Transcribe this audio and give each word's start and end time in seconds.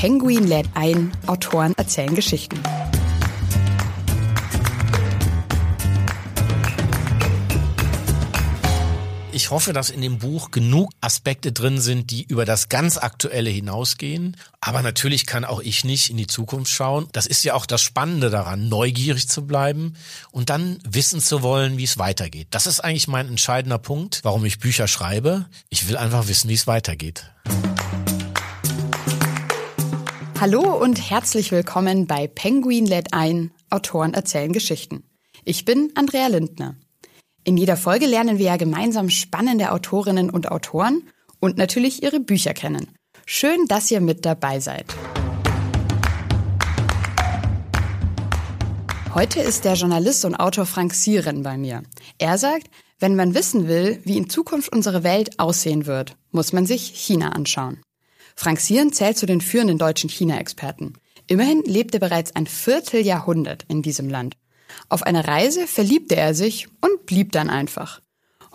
Penguin 0.00 0.46
lädt 0.46 0.66
ein, 0.72 1.12
Autoren 1.26 1.74
erzählen 1.76 2.14
Geschichten. 2.14 2.58
Ich 9.30 9.50
hoffe, 9.50 9.74
dass 9.74 9.90
in 9.90 10.00
dem 10.00 10.18
Buch 10.18 10.52
genug 10.52 10.90
Aspekte 11.02 11.52
drin 11.52 11.78
sind, 11.78 12.10
die 12.10 12.22
über 12.22 12.46
das 12.46 12.70
ganz 12.70 12.96
Aktuelle 12.96 13.50
hinausgehen. 13.50 14.38
Aber 14.62 14.80
natürlich 14.80 15.26
kann 15.26 15.44
auch 15.44 15.60
ich 15.60 15.84
nicht 15.84 16.08
in 16.08 16.16
die 16.16 16.26
Zukunft 16.26 16.72
schauen. 16.72 17.06
Das 17.12 17.26
ist 17.26 17.44
ja 17.44 17.52
auch 17.52 17.66
das 17.66 17.82
Spannende 17.82 18.30
daran, 18.30 18.70
neugierig 18.70 19.28
zu 19.28 19.46
bleiben 19.46 19.96
und 20.30 20.48
dann 20.48 20.78
wissen 20.88 21.20
zu 21.20 21.42
wollen, 21.42 21.76
wie 21.76 21.84
es 21.84 21.98
weitergeht. 21.98 22.48
Das 22.52 22.66
ist 22.66 22.80
eigentlich 22.80 23.06
mein 23.06 23.28
entscheidender 23.28 23.76
Punkt, 23.76 24.20
warum 24.22 24.46
ich 24.46 24.60
Bücher 24.60 24.88
schreibe. 24.88 25.44
Ich 25.68 25.88
will 25.88 25.98
einfach 25.98 26.26
wissen, 26.26 26.48
wie 26.48 26.54
es 26.54 26.66
weitergeht. 26.66 27.30
Hallo 30.40 30.74
und 30.74 31.10
herzlich 31.10 31.52
willkommen 31.52 32.06
bei 32.06 32.26
Penguin 32.26 32.86
lädt 32.86 33.12
ein, 33.12 33.50
Autoren 33.68 34.14
erzählen 34.14 34.54
Geschichten. 34.54 35.02
Ich 35.44 35.66
bin 35.66 35.92
Andrea 35.96 36.28
Lindner. 36.28 36.76
In 37.44 37.58
jeder 37.58 37.76
Folge 37.76 38.06
lernen 38.06 38.38
wir 38.38 38.46
ja 38.46 38.56
gemeinsam 38.56 39.10
spannende 39.10 39.70
Autorinnen 39.70 40.30
und 40.30 40.50
Autoren 40.50 41.02
und 41.40 41.58
natürlich 41.58 42.02
ihre 42.02 42.20
Bücher 42.20 42.54
kennen. 42.54 42.88
Schön, 43.26 43.66
dass 43.68 43.90
ihr 43.90 44.00
mit 44.00 44.24
dabei 44.24 44.60
seid. 44.60 44.86
Heute 49.12 49.40
ist 49.40 49.66
der 49.66 49.74
Journalist 49.74 50.24
und 50.24 50.36
Autor 50.36 50.64
Frank 50.64 50.94
Sieren 50.94 51.42
bei 51.42 51.58
mir. 51.58 51.82
Er 52.16 52.38
sagt, 52.38 52.70
wenn 52.98 53.14
man 53.14 53.34
wissen 53.34 53.68
will, 53.68 54.00
wie 54.04 54.16
in 54.16 54.30
Zukunft 54.30 54.72
unsere 54.72 55.04
Welt 55.04 55.38
aussehen 55.38 55.84
wird, 55.84 56.16
muss 56.30 56.54
man 56.54 56.64
sich 56.64 56.92
China 56.94 57.32
anschauen. 57.32 57.82
Frank 58.40 58.58
Sieren 58.58 58.90
zählt 58.90 59.18
zu 59.18 59.26
den 59.26 59.42
führenden 59.42 59.76
deutschen 59.76 60.08
China-Experten. 60.08 60.94
Immerhin 61.26 61.62
lebte 61.66 62.00
bereits 62.00 62.34
ein 62.34 62.46
Vierteljahrhundert 62.46 63.66
in 63.68 63.82
diesem 63.82 64.08
Land. 64.08 64.38
Auf 64.88 65.02
einer 65.02 65.28
Reise 65.28 65.66
verliebte 65.66 66.16
er 66.16 66.32
sich 66.32 66.66
und 66.80 67.04
blieb 67.04 67.32
dann 67.32 67.50
einfach. 67.50 68.00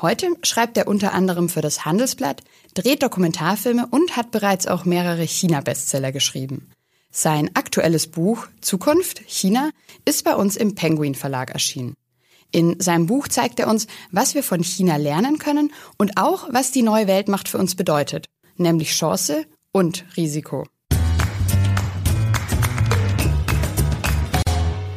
Heute 0.01 0.29
schreibt 0.41 0.75
er 0.77 0.87
unter 0.87 1.13
anderem 1.13 1.49
für 1.49 1.61
das 1.61 1.85
Handelsblatt, 1.85 2.41
dreht 2.73 3.03
Dokumentarfilme 3.03 3.85
und 3.91 4.17
hat 4.17 4.31
bereits 4.31 4.65
auch 4.65 4.85
mehrere 4.85 5.21
China-Bestseller 5.21 6.11
geschrieben. 6.11 6.71
Sein 7.11 7.51
aktuelles 7.53 8.07
Buch 8.07 8.47
Zukunft 8.61 9.21
China 9.27 9.69
ist 10.03 10.23
bei 10.23 10.35
uns 10.35 10.57
im 10.57 10.73
Penguin 10.73 11.13
Verlag 11.13 11.51
erschienen. 11.51 11.93
In 12.51 12.79
seinem 12.79 13.05
Buch 13.05 13.27
zeigt 13.27 13.59
er 13.59 13.67
uns, 13.67 13.85
was 14.09 14.33
wir 14.33 14.41
von 14.41 14.63
China 14.63 14.95
lernen 14.95 15.37
können 15.37 15.71
und 15.97 16.17
auch, 16.17 16.47
was 16.51 16.71
die 16.71 16.81
neue 16.81 17.05
Weltmacht 17.05 17.47
für 17.47 17.59
uns 17.59 17.75
bedeutet, 17.75 18.25
nämlich 18.57 18.89
Chance 18.89 19.45
und 19.75 20.05
Risiko. 20.15 20.65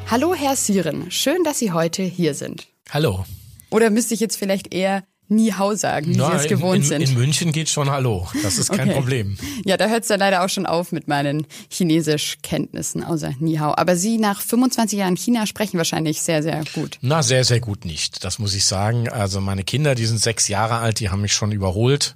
Hallo, 0.06 0.36
Herr 0.36 0.54
Siren. 0.54 1.10
Schön, 1.10 1.42
dass 1.42 1.58
Sie 1.58 1.72
heute 1.72 2.04
hier 2.04 2.32
sind. 2.34 2.69
Hallo. 2.91 3.25
Oder 3.70 3.91
müsste 3.91 4.14
ich 4.14 4.20
jetzt 4.20 4.36
vielleicht 4.36 4.72
eher 4.72 5.03
Ni 5.30 5.50
Hao 5.50 5.75
sagen, 5.75 6.14
wie 6.14 6.16
Na, 6.16 6.30
Sie 6.30 6.44
es 6.44 6.48
gewohnt 6.48 6.76
in, 6.76 6.82
sind? 6.84 7.03
In 7.03 7.14
München 7.14 7.53
geht 7.53 7.69
schon 7.69 7.91
Hallo. 7.91 8.28
Das 8.42 8.56
ist 8.56 8.70
kein 8.70 8.88
Okay. 8.88 8.98
Problem. 8.98 9.36
Ja, 9.66 9.76
da 9.76 9.88
hört 9.88 10.03
es 10.03 10.08
dann 10.08 10.20
leider 10.20 10.42
auch 10.42 10.48
schon 10.48 10.64
auf 10.64 10.91
mit 10.92 11.06
meinen 11.06 11.47
Chinesischkenntnissen, 11.70 13.04
außer 13.04 13.34
Ni 13.41 13.56
Hao. 13.56 13.74
Aber 13.76 13.97
Sie 13.97 14.16
nach 14.16 14.41
25 14.41 15.00
Jahren 15.00 15.16
China 15.16 15.47
sprechen 15.47 15.76
wahrscheinlich 15.76 16.22
sehr, 16.22 16.42
sehr 16.42 16.62
gut. 16.72 16.98
Na, 17.03 17.22
sehr, 17.22 17.44
sehr 17.44 17.60
gut 17.60 17.84
nicht. 17.84 18.24
Das 18.24 18.38
muss 18.38 18.54
ich 18.54 18.64
sagen. 18.64 19.08
Also 19.10 19.41
meine 19.42 19.64
Kinder, 19.64 19.94
die 19.94 20.06
sind 20.06 20.20
sechs 20.20 20.48
Jahre 20.48 20.78
alt, 20.78 21.00
die 21.00 21.10
haben 21.10 21.20
mich 21.20 21.34
schon 21.34 21.53
überholt. 21.53 22.14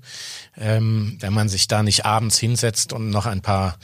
Ähm, 0.58 1.16
wenn 1.20 1.32
man 1.32 1.48
sich 1.48 1.66
da 1.66 1.82
nicht 1.82 2.04
abends 2.04 2.38
hinsetzt 2.38 2.92
und 2.92 3.08
noch 3.08 3.24
ein 3.24 3.40
paar 3.40 3.78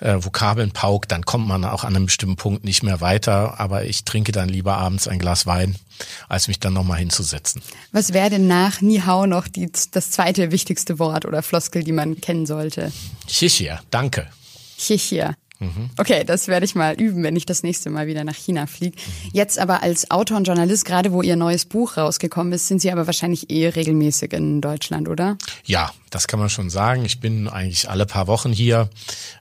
äh, 0.00 0.16
Vokabeln 0.18 0.72
paukt, 0.72 1.12
dann 1.12 1.24
kommt 1.24 1.48
man 1.48 1.64
auch 1.64 1.84
an 1.84 1.96
einem 1.96 2.06
bestimmten 2.06 2.36
Punkt 2.36 2.64
nicht 2.64 2.82
mehr 2.82 3.00
weiter. 3.00 3.58
Aber 3.58 3.84
ich 3.84 4.04
trinke 4.04 4.32
dann 4.32 4.48
lieber 4.48 4.76
abends 4.76 5.08
ein 5.08 5.18
Glas 5.18 5.46
Wein, 5.46 5.76
als 6.28 6.48
mich 6.48 6.60
dann 6.60 6.74
nochmal 6.74 6.98
hinzusetzen. 6.98 7.62
Was 7.92 8.12
wäre 8.12 8.30
denn 8.30 8.46
nach 8.46 8.80
Ni 8.80 9.00
Hao 9.00 9.26
noch 9.26 9.48
die, 9.48 9.70
das 9.92 10.10
zweite 10.10 10.52
wichtigste 10.52 10.98
Wort 10.98 11.24
oder 11.24 11.42
Floskel, 11.42 11.84
die 11.84 11.92
man 11.92 12.20
kennen 12.20 12.46
sollte? 12.46 12.92
Chichia, 13.26 13.80
danke. 13.90 14.28
Okay, 15.98 16.24
das 16.24 16.48
werde 16.48 16.64
ich 16.64 16.74
mal 16.74 16.94
üben, 16.94 17.22
wenn 17.22 17.36
ich 17.36 17.44
das 17.44 17.62
nächste 17.62 17.90
Mal 17.90 18.06
wieder 18.06 18.24
nach 18.24 18.34
China 18.34 18.66
fliege. 18.66 18.96
Jetzt 19.32 19.58
aber 19.58 19.82
als 19.82 20.10
Autor 20.10 20.38
und 20.38 20.46
Journalist, 20.46 20.86
gerade 20.86 21.12
wo 21.12 21.20
Ihr 21.20 21.36
neues 21.36 21.66
Buch 21.66 21.98
rausgekommen 21.98 22.52
ist, 22.52 22.68
sind 22.68 22.80
Sie 22.80 22.90
aber 22.90 23.06
wahrscheinlich 23.06 23.50
eh 23.50 23.68
regelmäßig 23.68 24.32
in 24.32 24.60
Deutschland, 24.60 25.08
oder? 25.08 25.36
Ja, 25.64 25.92
das 26.08 26.26
kann 26.26 26.40
man 26.40 26.48
schon 26.48 26.70
sagen. 26.70 27.04
Ich 27.04 27.20
bin 27.20 27.46
eigentlich 27.46 27.90
alle 27.90 28.06
paar 28.06 28.26
Wochen 28.26 28.52
hier. 28.52 28.88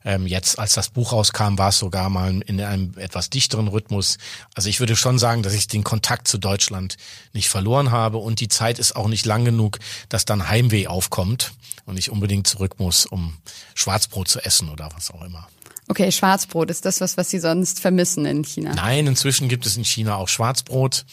Ähm, 0.04 0.28
jetzt, 0.28 0.60
als 0.60 0.74
das 0.74 0.90
Buch 0.90 1.14
rauskam, 1.14 1.58
war 1.58 1.70
es 1.70 1.80
sogar 1.80 2.10
mal 2.10 2.42
in 2.46 2.60
einem 2.62 2.94
etwas 2.98 3.30
dichteren 3.30 3.70
Rhythmus. 3.70 4.18
Also 4.56 4.70
ich 4.70 4.80
würde 4.80 4.96
schon 4.96 5.20
sagen, 5.20 5.42
dass 5.42 5.54
ich 5.54 5.68
den 5.68 5.84
Kontakt 5.84 6.28
zu 6.28 6.38
Deutschland 6.38 6.98
nicht 7.34 7.50
verloren 7.50 7.92
habe 7.92 8.18
und 8.18 8.42
die 8.42 8.50
Zeit 8.50 8.78
ist 8.78 8.96
auch 8.96 9.08
nicht 9.08 9.26
lang 9.26 9.46
genug, 9.46 9.80
dass 10.10 10.26
dann 10.26 10.50
Heimweh 10.50 10.88
aufkommt 10.88 11.54
und 11.86 11.98
ich 11.98 12.12
unbedingt 12.12 12.46
zurück 12.46 12.76
muss, 12.78 13.06
um 13.06 13.38
Schwarzbrot 13.74 14.28
zu 14.28 14.44
essen 14.44 14.70
oder 14.70 14.90
was 14.96 15.12
auch 15.12 15.24
immer. 15.24 15.48
Okay, 15.90 16.12
Schwarzbrot, 16.12 16.70
ist 16.70 16.86
das 16.86 17.02
was, 17.02 17.18
was 17.18 17.32
Sie 17.32 17.40
sonst 17.40 17.80
vermissen 17.80 18.24
in 18.26 18.44
China? 18.44 18.74
Nein, 18.76 19.08
inzwischen 19.08 19.50
gibt 19.50 19.66
es 19.66 19.76
in 19.76 19.84
China 19.84 20.18
auch 20.18 20.28
Schwarzbrot. 20.28 21.04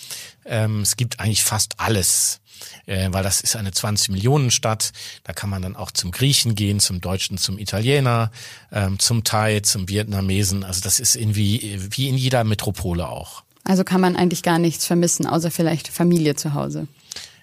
Ähm, 0.44 0.82
es 0.82 0.96
gibt 0.96 1.18
eigentlich 1.18 1.44
fast 1.44 1.80
alles, 1.80 2.40
äh, 2.84 3.08
weil 3.10 3.22
das 3.22 3.40
ist 3.40 3.56
eine 3.56 3.70
20-Millionen-Stadt. 3.70 4.92
Da 5.24 5.32
kann 5.32 5.48
man 5.48 5.62
dann 5.62 5.76
auch 5.76 5.90
zum 5.90 6.10
Griechen 6.10 6.54
gehen, 6.54 6.78
zum 6.78 7.00
Deutschen, 7.00 7.38
zum 7.38 7.58
Italiener, 7.58 8.30
ähm, 8.70 8.98
zum 8.98 9.24
Thai, 9.24 9.60
zum 9.60 9.88
Vietnamesen. 9.88 10.62
Also 10.62 10.82
das 10.82 11.00
ist 11.00 11.16
irgendwie 11.16 11.78
wie 11.96 12.10
in 12.10 12.18
jeder 12.18 12.44
Metropole 12.44 13.08
auch. 13.08 13.44
Also 13.64 13.82
kann 13.82 14.02
man 14.02 14.14
eigentlich 14.14 14.42
gar 14.42 14.58
nichts 14.58 14.84
vermissen, 14.84 15.26
außer 15.26 15.50
vielleicht 15.50 15.88
Familie 15.88 16.36
zu 16.36 16.52
Hause. 16.52 16.86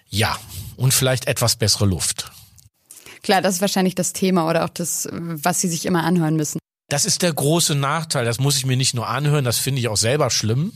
Ja, 0.08 0.38
und 0.76 0.94
vielleicht 0.94 1.26
etwas 1.26 1.56
bessere 1.56 1.86
Luft. 1.86 2.30
Klar, 3.24 3.42
das 3.42 3.56
ist 3.56 3.60
wahrscheinlich 3.60 3.96
das 3.96 4.12
Thema 4.12 4.48
oder 4.48 4.64
auch 4.64 4.68
das, 4.68 5.08
was 5.10 5.60
Sie 5.60 5.68
sich 5.68 5.84
immer 5.84 6.04
anhören 6.04 6.36
müssen. 6.36 6.60
Das 6.88 7.06
ist 7.06 7.22
der 7.22 7.32
große 7.32 7.74
Nachteil. 7.74 8.26
Das 8.26 8.38
muss 8.38 8.58
ich 8.58 8.66
mir 8.66 8.76
nicht 8.76 8.94
nur 8.94 9.08
anhören, 9.08 9.44
das 9.44 9.58
finde 9.58 9.80
ich 9.80 9.88
auch 9.88 9.96
selber 9.96 10.30
schlimm. 10.30 10.72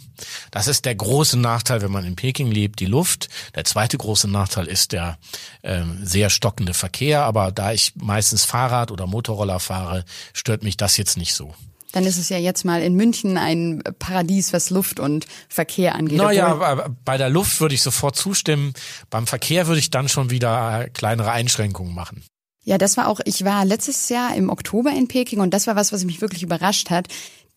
Das 0.50 0.66
ist 0.66 0.86
der 0.86 0.94
große 0.94 1.38
Nachteil, 1.38 1.82
wenn 1.82 1.92
man 1.92 2.04
in 2.04 2.16
Peking 2.16 2.50
lebt, 2.50 2.80
die 2.80 2.86
Luft. 2.86 3.28
Der 3.54 3.64
zweite 3.64 3.98
große 3.98 4.26
Nachteil 4.26 4.66
ist 4.66 4.92
der 4.92 5.18
ähm, 5.62 6.00
sehr 6.02 6.30
stockende 6.30 6.72
Verkehr. 6.72 7.24
Aber 7.24 7.52
da 7.52 7.72
ich 7.72 7.92
meistens 7.96 8.46
Fahrrad 8.46 8.90
oder 8.90 9.06
Motorroller 9.06 9.60
fahre, 9.60 10.04
stört 10.32 10.62
mich 10.62 10.78
das 10.78 10.96
jetzt 10.96 11.18
nicht 11.18 11.34
so. 11.34 11.54
Dann 11.92 12.04
ist 12.04 12.18
es 12.18 12.28
ja 12.28 12.38
jetzt 12.38 12.64
mal 12.64 12.82
in 12.82 12.94
München 12.94 13.38
ein 13.38 13.82
Paradies, 13.98 14.52
was 14.52 14.70
Luft 14.70 15.00
und 15.00 15.26
Verkehr 15.48 15.94
angeht. 15.94 16.18
Naja, 16.18 16.88
bei 17.04 17.16
der 17.16 17.30
Luft 17.30 17.60
würde 17.60 17.74
ich 17.74 17.82
sofort 17.82 18.16
zustimmen. 18.16 18.74
Beim 19.10 19.26
Verkehr 19.26 19.66
würde 19.66 19.78
ich 19.78 19.90
dann 19.90 20.08
schon 20.08 20.30
wieder 20.30 20.88
kleinere 20.92 21.32
Einschränkungen 21.32 21.94
machen. 21.94 22.22
Ja, 22.68 22.76
das 22.76 22.98
war 22.98 23.08
auch, 23.08 23.20
ich 23.24 23.46
war 23.46 23.64
letztes 23.64 24.10
Jahr 24.10 24.36
im 24.36 24.50
Oktober 24.50 24.90
in 24.90 25.08
Peking 25.08 25.40
und 25.40 25.54
das 25.54 25.66
war 25.66 25.74
was, 25.74 25.90
was 25.90 26.04
mich 26.04 26.20
wirklich 26.20 26.42
überrascht 26.42 26.90
hat. 26.90 27.08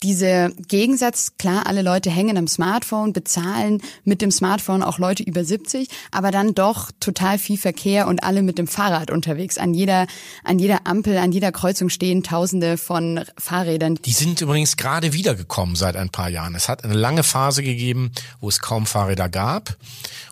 Dieser 0.04 0.52
Gegensatz, 0.52 1.34
klar, 1.38 1.68
alle 1.68 1.82
Leute 1.82 2.10
hängen 2.10 2.38
am 2.38 2.48
Smartphone, 2.48 3.12
bezahlen 3.12 3.82
mit 4.06 4.22
dem 4.22 4.32
Smartphone 4.32 4.82
auch 4.82 5.00
Leute 5.00 5.22
über 5.22 5.44
70, 5.44 5.90
aber 6.12 6.32
dann 6.32 6.56
doch 6.56 6.92
total 7.02 7.40
viel 7.40 7.58
Verkehr 7.58 8.08
und 8.08 8.24
alle 8.24 8.42
mit 8.42 8.58
dem 8.58 8.68
Fahrrad 8.68 9.12
unterwegs. 9.12 9.58
An 9.58 9.74
jeder, 9.74 10.08
an 10.46 10.60
jeder 10.60 10.88
Ampel, 10.88 11.18
an 11.18 11.34
jeder 11.34 11.52
Kreuzung 11.52 11.90
stehen 11.90 12.24
Tausende 12.24 12.78
von 12.78 13.20
Fahrrädern. 13.38 13.96
Die 14.06 14.14
sind 14.14 14.40
übrigens 14.40 14.78
gerade 14.78 15.12
wiedergekommen 15.12 15.76
seit 15.76 15.98
ein 15.98 16.10
paar 16.10 16.30
Jahren. 16.30 16.56
Es 16.56 16.70
hat 16.70 16.86
eine 16.86 16.94
lange 16.94 17.24
Phase 17.24 17.64
gegeben, 17.64 18.14
wo 18.40 18.48
es 18.48 18.62
kaum 18.62 18.86
Fahrräder 18.86 19.28
gab. 19.28 19.76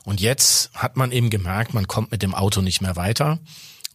Und 0.05 0.21
jetzt 0.21 0.71
hat 0.73 0.95
man 0.95 1.11
eben 1.11 1.29
gemerkt, 1.29 1.73
man 1.73 1.85
kommt 1.85 2.11
mit 2.11 2.21
dem 2.21 2.33
Auto 2.33 2.61
nicht 2.61 2.79
mehr 2.79 2.95
weiter. 2.95 3.39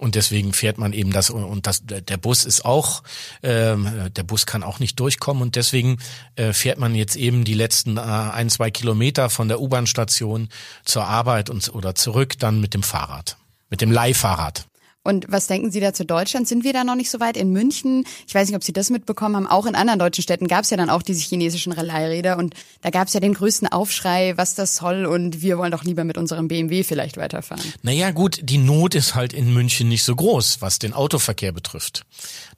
Und 0.05 0.17
deswegen 0.17 0.53
fährt 0.53 0.77
man 0.77 0.93
eben 0.93 1.13
das 1.13 1.31
und 1.31 1.67
das 1.67 1.81
der 1.87 2.19
Bus 2.19 2.45
ist 2.45 2.67
auch 2.67 3.03
ähm, 3.43 4.11
der 4.15 4.23
Bus 4.23 4.45
kann 4.45 4.63
auch 4.63 4.79
nicht 4.79 5.01
durchkommen 5.01 5.43
und 5.43 5.57
deswegen 5.57 5.97
äh, 6.37 6.53
fährt 6.53 6.79
man 6.79 6.95
jetzt 6.95 7.17
eben 7.17 7.45
die 7.45 7.55
letzten 7.55 7.97
äh, 7.97 8.01
ein 8.03 8.51
zwei 8.51 8.71
Kilometer 8.71 9.31
von 9.31 9.49
der 9.49 9.63
U-Bahn-Station 9.63 10.51
zur 10.85 11.07
Arbeit 11.07 11.49
und 11.49 11.75
oder 11.75 11.95
zurück 11.95 12.39
dann 12.39 12.61
mit 12.61 12.75
dem 12.75 12.83
Fahrrad, 12.83 13.39
mit 13.71 13.81
dem 13.81 13.91
Leihfahrrad. 13.91 14.67
Und 15.05 15.27
was 15.29 15.47
denken 15.47 15.71
Sie 15.71 15.81
da 15.81 15.93
zu 15.93 16.05
Deutschland? 16.05 16.49
Sind 16.49 16.65
wir 16.65 16.73
da 16.73 16.83
noch 16.83 16.97
nicht 16.97 17.11
so 17.11 17.21
weit? 17.21 17.37
In 17.37 17.53
München, 17.53 18.07
ich 18.27 18.35
weiß 18.35 18.49
nicht, 18.49 18.57
ob 18.57 18.65
Sie 18.65 18.73
das 18.73 18.89
mitbekommen 18.89 19.37
haben, 19.37 19.47
auch 19.47 19.67
in 19.67 19.75
anderen 19.75 19.99
deutschen 19.99 20.23
Städten 20.23 20.49
gab 20.49 20.65
es 20.65 20.71
ja 20.71 20.79
dann 20.79 20.89
auch 20.89 21.03
diese 21.03 21.21
chinesischen 21.21 21.73
Leihräder 21.75 22.39
und 22.39 22.55
da 22.81 22.89
gab 22.89 23.09
es 23.09 23.15
ja 23.15 23.21
den 23.21 23.35
größten 23.35 23.69
Aufschrei, 23.69 24.33
was 24.37 24.55
das 24.55 24.77
soll 24.77 25.05
und 25.05 25.43
wir 25.43 25.59
wollen 25.59 25.71
doch 25.71 25.85
lieber 25.85 26.05
mit 26.05 26.17
unserem 26.17 26.49
BMW 26.49 26.85
vielleicht 26.85 27.19
weiterfahren. 27.19 27.63
Naja 27.83 28.13
gut, 28.13 28.41
die 28.43 28.57
Not 28.57 28.95
ist 28.95 29.15
halt 29.15 29.35
in 29.35 29.53
München 29.53 29.89
nicht 29.89 30.05
so 30.05 30.17
groß, 30.17 30.63
was 30.63 30.79
den 30.79 30.95
Autoverkehr 30.95 31.53
betrifft. 31.53 32.07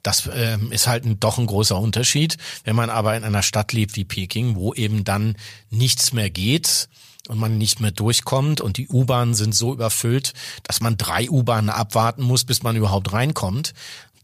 Das 0.01 0.29
ähm, 0.33 0.71
ist 0.71 0.87
halt 0.87 1.03
ein, 1.05 1.19
doch 1.19 1.37
ein 1.37 1.47
großer 1.47 1.77
Unterschied. 1.77 2.37
Wenn 2.63 2.77
man 2.77 2.89
aber 2.89 3.17
in 3.17 3.25
einer 3.25 3.43
Stadt 3.43 3.73
lebt 3.73 3.97
wie 3.97 4.05
Peking, 4.05 4.55
wo 4.55 4.73
eben 4.73 5.03
dann 5.03 5.35
nichts 5.69 6.13
mehr 6.13 6.29
geht, 6.29 6.87
und 7.27 7.39
man 7.39 7.57
nicht 7.57 7.79
mehr 7.79 7.91
durchkommt 7.91 8.61
und 8.61 8.77
die 8.77 8.87
U-Bahnen 8.87 9.33
sind 9.33 9.55
so 9.55 9.73
überfüllt, 9.73 10.33
dass 10.63 10.81
man 10.81 10.97
drei 10.97 11.29
U-Bahnen 11.29 11.69
abwarten 11.69 12.23
muss, 12.23 12.43
bis 12.43 12.63
man 12.63 12.75
überhaupt 12.75 13.13
reinkommt, 13.13 13.73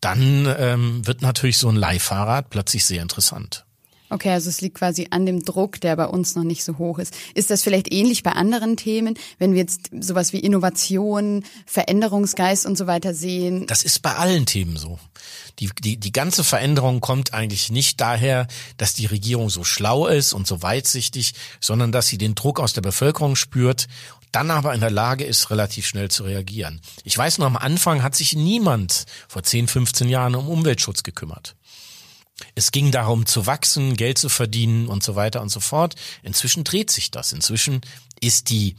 dann 0.01 0.53
ähm, 0.57 1.05
wird 1.07 1.21
natürlich 1.21 1.57
so 1.57 1.69
ein 1.69 1.75
Leihfahrrad 1.75 2.49
plötzlich 2.49 2.85
sehr 2.85 3.01
interessant. 3.01 3.65
Okay, 4.13 4.29
also 4.29 4.47
es 4.47 4.61
liegt 4.61 4.77
quasi 4.77 5.07
an 5.09 5.25
dem 5.25 5.43
Druck, 5.43 5.81
der 5.81 5.95
bei 5.95 6.05
uns 6.05 6.35
noch 6.35 6.43
nicht 6.43 6.63
so 6.63 6.77
hoch 6.77 6.99
ist. 6.99 7.15
Ist 7.33 7.49
das 7.49 7.63
vielleicht 7.63 7.91
ähnlich 7.91 8.21
bei 8.21 8.33
anderen 8.33 8.77
Themen, 8.77 9.15
wenn 9.39 9.53
wir 9.53 9.61
jetzt 9.61 9.89
sowas 9.99 10.33
wie 10.33 10.39
Innovation, 10.39 11.43
Veränderungsgeist 11.65 12.67
und 12.67 12.77
so 12.77 12.85
weiter 12.85 13.15
sehen? 13.15 13.65
Das 13.65 13.81
ist 13.81 14.03
bei 14.03 14.13
allen 14.13 14.45
Themen 14.45 14.77
so. 14.77 14.99
Die, 15.59 15.69
die, 15.81 15.97
die 15.97 16.11
ganze 16.11 16.43
Veränderung 16.43 16.99
kommt 16.99 17.33
eigentlich 17.33 17.69
nicht 17.69 18.01
daher, 18.01 18.47
dass 18.77 18.93
die 18.93 19.05
Regierung 19.05 19.49
so 19.49 19.63
schlau 19.63 20.07
ist 20.07 20.33
und 20.33 20.47
so 20.47 20.61
weitsichtig, 20.61 21.33
sondern 21.59 21.91
dass 21.91 22.07
sie 22.07 22.17
den 22.17 22.35
Druck 22.35 22.59
aus 22.59 22.73
der 22.73 22.81
Bevölkerung 22.81 23.35
spürt 23.35 23.87
dann 24.33 24.49
aber 24.49 24.73
in 24.73 24.81
der 24.81 24.89
Lage 24.89 25.23
ist, 25.23 25.51
relativ 25.51 25.85
schnell 25.85 26.09
zu 26.09 26.23
reagieren. 26.23 26.81
Ich 27.03 27.15
weiß 27.15 27.37
noch, 27.37 27.45
am 27.45 27.55
Anfang 27.55 28.01
hat 28.01 28.15
sich 28.15 28.33
niemand 28.33 29.05
vor 29.27 29.43
10, 29.43 29.67
15 29.67 30.09
Jahren 30.09 30.35
um 30.35 30.49
Umweltschutz 30.49 31.03
gekümmert. 31.03 31.55
Es 32.55 32.71
ging 32.71 32.91
darum 32.91 33.27
zu 33.27 33.45
wachsen, 33.45 33.95
Geld 33.95 34.17
zu 34.17 34.29
verdienen 34.29 34.87
und 34.87 35.03
so 35.03 35.15
weiter 35.15 35.41
und 35.41 35.49
so 35.49 35.59
fort. 35.59 35.93
Inzwischen 36.23 36.63
dreht 36.63 36.89
sich 36.89 37.11
das. 37.11 37.31
Inzwischen 37.31 37.81
ist 38.19 38.49
die 38.49 38.75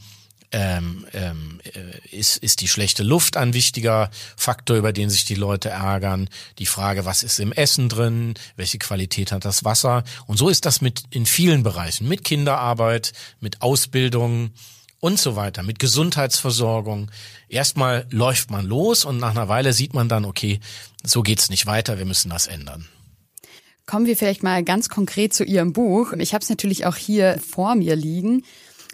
ähm, 0.51 1.05
ähm, 1.13 1.59
äh, 1.63 2.15
ist, 2.15 2.37
ist 2.37 2.61
die 2.61 2.67
schlechte 2.67 3.03
Luft 3.03 3.37
ein 3.37 3.53
wichtiger 3.53 4.09
Faktor, 4.37 4.77
über 4.77 4.93
den 4.93 5.09
sich 5.09 5.25
die 5.25 5.35
Leute 5.35 5.69
ärgern. 5.69 6.29
Die 6.59 6.65
Frage, 6.65 7.05
was 7.05 7.23
ist 7.23 7.39
im 7.39 7.51
Essen 7.51 7.89
drin, 7.89 8.35
welche 8.55 8.77
Qualität 8.77 9.31
hat 9.31 9.45
das 9.45 9.63
Wasser. 9.63 10.03
Und 10.27 10.37
so 10.37 10.49
ist 10.49 10.65
das 10.65 10.81
mit 10.81 11.03
in 11.09 11.25
vielen 11.25 11.63
Bereichen, 11.63 12.07
mit 12.07 12.23
Kinderarbeit, 12.23 13.13
mit 13.39 13.61
Ausbildung 13.61 14.51
und 14.99 15.19
so 15.19 15.35
weiter, 15.35 15.63
mit 15.63 15.79
Gesundheitsversorgung. 15.79 17.11
Erstmal 17.47 18.07
läuft 18.09 18.49
man 18.49 18.65
los 18.65 19.05
und 19.05 19.17
nach 19.17 19.31
einer 19.31 19.47
Weile 19.47 19.73
sieht 19.73 19.93
man 19.93 20.09
dann, 20.09 20.25
okay, 20.25 20.59
so 21.03 21.21
geht's 21.21 21.49
nicht 21.49 21.65
weiter, 21.65 21.97
wir 21.97 22.05
müssen 22.05 22.29
das 22.29 22.47
ändern. 22.47 22.87
Kommen 23.85 24.07
wir 24.07 24.17
vielleicht 24.17 24.41
mal 24.41 24.63
ganz 24.63 24.89
konkret 24.89 25.33
zu 25.33 25.43
Ihrem 25.43 25.73
Buch. 25.73 26.13
Ich 26.13 26.33
habe 26.33 26.41
es 26.41 26.49
natürlich 26.49 26.87
auch 26.87 26.95
hier 26.95 27.39
vor 27.39 27.75
mir 27.75 27.95
liegen. 27.95 28.43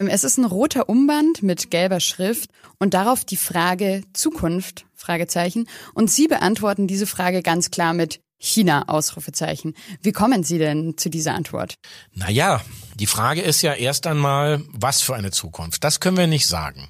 Es 0.08 0.24
ist 0.24 0.38
ein 0.38 0.46
roter 0.46 0.90
Umband 0.90 1.44
mit 1.44 1.72
gelber 1.72 2.00
Schrift 2.00 2.50
und 2.80 2.94
darauf 2.94 3.26
die 3.26 3.38
Frage 3.38 4.04
Zukunft, 4.14 4.86
Fragezeichen. 4.96 5.68
Und 5.94 6.10
Sie 6.10 6.28
beantworten 6.28 6.88
diese 6.88 7.08
Frage 7.08 7.42
ganz 7.42 7.72
klar 7.72 7.94
mit 7.94 8.20
China, 8.38 8.88
Ausrufezeichen. 8.88 9.76
Wie 10.02 10.12
kommen 10.12 10.44
Sie 10.44 10.58
denn 10.58 10.98
zu 10.98 11.10
dieser 11.10 11.36
Antwort? 11.36 11.76
Naja, 12.14 12.62
die 12.96 13.06
Frage 13.06 13.42
ist 13.42 13.62
ja 13.62 13.74
erst 13.74 14.08
einmal, 14.08 14.64
was 14.72 15.02
für 15.02 15.16
eine 15.16 15.32
Zukunft? 15.32 15.84
Das 15.84 16.00
können 16.00 16.18
wir 16.18 16.28
nicht 16.28 16.48
sagen. 16.48 16.90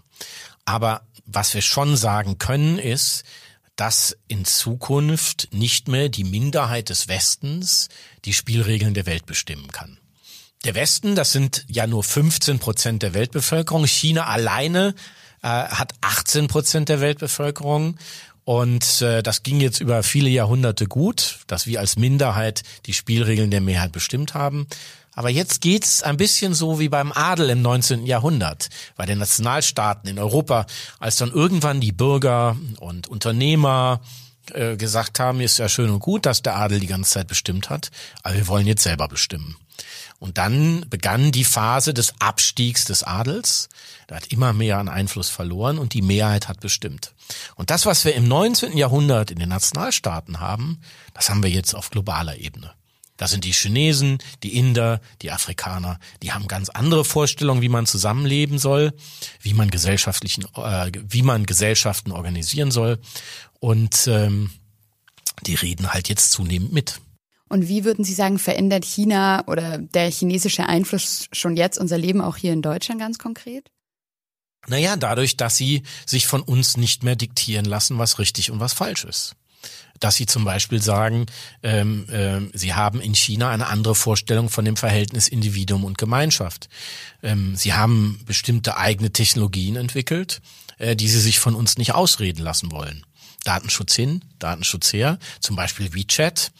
Aber 0.66 1.08
was 1.25 1.54
wir 1.54 1.62
schon 1.62 1.98
sagen 1.98 2.38
können, 2.38 2.80
ist, 2.80 3.24
dass 3.75 4.18
in 4.28 4.46
Zukunft 4.46 5.50
nicht 5.54 5.88
mehr 5.88 6.10
die 6.10 6.24
Minderheit 6.24 6.90
des 6.90 7.08
Westens 7.08 7.90
die 8.25 8.34
Spielregeln 8.34 8.94
der 8.94 9.06
Welt 9.06 9.25
bestimmen 9.25 9.72
kann. 9.72 10.00
Der 10.63 10.75
Westen, 10.75 11.16
das 11.16 11.31
sind 11.31 11.66
ja 11.68 11.88
nur 11.88 12.04
15 12.04 12.60
Prozent 12.60 13.02
der 13.02 13.16
Weltbevölkerung. 13.16 13.86
China 13.86 14.25
alleine 14.25 14.94
äh, 15.42 15.48
hat 15.48 15.94
18 16.02 16.48
Prozent 16.48 16.88
der 16.88 17.02
Weltbevölkerung. 17.02 17.98
Und 18.44 19.02
äh, 19.02 19.24
das 19.24 19.42
ging 19.42 19.60
jetzt 19.60 19.80
über 19.80 20.04
viele 20.04 20.30
Jahrhunderte 20.30 20.86
gut, 20.86 21.40
dass 21.48 21.66
wir 21.66 21.80
als 21.80 21.96
Minderheit 21.96 22.62
die 22.86 22.94
Spielregeln 22.94 23.50
der 23.50 23.62
Mehrheit 23.62 23.92
bestimmt 23.92 24.36
haben. 24.36 24.68
Aber 25.13 25.30
jetzt 25.30 25.62
geht's 25.62 26.04
ein 26.04 26.18
bisschen 26.18 26.54
so 26.54 26.80
wie 26.80 26.90
beim 26.90 27.12
Adel 27.12 27.50
im 27.50 27.63
19. 27.63 28.06
Jahrhundert, 28.06 28.69
bei 28.96 29.06
den 29.08 29.18
Nationalstaaten 29.18 30.10
in 30.10 30.19
Europa, 30.19 30.68
als 31.00 31.18
dann 31.18 31.31
irgendwann 31.31 31.81
die 31.81 31.92
Bürger 31.92 32.56
und 32.80 33.08
Unternehmer 33.08 34.02
äh, 34.54 34.78
gesagt 34.78 35.19
haben, 35.19 35.42
ist 35.42 35.58
ja 35.58 35.68
schön 35.69 35.90
und 35.90 36.00
gut, 36.00 36.25
dass 36.25 36.44
der 36.44 36.56
Adel 36.56 36.80
die 36.80 36.88
ganze 36.88 37.12
Zeit 37.12 37.28
bestimmt 37.28 37.69
hat, 37.69 37.92
aber 38.24 38.36
wir 38.36 38.48
wollen 38.48 38.68
jetzt 38.68 38.84
selber 38.84 39.08
bestimmen. 39.08 39.58
Und 40.21 40.38
dann 40.38 40.85
begann 40.88 41.31
die 41.31 41.44
Phase 41.44 41.95
des 41.95 42.13
Abstiegs 42.19 42.85
des 42.85 43.01
Adels. 43.01 43.69
Da 44.06 44.18
hat 44.18 44.27
immer 44.27 44.53
mehr 44.53 44.77
an 44.77 44.88
Einfluss 44.88 45.29
verloren 45.29 45.79
und 45.79 45.95
die 45.95 46.03
Mehrheit 46.03 46.47
hat 46.47 46.59
bestimmt. 46.59 47.15
Und 47.56 47.71
das, 47.71 47.88
was 47.88 48.06
wir 48.06 48.13
im 48.13 48.27
19. 48.27 48.77
Jahrhundert 48.77 49.31
in 49.31 49.39
den 49.39 49.50
Nationalstaaten 49.50 50.39
haben, 50.39 50.79
das 51.15 51.31
haben 51.31 51.41
wir 51.41 51.50
jetzt 51.50 51.73
auf 51.73 51.89
globaler 51.89 52.38
Ebene. 52.38 52.71
Da 53.18 53.27
sind 53.27 53.45
die 53.45 53.51
Chinesen, 53.51 54.19
die 54.44 54.56
Inder, 54.59 55.01
die 55.23 55.31
Afrikaner, 55.31 56.00
die 56.21 56.33
haben 56.33 56.47
ganz 56.47 56.69
andere 56.69 57.03
Vorstellungen, 57.03 57.63
wie 57.63 57.69
man 57.69 57.88
zusammenleben 57.88 58.59
soll, 58.59 58.94
wie 59.41 59.56
man 59.56 59.71
gesellschaftlichen, 59.71 60.45
äh, 60.56 60.91
wie 61.09 61.24
man 61.24 61.47
Gesellschaften 61.47 62.12
organisieren 62.12 62.69
soll. 62.69 63.00
Und 63.59 64.06
ähm, 64.06 64.51
die 65.47 65.56
reden 65.56 65.91
halt 65.91 66.09
jetzt 66.09 66.29
zunehmend 66.29 66.74
mit. 66.74 67.01
Und 67.51 67.68
wie 67.68 67.83
würden 67.83 68.06
Sie 68.06 68.13
sagen, 68.13 68.39
verändert 68.39 68.86
China 68.86 69.44
oder 69.45 69.77
der 69.77 70.09
chinesische 70.09 70.68
Einfluss 70.68 71.27
schon 71.33 71.57
jetzt 71.57 71.77
unser 71.77 71.98
Leben 71.98 72.21
auch 72.21 72.38
hier 72.38 72.53
in 72.53 72.62
Deutschland 72.62 73.01
ganz 73.01 73.18
konkret? 73.18 73.69
Naja, 74.68 74.95
dadurch, 74.95 75.36
dass 75.36 75.57
sie 75.57 75.83
sich 76.06 76.27
von 76.27 76.42
uns 76.44 76.77
nicht 76.77 77.03
mehr 77.03 77.18
diktieren 77.18 77.65
lassen, 77.65 77.98
was 77.98 78.19
richtig 78.19 78.51
und 78.51 78.62
was 78.62 78.71
falsch 78.71 79.03
ist. 79.03 79.36
Dass 80.00 80.15
sie 80.15 80.27
zum 80.27 80.45
Beispiel 80.45 80.81
sagen, 80.81 81.25
ähm, 81.62 82.07
äh, 82.09 82.57
sie 82.57 82.74
haben 82.74 83.01
in 83.01 83.15
China 83.15 83.50
eine 83.50 83.68
andere 83.68 83.95
Vorstellung 83.95 84.50
von 84.50 84.63
dem 84.63 84.77
Verhältnis 84.77 85.27
Individuum 85.27 85.83
und 85.83 85.98
Gemeinschaft. 85.98 86.69
Ähm, 87.21 87.57
sie 87.57 87.74
haben 87.74 88.21
bestimmte 88.25 88.77
eigene 88.77 89.12
Technologien 89.12 89.75
entwickelt, 89.75 90.42
äh, 90.77 90.95
die 90.95 91.09
sie 91.09 91.19
sich 91.19 91.39
von 91.39 91.56
uns 91.56 91.77
nicht 91.77 91.94
ausreden 91.94 92.44
lassen 92.44 92.71
wollen. 92.71 93.06
Datenschutz 93.44 93.94
hin, 93.94 94.24
Datenschutz 94.39 94.94
her, 94.94 95.19
zum 95.42 95.58
Beispiel 95.58 95.93
WeChat. 95.93 96.53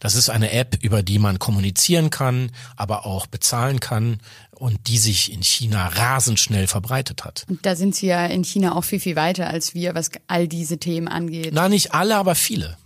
Das 0.00 0.14
ist 0.14 0.28
eine 0.28 0.52
App, 0.52 0.78
über 0.82 1.02
die 1.02 1.18
man 1.18 1.38
kommunizieren 1.38 2.10
kann, 2.10 2.52
aber 2.76 3.06
auch 3.06 3.26
bezahlen 3.26 3.80
kann 3.80 4.20
und 4.50 4.88
die 4.88 4.98
sich 4.98 5.32
in 5.32 5.42
China 5.42 5.88
rasend 5.88 6.40
schnell 6.40 6.66
verbreitet 6.66 7.24
hat. 7.24 7.44
Und 7.48 7.64
da 7.66 7.76
sind 7.76 7.94
Sie 7.94 8.06
ja 8.06 8.26
in 8.26 8.44
China 8.44 8.74
auch 8.74 8.84
viel, 8.84 9.00
viel 9.00 9.16
weiter 9.16 9.48
als 9.48 9.74
wir, 9.74 9.94
was 9.94 10.10
all 10.26 10.48
diese 10.48 10.78
Themen 10.78 11.08
angeht. 11.08 11.50
Na, 11.52 11.68
nicht 11.68 11.92
alle, 11.92 12.16
aber 12.16 12.34
viele. 12.34 12.76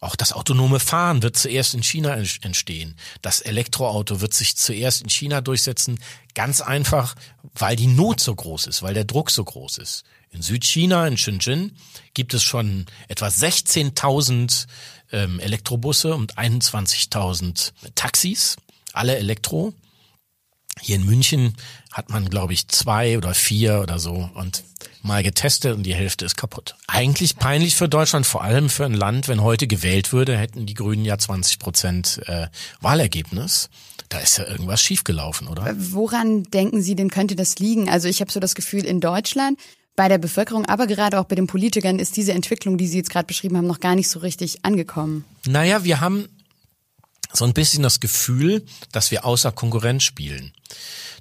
Auch 0.00 0.16
das 0.16 0.32
autonome 0.32 0.80
Fahren 0.80 1.22
wird 1.22 1.36
zuerst 1.36 1.74
in 1.74 1.82
China 1.82 2.14
entstehen. 2.14 2.94
Das 3.22 3.40
Elektroauto 3.40 4.20
wird 4.20 4.34
sich 4.34 4.54
zuerst 4.56 5.02
in 5.02 5.08
China 5.08 5.40
durchsetzen. 5.40 5.98
Ganz 6.34 6.60
einfach, 6.60 7.14
weil 7.54 7.74
die 7.74 7.86
Not 7.86 8.20
so 8.20 8.34
groß 8.34 8.66
ist, 8.66 8.82
weil 8.82 8.92
der 8.92 9.04
Druck 9.04 9.30
so 9.30 9.42
groß 9.42 9.78
ist. 9.78 10.04
In 10.30 10.42
Südchina, 10.42 11.06
in 11.06 11.16
Shenzhen, 11.16 11.76
gibt 12.12 12.34
es 12.34 12.42
schon 12.42 12.86
etwa 13.08 13.28
16.000 13.28 14.66
ähm, 15.14 15.40
Elektrobusse 15.40 16.14
und 16.14 16.36
21.000 16.36 17.72
Taxis, 17.94 18.56
alle 18.92 19.16
Elektro. 19.16 19.72
Hier 20.80 20.96
in 20.96 21.06
München 21.06 21.54
hat 21.92 22.10
man, 22.10 22.28
glaube 22.28 22.52
ich, 22.52 22.66
zwei 22.66 23.16
oder 23.16 23.32
vier 23.32 23.80
oder 23.80 24.00
so 24.00 24.28
und 24.34 24.64
mal 25.02 25.22
getestet 25.22 25.76
und 25.76 25.84
die 25.84 25.94
Hälfte 25.94 26.24
ist 26.24 26.36
kaputt. 26.36 26.74
Eigentlich 26.88 27.36
peinlich 27.36 27.76
für 27.76 27.88
Deutschland, 27.88 28.26
vor 28.26 28.42
allem 28.42 28.68
für 28.68 28.84
ein 28.84 28.94
Land, 28.94 29.28
wenn 29.28 29.42
heute 29.42 29.66
gewählt 29.66 30.12
würde, 30.12 30.36
hätten 30.36 30.66
die 30.66 30.74
Grünen 30.74 31.04
ja 31.04 31.16
20 31.16 31.60
Prozent 31.60 32.20
äh, 32.26 32.48
Wahlergebnis. 32.80 33.70
Da 34.08 34.18
ist 34.18 34.38
ja 34.38 34.46
irgendwas 34.46 34.82
schiefgelaufen, 34.82 35.46
oder? 35.46 35.74
Woran 35.78 36.42
denken 36.44 36.82
Sie 36.82 36.96
denn 36.96 37.10
könnte 37.10 37.36
das 37.36 37.58
liegen? 37.58 37.88
Also 37.88 38.08
ich 38.08 38.20
habe 38.20 38.32
so 38.32 38.40
das 38.40 38.54
Gefühl, 38.54 38.84
in 38.84 39.00
Deutschland 39.00 39.58
bei 39.96 40.08
der 40.08 40.18
Bevölkerung, 40.18 40.66
aber 40.66 40.86
gerade 40.86 41.20
auch 41.20 41.24
bei 41.24 41.36
den 41.36 41.46
Politikern 41.46 41.98
ist 41.98 42.16
diese 42.16 42.32
Entwicklung, 42.32 42.78
die 42.78 42.86
Sie 42.86 42.98
jetzt 42.98 43.10
gerade 43.10 43.26
beschrieben 43.26 43.56
haben, 43.56 43.66
noch 43.66 43.80
gar 43.80 43.94
nicht 43.94 44.08
so 44.08 44.18
richtig 44.18 44.64
angekommen. 44.64 45.24
Naja, 45.46 45.84
wir 45.84 46.00
haben 46.00 46.28
so 47.32 47.44
ein 47.44 47.54
bisschen 47.54 47.82
das 47.82 48.00
Gefühl, 48.00 48.64
dass 48.92 49.10
wir 49.10 49.24
außer 49.24 49.52
Konkurrenz 49.52 50.02
spielen, 50.02 50.52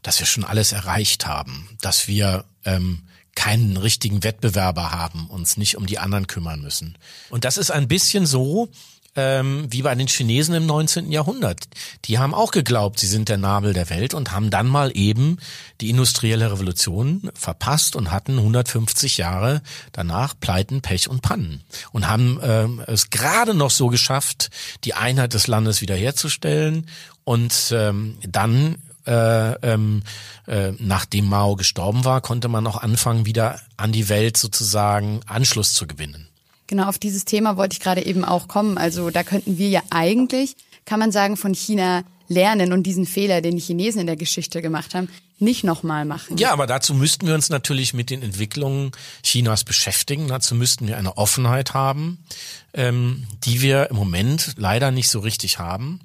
dass 0.01 0.19
wir 0.19 0.25
schon 0.25 0.43
alles 0.43 0.71
erreicht 0.71 1.25
haben, 1.25 1.69
dass 1.81 2.07
wir 2.07 2.45
ähm, 2.65 3.03
keinen 3.35 3.77
richtigen 3.77 4.23
Wettbewerber 4.23 4.91
haben, 4.91 5.27
uns 5.27 5.57
nicht 5.57 5.77
um 5.77 5.85
die 5.85 5.97
anderen 5.99 6.27
kümmern 6.27 6.61
müssen. 6.61 6.97
Und 7.29 7.45
das 7.45 7.57
ist 7.57 7.71
ein 7.71 7.87
bisschen 7.87 8.25
so, 8.25 8.69
ähm, 9.15 9.67
wie 9.69 9.81
bei 9.81 9.93
den 9.95 10.07
Chinesen 10.07 10.55
im 10.55 10.65
19. 10.65 11.11
Jahrhundert. 11.11 11.65
Die 12.05 12.19
haben 12.19 12.33
auch 12.33 12.51
geglaubt, 12.51 12.99
sie 12.99 13.07
sind 13.07 13.29
der 13.29 13.37
Nabel 13.37 13.73
der 13.73 13.89
Welt 13.89 14.13
und 14.13 14.31
haben 14.31 14.49
dann 14.49 14.67
mal 14.67 14.91
eben 14.95 15.37
die 15.81 15.89
industrielle 15.89 16.51
Revolution 16.51 17.29
verpasst 17.33 17.95
und 17.95 18.11
hatten 18.11 18.37
150 18.37 19.17
Jahre 19.17 19.61
danach 19.91 20.33
Pleiten, 20.39 20.81
Pech 20.81 21.09
und 21.09 21.21
Pannen 21.21 21.61
und 21.91 22.07
haben 22.07 22.39
ähm, 22.41 22.83
es 22.87 23.09
gerade 23.09 23.53
noch 23.53 23.71
so 23.71 23.87
geschafft, 23.87 24.49
die 24.83 24.93
Einheit 24.93 25.33
des 25.33 25.47
Landes 25.47 25.81
wiederherzustellen 25.81 26.87
und 27.23 27.71
ähm, 27.71 28.17
dann 28.27 28.77
äh, 29.05 29.53
ähm, 29.61 30.03
äh, 30.47 30.71
nachdem 30.79 31.25
Mao 31.25 31.55
gestorben 31.55 32.05
war, 32.05 32.21
konnte 32.21 32.47
man 32.47 32.65
auch 32.67 32.77
anfangen, 32.77 33.25
wieder 33.25 33.59
an 33.77 33.91
die 33.91 34.09
Welt 34.09 34.37
sozusagen 34.37 35.21
Anschluss 35.25 35.73
zu 35.73 35.87
gewinnen. 35.87 36.29
Genau, 36.73 36.87
auf 36.87 36.97
dieses 36.97 37.23
Thema 37.23 37.55
wollte 37.55 37.73
ich 37.73 37.81
gerade 37.81 38.03
eben 38.03 38.25
auch 38.25 38.47
kommen. 38.47 38.79
Also 38.79 39.11
da 39.11 39.21
könnten 39.21 39.59
wir 39.59 39.69
ja 39.69 39.83
eigentlich, 39.91 40.55
kann 40.85 40.99
man 40.99 41.11
sagen, 41.11 41.37
von 41.37 41.53
China 41.53 42.03
lernen 42.27 42.73
und 42.73 42.81
diesen 42.81 43.05
Fehler, 43.05 43.41
den 43.41 43.57
die 43.57 43.61
Chinesen 43.61 44.01
in 44.01 44.07
der 44.07 44.15
Geschichte 44.15 44.59
gemacht 44.59 44.95
haben, 44.95 45.07
nicht 45.37 45.63
nochmal 45.63 46.03
machen. 46.03 46.35
Ja, 46.37 46.51
aber 46.51 46.65
dazu 46.65 46.95
müssten 46.95 47.27
wir 47.27 47.35
uns 47.35 47.49
natürlich 47.49 47.93
mit 47.93 48.09
den 48.09 48.23
Entwicklungen 48.23 48.89
Chinas 49.21 49.63
beschäftigen. 49.63 50.27
Dazu 50.29 50.55
müssten 50.55 50.87
wir 50.87 50.97
eine 50.97 51.15
Offenheit 51.15 51.75
haben, 51.75 52.25
ähm, 52.73 53.27
die 53.43 53.61
wir 53.61 53.91
im 53.91 53.95
Moment 53.95 54.53
leider 54.57 54.89
nicht 54.89 55.09
so 55.09 55.19
richtig 55.19 55.59
haben. 55.59 55.99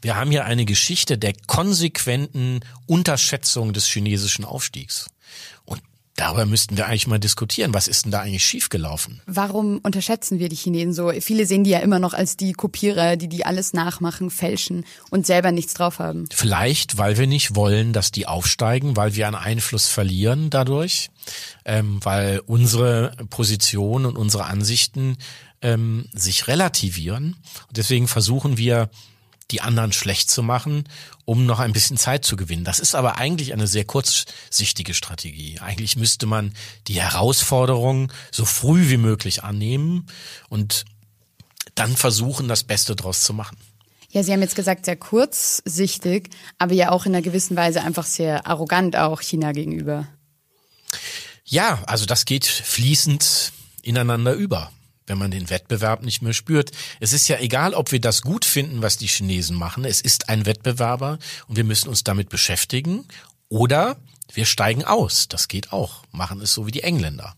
Wir 0.00 0.16
haben 0.16 0.30
hier 0.30 0.46
eine 0.46 0.64
Geschichte 0.64 1.18
der 1.18 1.34
konsequenten 1.46 2.60
Unterschätzung 2.86 3.74
des 3.74 3.84
chinesischen 3.84 4.46
Aufstiegs. 4.46 5.10
Und 5.66 5.82
Darüber 6.16 6.46
müssten 6.46 6.76
wir 6.76 6.86
eigentlich 6.86 7.08
mal 7.08 7.18
diskutieren. 7.18 7.74
Was 7.74 7.88
ist 7.88 8.04
denn 8.04 8.12
da 8.12 8.20
eigentlich 8.20 8.44
schiefgelaufen? 8.44 9.20
Warum 9.26 9.78
unterschätzen 9.82 10.38
wir 10.38 10.48
die 10.48 10.56
Chinesen 10.56 10.92
so? 10.92 11.10
Viele 11.20 11.44
sehen 11.44 11.64
die 11.64 11.70
ja 11.70 11.80
immer 11.80 11.98
noch 11.98 12.14
als 12.14 12.36
die 12.36 12.52
Kopierer, 12.52 13.16
die 13.16 13.28
die 13.28 13.44
alles 13.44 13.72
nachmachen, 13.72 14.30
fälschen 14.30 14.84
und 15.10 15.26
selber 15.26 15.50
nichts 15.50 15.74
drauf 15.74 15.98
haben. 15.98 16.26
Vielleicht, 16.32 16.98
weil 16.98 17.18
wir 17.18 17.26
nicht 17.26 17.56
wollen, 17.56 17.92
dass 17.92 18.12
die 18.12 18.26
aufsteigen, 18.26 18.96
weil 18.96 19.16
wir 19.16 19.26
an 19.26 19.34
Einfluss 19.34 19.88
verlieren 19.88 20.50
dadurch, 20.50 21.10
ähm, 21.64 21.98
weil 22.04 22.40
unsere 22.46 23.16
Position 23.30 24.06
und 24.06 24.16
unsere 24.16 24.44
Ansichten 24.44 25.16
ähm, 25.62 26.06
sich 26.12 26.46
relativieren. 26.46 27.36
Und 27.68 27.76
deswegen 27.76 28.06
versuchen 28.06 28.56
wir 28.56 28.88
die 29.50 29.60
anderen 29.60 29.92
schlecht 29.92 30.30
zu 30.30 30.42
machen, 30.42 30.84
um 31.24 31.46
noch 31.46 31.60
ein 31.60 31.72
bisschen 31.72 31.96
Zeit 31.96 32.24
zu 32.24 32.36
gewinnen. 32.36 32.64
Das 32.64 32.78
ist 32.78 32.94
aber 32.94 33.16
eigentlich 33.16 33.52
eine 33.52 33.66
sehr 33.66 33.84
kurzsichtige 33.84 34.94
Strategie. 34.94 35.58
Eigentlich 35.60 35.96
müsste 35.96 36.26
man 36.26 36.54
die 36.88 37.00
Herausforderung 37.00 38.12
so 38.30 38.44
früh 38.44 38.88
wie 38.88 38.96
möglich 38.96 39.44
annehmen 39.44 40.06
und 40.48 40.84
dann 41.74 41.96
versuchen, 41.96 42.48
das 42.48 42.64
Beste 42.64 42.96
draus 42.96 43.22
zu 43.22 43.34
machen. 43.34 43.56
Ja, 44.10 44.22
Sie 44.22 44.32
haben 44.32 44.42
jetzt 44.42 44.54
gesagt, 44.54 44.84
sehr 44.84 44.96
kurzsichtig, 44.96 46.30
aber 46.58 46.72
ja 46.72 46.90
auch 46.90 47.04
in 47.04 47.14
einer 47.14 47.22
gewissen 47.22 47.56
Weise 47.56 47.82
einfach 47.82 48.06
sehr 48.06 48.46
arrogant 48.46 48.96
auch 48.96 49.20
China 49.20 49.52
gegenüber. 49.52 50.06
Ja, 51.44 51.82
also 51.86 52.06
das 52.06 52.24
geht 52.24 52.46
fließend 52.46 53.52
ineinander 53.82 54.34
über 54.34 54.70
wenn 55.06 55.18
man 55.18 55.30
den 55.30 55.50
Wettbewerb 55.50 56.02
nicht 56.02 56.22
mehr 56.22 56.32
spürt. 56.32 56.70
Es 57.00 57.12
ist 57.12 57.28
ja 57.28 57.38
egal, 57.38 57.74
ob 57.74 57.92
wir 57.92 58.00
das 58.00 58.22
gut 58.22 58.44
finden, 58.44 58.82
was 58.82 58.96
die 58.96 59.06
Chinesen 59.06 59.56
machen. 59.56 59.84
Es 59.84 60.00
ist 60.00 60.28
ein 60.28 60.46
Wettbewerber 60.46 61.18
und 61.46 61.56
wir 61.56 61.64
müssen 61.64 61.88
uns 61.88 62.04
damit 62.04 62.28
beschäftigen. 62.28 63.06
Oder 63.48 63.96
wir 64.32 64.46
steigen 64.46 64.84
aus. 64.84 65.28
Das 65.28 65.48
geht 65.48 65.72
auch. 65.72 66.02
Machen 66.10 66.40
es 66.40 66.54
so 66.54 66.66
wie 66.66 66.72
die 66.72 66.82
Engländer. 66.82 67.36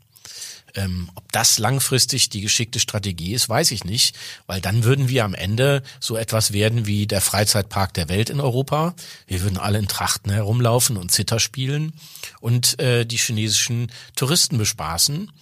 Ähm, 0.77 1.11
ob 1.15 1.33
das 1.33 1.59
langfristig 1.59 2.29
die 2.29 2.43
geschickte 2.43 2.81
Strategie 2.81 3.33
ist, 3.33 3.49
weiß 3.49 3.71
ich 3.71 3.85
nicht, 3.85 4.15
weil 4.47 4.61
dann 4.61 4.85
würden 4.85 5.09
wir 5.09 5.25
am 5.25 5.35
Ende 5.35 5.83
so 6.01 6.17
etwas 6.17 6.53
werden 6.53 6.87
wie 6.87 7.07
der 7.07 7.23
Freizeitpark 7.23 7.95
der 7.95 8.11
Welt 8.11 8.29
in 8.29 8.41
Europa. 8.41 8.95
Wir 9.27 9.41
würden 9.41 9.57
alle 9.57 9.79
in 9.79 9.89
Trachten 9.89 10.31
herumlaufen 10.31 10.99
und 10.99 11.11
Zitter 11.11 11.41
spielen 11.41 11.95
und 12.41 12.79
äh, 12.79 13.07
die 13.07 13.17
chinesischen 13.17 13.91
Touristen 14.17 14.59
bespaßen. 14.59 15.33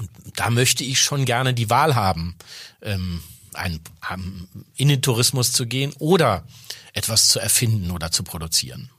Und 0.00 0.08
da 0.36 0.50
möchte 0.50 0.82
ich 0.82 1.00
schon 1.00 1.26
gerne 1.26 1.52
die 1.54 1.68
Wahl 1.68 1.94
haben, 1.94 2.34
ähm, 2.82 3.20
in 4.76 4.88
den 4.88 5.02
Tourismus 5.02 5.52
zu 5.52 5.66
gehen 5.66 5.92
oder 5.98 6.44
etwas 6.94 7.28
zu 7.28 7.38
erfinden 7.38 7.90
oder 7.90 8.10
zu 8.10 8.22
produzieren. 8.22 8.90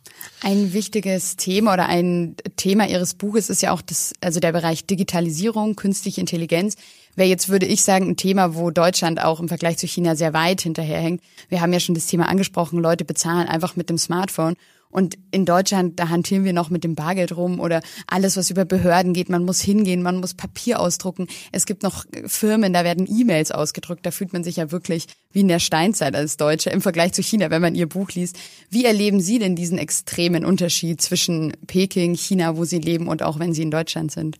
Ein 0.41 0.73
wichtiges 0.73 1.35
Thema 1.35 1.73
oder 1.73 1.87
ein 1.87 2.35
Thema 2.55 2.87
Ihres 2.87 3.15
Buches 3.15 3.49
ist 3.49 3.61
ja 3.61 3.71
auch 3.71 3.81
das, 3.81 4.13
also 4.21 4.39
der 4.39 4.51
Bereich 4.51 4.85
Digitalisierung, 4.85 5.75
künstliche 5.75 6.21
Intelligenz. 6.21 6.75
Wäre 7.15 7.29
jetzt, 7.29 7.49
würde 7.49 7.65
ich 7.65 7.83
sagen, 7.83 8.09
ein 8.09 8.17
Thema, 8.17 8.55
wo 8.55 8.71
Deutschland 8.71 9.21
auch 9.21 9.39
im 9.39 9.47
Vergleich 9.47 9.77
zu 9.77 9.87
China 9.87 10.15
sehr 10.15 10.33
weit 10.33 10.61
hinterherhängt. 10.61 11.21
Wir 11.49 11.61
haben 11.61 11.73
ja 11.73 11.79
schon 11.79 11.95
das 11.95 12.07
Thema 12.07 12.27
angesprochen, 12.27 12.79
Leute 12.79 13.05
bezahlen 13.05 13.47
einfach 13.47 13.75
mit 13.75 13.89
dem 13.89 13.97
Smartphone. 13.97 14.55
Und 14.91 15.17
in 15.31 15.45
Deutschland, 15.45 15.99
da 15.99 16.09
hantieren 16.09 16.43
wir 16.43 16.53
noch 16.53 16.69
mit 16.69 16.83
dem 16.83 16.95
Bargeld 16.95 17.35
rum 17.35 17.59
oder 17.59 17.81
alles, 18.07 18.37
was 18.37 18.49
über 18.49 18.65
Behörden 18.65 19.13
geht. 19.13 19.29
Man 19.29 19.45
muss 19.45 19.61
hingehen, 19.61 20.01
man 20.01 20.17
muss 20.17 20.33
Papier 20.33 20.79
ausdrucken. 20.79 21.27
Es 21.51 21.65
gibt 21.65 21.83
noch 21.83 22.05
Firmen, 22.25 22.73
da 22.73 22.83
werden 22.83 23.07
E-Mails 23.09 23.51
ausgedruckt. 23.51 24.05
Da 24.05 24.11
fühlt 24.11 24.33
man 24.33 24.43
sich 24.43 24.57
ja 24.57 24.71
wirklich 24.71 25.07
wie 25.31 25.39
in 25.39 25.47
der 25.47 25.59
Steinzeit 25.59 26.15
als 26.15 26.37
Deutsche 26.37 26.69
im 26.69 26.81
Vergleich 26.81 27.13
zu 27.13 27.23
China, 27.23 27.49
wenn 27.49 27.61
man 27.61 27.75
ihr 27.75 27.87
Buch 27.87 28.11
liest. 28.11 28.37
Wie 28.69 28.85
erleben 28.85 29.21
Sie 29.21 29.39
denn 29.39 29.55
diesen 29.55 29.77
extremen 29.77 30.45
Unterschied 30.45 31.01
zwischen 31.01 31.53
Peking, 31.67 32.15
China, 32.15 32.57
wo 32.57 32.65
Sie 32.65 32.79
leben 32.79 33.07
und 33.07 33.23
auch 33.23 33.39
wenn 33.39 33.53
Sie 33.53 33.61
in 33.63 33.71
Deutschland 33.71 34.11
sind? 34.11 34.37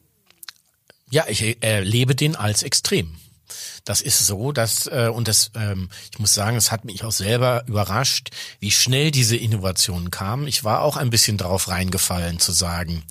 Ja, 1.10 1.26
ich 1.28 1.58
erlebe 1.62 2.16
den 2.16 2.36
als 2.36 2.64
extrem. 2.64 3.12
Das 3.84 4.02
ist 4.02 4.26
so, 4.26 4.52
dass 4.52 4.88
äh, 4.88 5.10
und 5.12 5.28
das, 5.28 5.52
ähm, 5.56 5.90
ich 6.12 6.20
muss 6.20 6.34
sagen, 6.34 6.56
es 6.58 6.72
hat 6.72 6.86
mich 6.86 7.04
auch 7.04 7.12
selber 7.12 7.64
überrascht, 7.68 8.30
wie 8.60 8.72
schnell 8.72 9.12
diese 9.12 9.36
Innovationen 9.36 10.12
kamen. 10.12 10.48
Ich 10.48 10.64
war 10.64 10.82
auch 10.82 10.98
ein 10.98 11.10
bisschen 11.10 11.38
drauf 11.38 11.68
reingefallen 11.68 12.40
zu 12.40 12.52
sagen, 12.52 13.04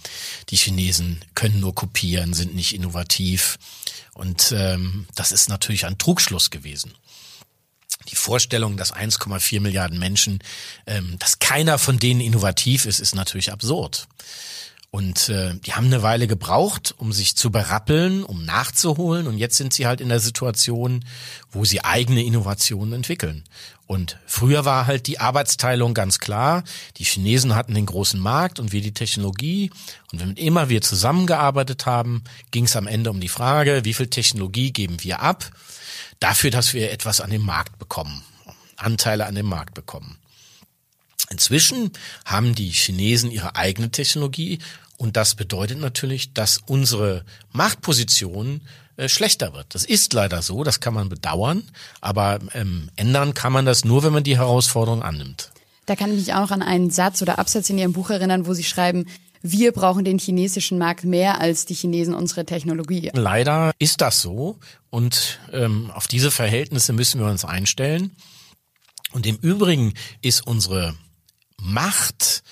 die 0.50 0.56
Chinesen 0.56 1.20
können 1.34 1.60
nur 1.60 1.74
kopieren, 1.74 2.34
sind 2.34 2.54
nicht 2.54 2.74
innovativ. 2.74 3.58
Und 4.14 4.52
ähm, 4.56 5.06
das 5.14 5.32
ist 5.32 5.48
natürlich 5.48 5.86
ein 5.86 5.98
Trugschluss 5.98 6.50
gewesen. 6.50 6.94
Die 8.08 8.16
Vorstellung, 8.16 8.76
dass 8.76 8.94
1,4 8.94 9.60
Milliarden 9.60 9.98
Menschen, 9.98 10.40
ähm, 10.86 11.18
dass 11.18 11.38
keiner 11.38 11.78
von 11.78 11.98
denen 11.98 12.20
innovativ 12.20 12.86
ist, 12.86 13.00
ist 13.00 13.14
natürlich 13.14 13.52
absurd. 13.52 14.08
Und 14.92 15.28
äh, 15.28 15.54
die 15.54 15.75
haben 15.75 15.87
eine 15.87 16.02
Weile 16.02 16.26
gebraucht, 16.26 16.94
um 16.99 17.12
sich 17.12 17.37
zu 17.37 17.52
berappeln, 17.52 18.25
um 18.25 18.44
nachzuholen. 18.44 19.28
Und 19.28 19.38
jetzt 19.38 19.56
sind 19.56 19.73
sie 19.73 19.87
halt 19.87 20.00
in 20.00 20.09
der 20.09 20.18
Situation, 20.18 21.04
wo 21.52 21.64
sie 21.64 21.85
eigene 21.85 22.25
Innovationen 22.25 22.94
entwickeln. 22.94 23.44
Und 23.87 24.18
früher 24.26 24.64
war 24.64 24.87
halt 24.87 25.06
die 25.06 25.20
Arbeitsteilung 25.20 25.94
ganz 25.94 26.18
klar. 26.18 26.64
Die 26.97 27.04
Chinesen 27.04 27.54
hatten 27.54 27.75
den 27.75 27.87
großen 27.87 28.18
Markt 28.18 28.59
und 28.59 28.73
wir 28.73 28.80
die 28.80 28.94
Technologie. 28.94 29.70
Und 30.12 30.20
wenn 30.20 30.35
immer 30.35 30.68
wir 30.68 30.80
zusammengearbeitet 30.80 31.87
haben, 31.87 32.25
ging 32.50 32.64
es 32.64 32.75
am 32.75 32.88
Ende 32.88 33.11
um 33.11 33.20
die 33.20 33.28
Frage, 33.28 33.85
wie 33.85 33.94
viel 33.94 34.09
Technologie 34.09 34.73
geben 34.73 35.02
wir 35.02 35.20
ab, 35.23 35.50
dafür, 36.18 36.50
dass 36.50 36.75
wir 36.75 36.90
etwas 36.90 37.20
an 37.20 37.30
dem 37.30 37.42
Markt 37.42 37.78
bekommen, 37.78 38.23
Anteile 38.76 39.26
an 39.26 39.35
dem 39.37 39.47
Markt 39.47 39.75
bekommen. 39.75 40.19
Inzwischen 41.30 41.92
haben 42.25 42.54
die 42.54 42.70
Chinesen 42.70 43.30
ihre 43.30 43.56
eigene 43.56 43.90
Technologie 43.90 44.58
und 44.96 45.16
das 45.16 45.34
bedeutet 45.34 45.78
natürlich, 45.78 46.34
dass 46.34 46.60
unsere 46.66 47.25
Machtposition 47.52 48.60
äh, 48.96 49.08
schlechter 49.08 49.54
wird. 49.54 49.75
Das 49.75 49.84
ist 49.84 50.12
leider 50.12 50.42
so, 50.42 50.64
das 50.64 50.80
kann 50.80 50.92
man 50.92 51.08
bedauern, 51.08 51.62
aber 52.00 52.40
ähm, 52.52 52.90
ändern 52.96 53.32
kann 53.32 53.52
man 53.52 53.64
das 53.64 53.84
nur, 53.84 54.02
wenn 54.02 54.12
man 54.12 54.25
die 54.25 54.37
Herausforderung 54.37 55.02
annimmt. 55.02 55.50
Da 55.87 55.96
kann 55.96 56.10
ich 56.10 56.18
mich 56.18 56.34
auch 56.34 56.40
noch 56.40 56.50
an 56.50 56.62
einen 56.62 56.90
Satz 56.90 57.22
oder 57.22 57.38
Absatz 57.38 57.70
in 57.70 57.78
Ihrem 57.78 57.94
Buch 57.94 58.10
erinnern, 58.10 58.46
wo 58.46 58.52
Sie 58.52 58.62
schreiben, 58.62 59.06
wir 59.42 59.72
brauchen 59.72 60.04
den 60.04 60.18
chinesischen 60.18 60.76
Markt 60.76 61.04
mehr 61.04 61.40
als 61.40 61.64
die 61.64 61.75
Chinesen 61.75 62.12
unsere 62.12 62.44
Technologie. 62.44 63.10
Leider 63.14 63.72
ist 63.78 64.02
das 64.02 64.20
so 64.20 64.58
und 64.90 65.38
ähm, 65.52 65.90
auf 65.94 66.06
diese 66.06 66.30
Verhältnisse 66.30 66.92
müssen 66.92 67.20
wir 67.20 67.28
uns 67.28 67.44
einstellen. 67.44 68.14
Und 69.12 69.26
im 69.26 69.37
Übrigen 69.37 69.94
ist 70.20 70.46
unsere 70.46 70.94
Macht, 71.60 72.42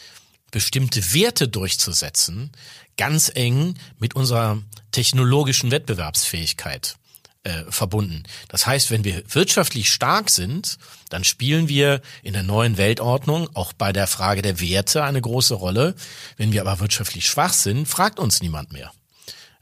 bestimmte 0.51 1.13
Werte 1.13 1.49
durchzusetzen, 1.49 2.51
ganz 2.97 3.31
eng 3.35 3.75
mit 3.99 4.15
unserer 4.17 4.63
technologischen 4.93 5.71
Wettbewerbsfähigkeit 5.71 6.97
äh, 7.45 7.65
verbunden. 7.71 8.25
Das 8.49 8.67
heißt, 8.67 8.91
wenn 8.91 9.05
wir 9.05 9.23
wirtschaftlich 9.33 9.93
stark 9.93 10.31
sind, 10.31 10.79
dann 11.09 11.25
spielen 11.25 11.69
wir 11.69 12.01
in 12.23 12.33
der 12.33 12.43
neuen 12.43 12.77
Weltordnung 12.77 13.49
auch 13.55 13.73
bei 13.73 13.93
der 13.93 14.07
Frage 14.07 14.43
der 14.43 14.61
Werte 14.61 15.05
eine 15.05 15.21
große 15.21 15.55
Rolle. 15.55 15.95
Wenn 16.37 16.53
wir 16.53 16.63
aber 16.63 16.81
wirtschaftlich 16.81 17.29
schwach 17.29 17.53
sind, 17.53 17.87
fragt 17.87 18.19
uns 18.19 18.41
niemand 18.41 18.73
mehr. 18.73 18.93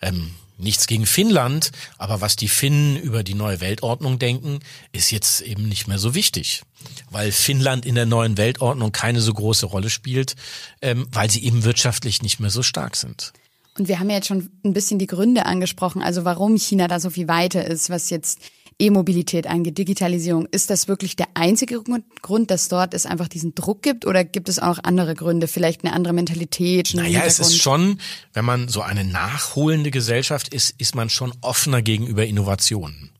Ähm, 0.00 0.34
Nichts 0.58 0.86
gegen 0.86 1.04
Finnland, 1.04 1.70
aber 1.98 2.22
was 2.22 2.36
die 2.36 2.48
Finnen 2.48 2.96
über 2.96 3.22
die 3.22 3.34
neue 3.34 3.60
Weltordnung 3.60 4.18
denken, 4.18 4.60
ist 4.90 5.10
jetzt 5.10 5.42
eben 5.42 5.68
nicht 5.68 5.86
mehr 5.86 5.98
so 5.98 6.14
wichtig, 6.14 6.62
weil 7.10 7.32
Finnland 7.32 7.86
in 7.86 7.94
der 7.94 8.06
neuen 8.06 8.36
Weltordnung 8.36 8.92
keine 8.92 9.20
so 9.20 9.32
große 9.32 9.66
Rolle 9.66 9.90
spielt, 9.90 10.36
ähm, 10.82 11.06
weil 11.12 11.30
sie 11.30 11.44
eben 11.44 11.64
wirtschaftlich 11.64 12.22
nicht 12.22 12.40
mehr 12.40 12.50
so 12.50 12.62
stark 12.62 12.96
sind. 12.96 13.32
Und 13.78 13.88
wir 13.88 13.98
haben 14.00 14.08
ja 14.08 14.16
jetzt 14.16 14.28
schon 14.28 14.48
ein 14.64 14.72
bisschen 14.72 14.98
die 14.98 15.06
Gründe 15.06 15.46
angesprochen, 15.46 16.02
also 16.02 16.24
warum 16.24 16.56
China 16.56 16.88
da 16.88 16.98
so 16.98 17.10
viel 17.10 17.28
weiter 17.28 17.66
ist, 17.66 17.90
was 17.90 18.10
jetzt 18.10 18.40
E-Mobilität 18.78 19.46
angeht, 19.46 19.78
Digitalisierung. 19.78 20.46
Ist 20.50 20.68
das 20.68 20.86
wirklich 20.86 21.16
der 21.16 21.28
einzige 21.34 21.82
Grund, 22.20 22.50
dass 22.50 22.68
dort 22.68 22.92
es 22.92 23.06
einfach 23.06 23.28
diesen 23.28 23.54
Druck 23.54 23.82
gibt 23.82 24.06
oder 24.06 24.22
gibt 24.22 24.48
es 24.48 24.58
auch 24.58 24.76
noch 24.76 24.84
andere 24.84 25.14
Gründe, 25.14 25.48
vielleicht 25.48 25.84
eine 25.84 25.94
andere 25.94 26.12
Mentalität? 26.12 26.92
Naja, 26.94 27.22
es 27.24 27.38
ist 27.38 27.56
schon, 27.56 28.00
wenn 28.34 28.44
man 28.44 28.68
so 28.68 28.82
eine 28.82 29.04
nachholende 29.04 29.90
Gesellschaft 29.90 30.52
ist, 30.52 30.74
ist 30.78 30.94
man 30.94 31.08
schon 31.08 31.32
offener 31.40 31.80
gegenüber 31.80 32.26
Innovationen. 32.26 33.10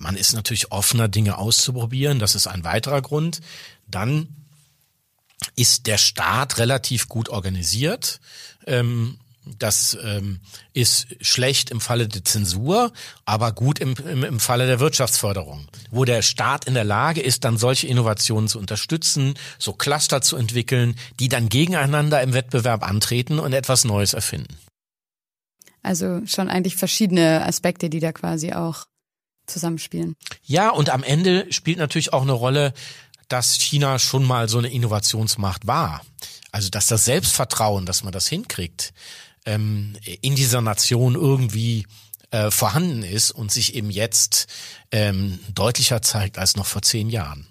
Man 0.00 0.16
ist 0.16 0.32
natürlich 0.32 0.72
offener, 0.72 1.08
Dinge 1.08 1.36
auszuprobieren. 1.36 2.18
Das 2.18 2.34
ist 2.34 2.46
ein 2.46 2.64
weiterer 2.64 3.02
Grund. 3.02 3.42
Dann 3.86 4.28
ist 5.56 5.86
der 5.86 5.98
Staat 5.98 6.56
relativ 6.56 7.06
gut 7.06 7.28
organisiert. 7.28 8.18
Ähm, 8.66 9.18
das 9.58 9.96
ähm, 10.02 10.40
ist 10.72 11.06
schlecht 11.20 11.70
im 11.70 11.82
Falle 11.82 12.08
der 12.08 12.24
Zensur, 12.24 12.92
aber 13.26 13.52
gut 13.52 13.78
im, 13.78 13.94
im, 14.10 14.24
im 14.24 14.40
Falle 14.40 14.66
der 14.66 14.80
Wirtschaftsförderung, 14.80 15.68
wo 15.90 16.06
der 16.06 16.22
Staat 16.22 16.64
in 16.64 16.74
der 16.74 16.84
Lage 16.84 17.20
ist, 17.20 17.44
dann 17.44 17.58
solche 17.58 17.86
Innovationen 17.86 18.48
zu 18.48 18.58
unterstützen, 18.58 19.34
so 19.58 19.74
Cluster 19.74 20.22
zu 20.22 20.36
entwickeln, 20.36 20.94
die 21.18 21.28
dann 21.28 21.50
gegeneinander 21.50 22.22
im 22.22 22.32
Wettbewerb 22.32 22.88
antreten 22.88 23.38
und 23.38 23.52
etwas 23.52 23.84
Neues 23.84 24.14
erfinden. 24.14 24.56
Also 25.82 26.22
schon 26.26 26.48
eigentlich 26.48 26.76
verschiedene 26.76 27.44
Aspekte, 27.44 27.90
die 27.90 28.00
da 28.00 28.12
quasi 28.12 28.52
auch 28.52 28.86
zusammenspielen. 29.50 30.16
Ja, 30.44 30.70
und 30.70 30.90
am 30.90 31.02
Ende 31.02 31.46
spielt 31.52 31.78
natürlich 31.78 32.12
auch 32.12 32.22
eine 32.22 32.32
Rolle, 32.32 32.72
dass 33.28 33.54
China 33.54 33.98
schon 33.98 34.24
mal 34.24 34.48
so 34.48 34.58
eine 34.58 34.72
Innovationsmacht 34.72 35.66
war. 35.66 36.02
Also 36.52 36.68
dass 36.68 36.86
das 36.86 37.04
Selbstvertrauen, 37.04 37.86
dass 37.86 38.02
man 38.02 38.12
das 38.12 38.28
hinkriegt, 38.28 38.92
ähm, 39.46 39.94
in 40.20 40.34
dieser 40.34 40.60
Nation 40.60 41.14
irgendwie 41.14 41.86
äh, 42.30 42.50
vorhanden 42.50 43.02
ist 43.02 43.30
und 43.30 43.52
sich 43.52 43.74
eben 43.74 43.90
jetzt 43.90 44.46
ähm, 44.90 45.38
deutlicher 45.54 46.02
zeigt 46.02 46.38
als 46.38 46.56
noch 46.56 46.66
vor 46.66 46.82
zehn 46.82 47.08
Jahren. 47.08 47.46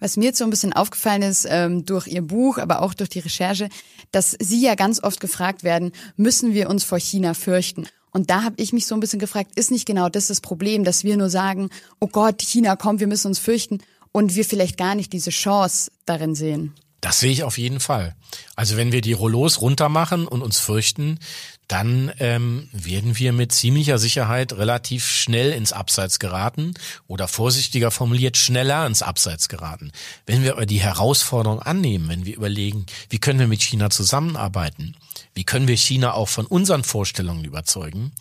Was 0.00 0.16
mir 0.16 0.24
jetzt 0.26 0.38
so 0.38 0.44
ein 0.44 0.50
bisschen 0.50 0.72
aufgefallen 0.72 1.22
ist 1.22 1.46
ähm, 1.48 1.86
durch 1.86 2.06
Ihr 2.06 2.22
Buch, 2.22 2.58
aber 2.58 2.82
auch 2.82 2.94
durch 2.94 3.08
die 3.08 3.20
Recherche, 3.20 3.68
dass 4.12 4.36
Sie 4.38 4.60
ja 4.60 4.74
ganz 4.74 5.02
oft 5.02 5.20
gefragt 5.20 5.62
werden, 5.62 5.92
müssen 6.16 6.52
wir 6.52 6.68
uns 6.68 6.84
vor 6.84 6.98
China 6.98 7.32
fürchten? 7.32 7.86
Und 8.14 8.30
da 8.30 8.44
habe 8.44 8.54
ich 8.62 8.72
mich 8.72 8.86
so 8.86 8.94
ein 8.94 9.00
bisschen 9.00 9.18
gefragt, 9.18 9.50
ist 9.56 9.72
nicht 9.72 9.86
genau 9.86 10.08
das 10.08 10.28
das 10.28 10.40
Problem, 10.40 10.84
dass 10.84 11.02
wir 11.02 11.16
nur 11.16 11.28
sagen, 11.28 11.68
oh 11.98 12.06
Gott, 12.06 12.40
China 12.42 12.76
kommt, 12.76 13.00
wir 13.00 13.08
müssen 13.08 13.26
uns 13.26 13.40
fürchten 13.40 13.80
und 14.12 14.36
wir 14.36 14.44
vielleicht 14.44 14.76
gar 14.78 14.94
nicht 14.94 15.12
diese 15.12 15.30
Chance 15.30 15.90
darin 16.06 16.36
sehen? 16.36 16.74
Das 17.00 17.18
sehe 17.18 17.32
ich 17.32 17.42
auf 17.42 17.58
jeden 17.58 17.80
Fall. 17.80 18.14
Also 18.54 18.76
wenn 18.76 18.92
wir 18.92 19.00
die 19.00 19.12
Rollos 19.12 19.60
runtermachen 19.60 20.28
und 20.28 20.42
uns 20.42 20.58
fürchten, 20.58 21.18
dann 21.66 22.12
ähm, 22.20 22.68
werden 22.72 23.18
wir 23.18 23.32
mit 23.32 23.50
ziemlicher 23.50 23.98
Sicherheit 23.98 24.52
relativ 24.52 25.06
schnell 25.06 25.52
ins 25.52 25.72
Abseits 25.72 26.20
geraten 26.20 26.72
oder 27.08 27.26
vorsichtiger 27.26 27.90
formuliert 27.90 28.36
schneller 28.36 28.86
ins 28.86 29.02
Abseits 29.02 29.48
geraten. 29.48 29.90
Wenn 30.24 30.44
wir 30.44 30.54
die 30.66 30.80
Herausforderung 30.80 31.60
annehmen, 31.60 32.08
wenn 32.08 32.24
wir 32.24 32.36
überlegen, 32.36 32.86
wie 33.10 33.18
können 33.18 33.40
wir 33.40 33.48
mit 33.48 33.62
China 33.62 33.90
zusammenarbeiten, 33.90 34.94
wie 35.34 35.44
können 35.44 35.68
wir 35.68 35.76
China 35.76 36.14
auch 36.14 36.28
von 36.28 36.46
unseren 36.46 36.84
Vorstellungen 36.84 37.44
überzeugen, 37.44 38.12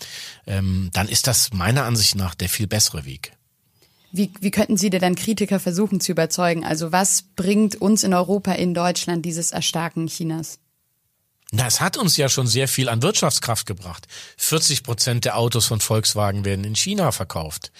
ähm, 0.47 0.89
dann 0.93 1.07
ist 1.07 1.27
das 1.27 1.53
meiner 1.53 1.83
Ansicht 1.83 2.15
nach 2.15 2.35
der 2.35 2.49
viel 2.49 2.67
bessere 2.67 3.05
Weg. 3.05 3.33
Wie, 4.11 4.31
wie 4.41 4.51
könnten 4.51 4.77
Sie 4.77 4.91
denn 4.91 5.15
Kritiker 5.15 5.59
versuchen 5.59 5.99
zu 5.99 6.11
überzeugen? 6.11 6.63
Also 6.63 6.91
was 6.91 7.23
bringt 7.35 7.75
uns 7.75 8.03
in 8.03 8.13
Europa, 8.13 8.51
in 8.51 8.73
Deutschland 8.75 9.25
dieses 9.25 9.51
Erstarken 9.51 10.07
Chinas? 10.07 10.59
Das 11.55 11.81
hat 11.81 11.97
uns 11.97 12.17
ja 12.17 12.29
schon 12.29 12.47
sehr 12.47 12.67
viel 12.67 12.89
an 12.89 13.03
Wirtschaftskraft 13.03 13.67
gebracht. 13.67 14.07
40 14.37 14.81
Prozent 14.81 15.23
der 15.23 15.37
Autos 15.37 15.67
von 15.67 15.79
Volkswagen 15.79 16.45
werden 16.45 16.65
in 16.65 16.75
China 16.75 17.11
verkauft. 17.11 17.71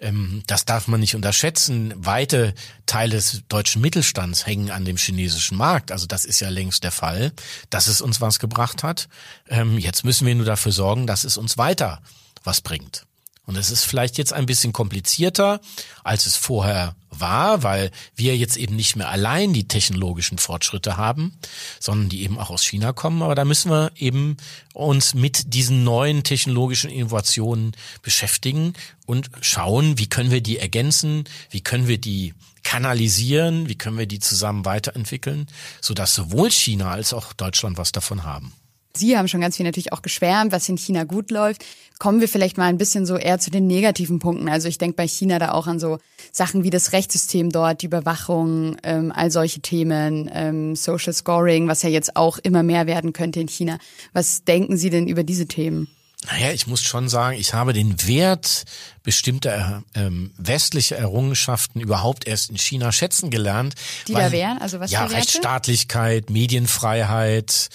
Ähm, 0.00 0.42
das 0.48 0.64
darf 0.64 0.88
man 0.88 0.98
nicht 0.98 1.14
unterschätzen. 1.14 1.94
Weite 1.96 2.54
Teile 2.86 3.14
des 3.14 3.42
deutschen 3.48 3.82
Mittelstands 3.82 4.46
hängen 4.46 4.72
an 4.72 4.84
dem 4.84 4.96
chinesischen 4.96 5.56
Markt. 5.56 5.92
Also 5.92 6.06
das 6.06 6.24
ist 6.24 6.40
ja 6.40 6.48
längst 6.48 6.82
der 6.82 6.90
Fall, 6.90 7.32
dass 7.70 7.86
es 7.86 8.00
uns 8.00 8.20
was 8.20 8.40
gebracht 8.40 8.82
hat. 8.82 9.08
Ähm, 9.48 9.78
jetzt 9.78 10.04
müssen 10.04 10.26
wir 10.26 10.34
nur 10.34 10.46
dafür 10.46 10.72
sorgen, 10.72 11.06
dass 11.06 11.22
es 11.22 11.36
uns 11.36 11.56
weiter 11.56 12.02
was 12.42 12.60
bringt. 12.60 13.06
Und 13.46 13.56
es 13.56 13.70
ist 13.70 13.84
vielleicht 13.84 14.16
jetzt 14.18 14.32
ein 14.32 14.46
bisschen 14.46 14.72
komplizierter, 14.72 15.60
als 16.04 16.26
es 16.26 16.36
vorher 16.36 16.94
war, 17.08 17.62
weil 17.62 17.90
wir 18.14 18.36
jetzt 18.36 18.56
eben 18.56 18.76
nicht 18.76 18.96
mehr 18.96 19.08
allein 19.08 19.52
die 19.52 19.66
technologischen 19.66 20.38
Fortschritte 20.38 20.96
haben, 20.96 21.32
sondern 21.80 22.08
die 22.08 22.22
eben 22.22 22.38
auch 22.38 22.50
aus 22.50 22.64
China 22.64 22.92
kommen. 22.92 23.22
Aber 23.22 23.34
da 23.34 23.44
müssen 23.44 23.70
wir 23.70 23.90
eben 23.96 24.36
uns 24.72 25.14
mit 25.14 25.52
diesen 25.52 25.82
neuen 25.82 26.22
technologischen 26.22 26.90
Innovationen 26.90 27.72
beschäftigen 28.02 28.74
und 29.06 29.30
schauen, 29.40 29.98
wie 29.98 30.08
können 30.08 30.30
wir 30.30 30.42
die 30.42 30.58
ergänzen, 30.58 31.24
wie 31.50 31.60
können 31.60 31.88
wir 31.88 31.98
die 31.98 32.34
kanalisieren, 32.62 33.68
wie 33.68 33.74
können 33.74 33.98
wir 33.98 34.06
die 34.06 34.20
zusammen 34.20 34.64
weiterentwickeln, 34.64 35.48
sodass 35.80 36.14
sowohl 36.14 36.50
China 36.50 36.92
als 36.92 37.12
auch 37.12 37.32
Deutschland 37.32 37.78
was 37.78 37.90
davon 37.90 38.22
haben. 38.22 38.52
Sie 38.96 39.16
haben 39.16 39.28
schon 39.28 39.40
ganz 39.40 39.56
viel 39.56 39.66
natürlich 39.66 39.92
auch 39.92 40.02
geschwärmt, 40.02 40.52
was 40.52 40.68
in 40.68 40.76
China 40.76 41.04
gut 41.04 41.30
läuft. 41.30 41.64
Kommen 41.98 42.20
wir 42.20 42.28
vielleicht 42.28 42.56
mal 42.58 42.64
ein 42.64 42.78
bisschen 42.78 43.06
so 43.06 43.16
eher 43.16 43.38
zu 43.38 43.50
den 43.50 43.66
negativen 43.66 44.18
Punkten. 44.18 44.48
Also 44.48 44.68
ich 44.68 44.78
denke 44.78 44.96
bei 44.96 45.06
China 45.06 45.38
da 45.38 45.52
auch 45.52 45.66
an 45.66 45.78
so 45.78 45.98
Sachen 46.32 46.64
wie 46.64 46.70
das 46.70 46.92
Rechtssystem 46.92 47.50
dort, 47.50 47.82
die 47.82 47.86
Überwachung, 47.86 48.76
ähm, 48.82 49.12
all 49.14 49.30
solche 49.30 49.60
Themen, 49.60 50.28
ähm, 50.32 50.74
Social 50.76 51.12
Scoring, 51.12 51.68
was 51.68 51.82
ja 51.82 51.88
jetzt 51.88 52.16
auch 52.16 52.38
immer 52.38 52.62
mehr 52.62 52.86
werden 52.86 53.12
könnte 53.12 53.40
in 53.40 53.48
China. 53.48 53.78
Was 54.12 54.44
denken 54.44 54.76
Sie 54.76 54.90
denn 54.90 55.06
über 55.06 55.22
diese 55.24 55.46
Themen? 55.46 55.88
Naja, 56.26 56.52
ich 56.52 56.66
muss 56.66 56.82
schon 56.82 57.08
sagen, 57.08 57.38
ich 57.38 57.54
habe 57.54 57.72
den 57.72 58.06
Wert 58.06 58.64
bestimmter 59.02 59.82
ähm, 59.94 60.32
westlicher 60.36 60.96
Errungenschaften 60.96 61.80
überhaupt 61.80 62.26
erst 62.26 62.50
in 62.50 62.58
China 62.58 62.92
schätzen 62.92 63.30
gelernt. 63.30 63.74
Die 64.06 64.12
weil, 64.12 64.26
da 64.26 64.32
wären? 64.32 64.58
Also 64.58 64.80
was 64.80 64.90
ja? 64.90 65.06
Rechtsstaatlichkeit, 65.06 66.28
Medienfreiheit, 66.28 67.70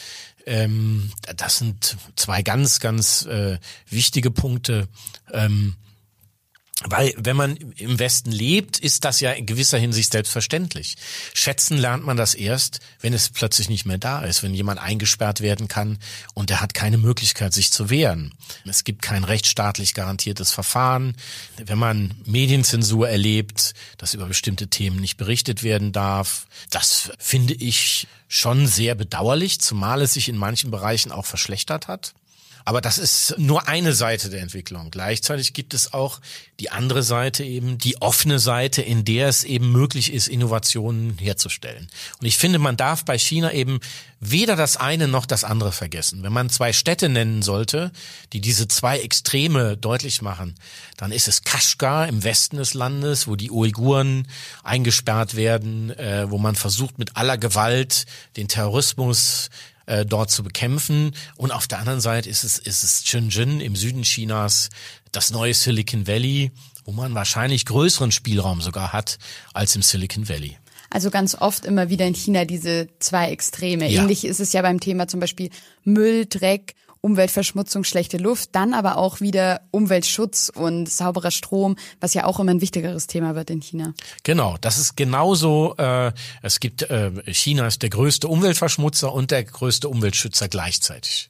ähm, 0.45 1.11
das 1.35 1.57
sind 1.57 1.97
zwei 2.15 2.41
ganz, 2.41 2.79
ganz 2.79 3.25
äh, 3.25 3.57
wichtige 3.89 4.31
Punkte. 4.31 4.87
Ähm, 5.31 5.75
weil 6.87 7.13
wenn 7.17 7.35
man 7.35 7.55
im 7.55 7.99
Westen 7.99 8.31
lebt, 8.31 8.79
ist 8.79 9.05
das 9.05 9.19
ja 9.19 9.31
in 9.31 9.45
gewisser 9.45 9.77
Hinsicht 9.77 10.11
selbstverständlich. 10.11 10.95
Schätzen 11.33 11.77
lernt 11.77 12.05
man 12.05 12.17
das 12.17 12.33
erst, 12.33 12.79
wenn 12.99 13.13
es 13.13 13.29
plötzlich 13.29 13.69
nicht 13.69 13.85
mehr 13.85 13.97
da 13.97 14.21
ist, 14.21 14.43
wenn 14.43 14.53
jemand 14.53 14.79
eingesperrt 14.79 15.41
werden 15.41 15.67
kann 15.67 15.97
und 16.33 16.51
er 16.51 16.61
hat 16.61 16.73
keine 16.73 16.97
Möglichkeit, 16.97 17.53
sich 17.53 17.71
zu 17.71 17.89
wehren. 17.89 18.33
Es 18.65 18.83
gibt 18.83 19.01
kein 19.01 19.23
rechtsstaatlich 19.23 19.93
garantiertes 19.93 20.51
Verfahren. 20.51 21.15
Wenn 21.63 21.77
man 21.77 22.13
Medienzensur 22.25 23.09
erlebt, 23.09 23.73
dass 23.97 24.13
über 24.13 24.25
bestimmte 24.25 24.67
Themen 24.67 24.99
nicht 24.99 25.17
berichtet 25.17 25.63
werden 25.63 25.91
darf, 25.91 26.47
das 26.69 27.11
finde 27.19 27.53
ich 27.53 28.07
schon 28.27 28.67
sehr 28.67 28.95
bedauerlich, 28.95 29.61
zumal 29.61 30.01
es 30.01 30.13
sich 30.13 30.29
in 30.29 30.37
manchen 30.37 30.71
Bereichen 30.71 31.11
auch 31.11 31.25
verschlechtert 31.25 31.87
hat. 31.87 32.13
Aber 32.65 32.81
das 32.81 32.97
ist 32.97 33.35
nur 33.37 33.67
eine 33.67 33.93
Seite 33.93 34.31
der 34.31 34.41
Entwicklung. 34.41 34.89
Gleichzeitig 34.89 35.53
gibt 35.53 35.75
es 35.75 35.93
auch 35.93 36.19
die 36.59 36.71
andere 36.71 37.03
Seite 37.03 37.43
eben, 37.43 37.77
die 37.77 38.01
offene 38.01 38.39
Seite, 38.39 38.81
in 38.81 39.05
der 39.05 39.27
es 39.27 39.43
eben 39.43 39.71
möglich 39.71 40.11
ist, 40.11 40.27
Innovationen 40.27 41.15
herzustellen. 41.19 41.87
Und 42.19 42.25
ich 42.25 42.39
finde, 42.39 42.57
man 42.57 42.75
darf 42.75 43.05
bei 43.05 43.19
China 43.19 43.51
eben 43.53 43.79
weder 44.19 44.55
das 44.55 44.77
eine 44.77 45.07
noch 45.07 45.27
das 45.27 45.43
andere 45.43 45.71
vergessen. 45.71 46.23
Wenn 46.23 46.33
man 46.33 46.49
zwei 46.49 46.73
Städte 46.73 47.07
nennen 47.07 47.43
sollte, 47.43 47.91
die 48.33 48.41
diese 48.41 48.67
zwei 48.67 48.99
Extreme 48.99 49.77
deutlich 49.77 50.23
machen, 50.23 50.55
dann 50.97 51.11
ist 51.11 51.27
es 51.27 51.43
Kashgar 51.43 52.07
im 52.07 52.23
Westen 52.23 52.57
des 52.57 52.73
Landes, 52.73 53.27
wo 53.27 53.35
die 53.35 53.51
Uiguren 53.51 54.27
eingesperrt 54.63 55.35
werden, 55.35 55.91
äh, 55.91 56.31
wo 56.31 56.39
man 56.39 56.55
versucht 56.55 56.97
mit 56.97 57.15
aller 57.15 57.37
Gewalt 57.37 58.05
den 58.37 58.47
Terrorismus 58.47 59.51
äh, 59.85 60.05
dort 60.05 60.31
zu 60.31 60.43
bekämpfen. 60.43 61.13
Und 61.35 61.51
auf 61.51 61.67
der 61.67 61.79
anderen 61.79 62.01
Seite 62.01 62.29
ist 62.29 62.43
es, 62.43 62.57
ist 62.57 62.83
es 62.83 63.07
Shenzhen 63.07 63.61
im 63.61 63.75
Süden 63.75 64.03
Chinas, 64.03 64.69
das 65.11 65.31
neue 65.31 65.53
Silicon 65.53 66.07
Valley, 66.07 66.51
wo 66.85 66.91
man 66.91 67.15
wahrscheinlich 67.15 67.65
größeren 67.65 68.11
Spielraum 68.11 68.61
sogar 68.61 68.93
hat 68.93 69.17
als 69.53 69.75
im 69.75 69.81
Silicon 69.81 70.29
Valley. 70.29 70.57
Also 70.89 71.09
ganz 71.09 71.35
oft 71.35 71.65
immer 71.65 71.89
wieder 71.89 72.05
in 72.05 72.15
China 72.15 72.45
diese 72.45 72.87
zwei 72.99 73.29
Extreme. 73.31 73.89
Ja. 73.89 74.01
Ähnlich 74.01 74.23
ist 74.23 74.39
es 74.39 74.53
ja 74.53 74.61
beim 74.61 74.79
Thema 74.79 75.07
zum 75.07 75.19
Beispiel 75.19 75.49
Müll, 75.83 76.25
Dreck 76.25 76.75
Umweltverschmutzung, 77.05 77.83
schlechte 77.83 78.17
Luft, 78.17 78.49
dann 78.53 78.73
aber 78.73 78.97
auch 78.97 79.21
wieder 79.21 79.61
Umweltschutz 79.69 80.51
und 80.53 80.89
sauberer 80.89 81.29
Strom, 81.29 81.75
was 81.99 82.15
ja 82.15 82.25
auch 82.25 82.39
immer 82.39 82.49
ein 82.49 82.61
wichtigeres 82.61 83.05
Thema 83.05 83.35
wird 83.35 83.51
in 83.51 83.61
China. 83.61 83.93
Genau, 84.23 84.57
das 84.59 84.79
ist 84.79 84.97
genauso. 84.97 85.75
Äh, 85.77 86.13
es 86.41 86.59
gibt 86.59 86.81
äh, 86.81 87.11
China 87.31 87.67
ist 87.67 87.83
der 87.83 87.91
größte 87.91 88.27
Umweltverschmutzer 88.27 89.13
und 89.13 89.29
der 89.29 89.43
größte 89.43 89.87
Umweltschützer 89.87 90.47
gleichzeitig. 90.47 91.29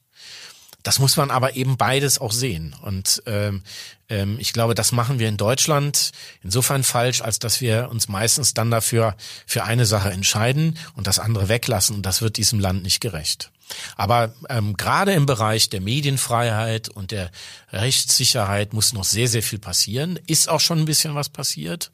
Das 0.86 1.00
muss 1.00 1.18
man 1.18 1.32
aber 1.32 1.56
eben 1.56 1.78
beides 1.78 2.20
auch 2.20 2.32
sehen. 2.32 2.76
Und 2.80 3.24
ähm, 3.26 3.64
ähm, 4.08 4.38
ich 4.40 4.54
glaube, 4.54 4.76
das 4.76 4.92
machen 4.92 5.18
wir 5.18 5.28
in 5.28 5.36
Deutschland 5.36 6.12
insofern 6.44 6.84
falsch, 6.84 7.24
als 7.24 7.40
dass 7.40 7.60
wir 7.60 7.90
uns 7.90 8.08
meistens 8.08 8.54
dann 8.54 8.70
dafür 8.70 9.16
für 9.48 9.64
eine 9.64 9.88
Sache 9.88 10.12
entscheiden 10.12 10.78
und 10.96 11.08
das 11.08 11.18
andere 11.18 11.50
weglassen. 11.50 11.96
Und 11.96 12.06
das 12.06 12.22
wird 12.22 12.38
diesem 12.38 12.60
Land 12.60 12.84
nicht 12.84 13.00
gerecht. 13.00 13.50
Aber 13.96 14.36
ähm, 14.48 14.78
gerade 14.78 15.14
im 15.14 15.26
Bereich 15.26 15.70
der 15.70 15.82
Medienfreiheit 15.82 16.88
und 16.88 17.10
der 17.10 17.32
Rechtssicherheit 17.72 18.74
muss 18.74 18.94
noch 18.94 19.06
sehr, 19.06 19.28
sehr 19.28 19.42
viel 19.42 19.58
passieren. 19.58 20.20
Ist 20.28 20.50
auch 20.50 20.60
schon 20.60 20.78
ein 20.78 20.86
bisschen 20.86 21.16
was 21.16 21.30
passiert. 21.30 21.90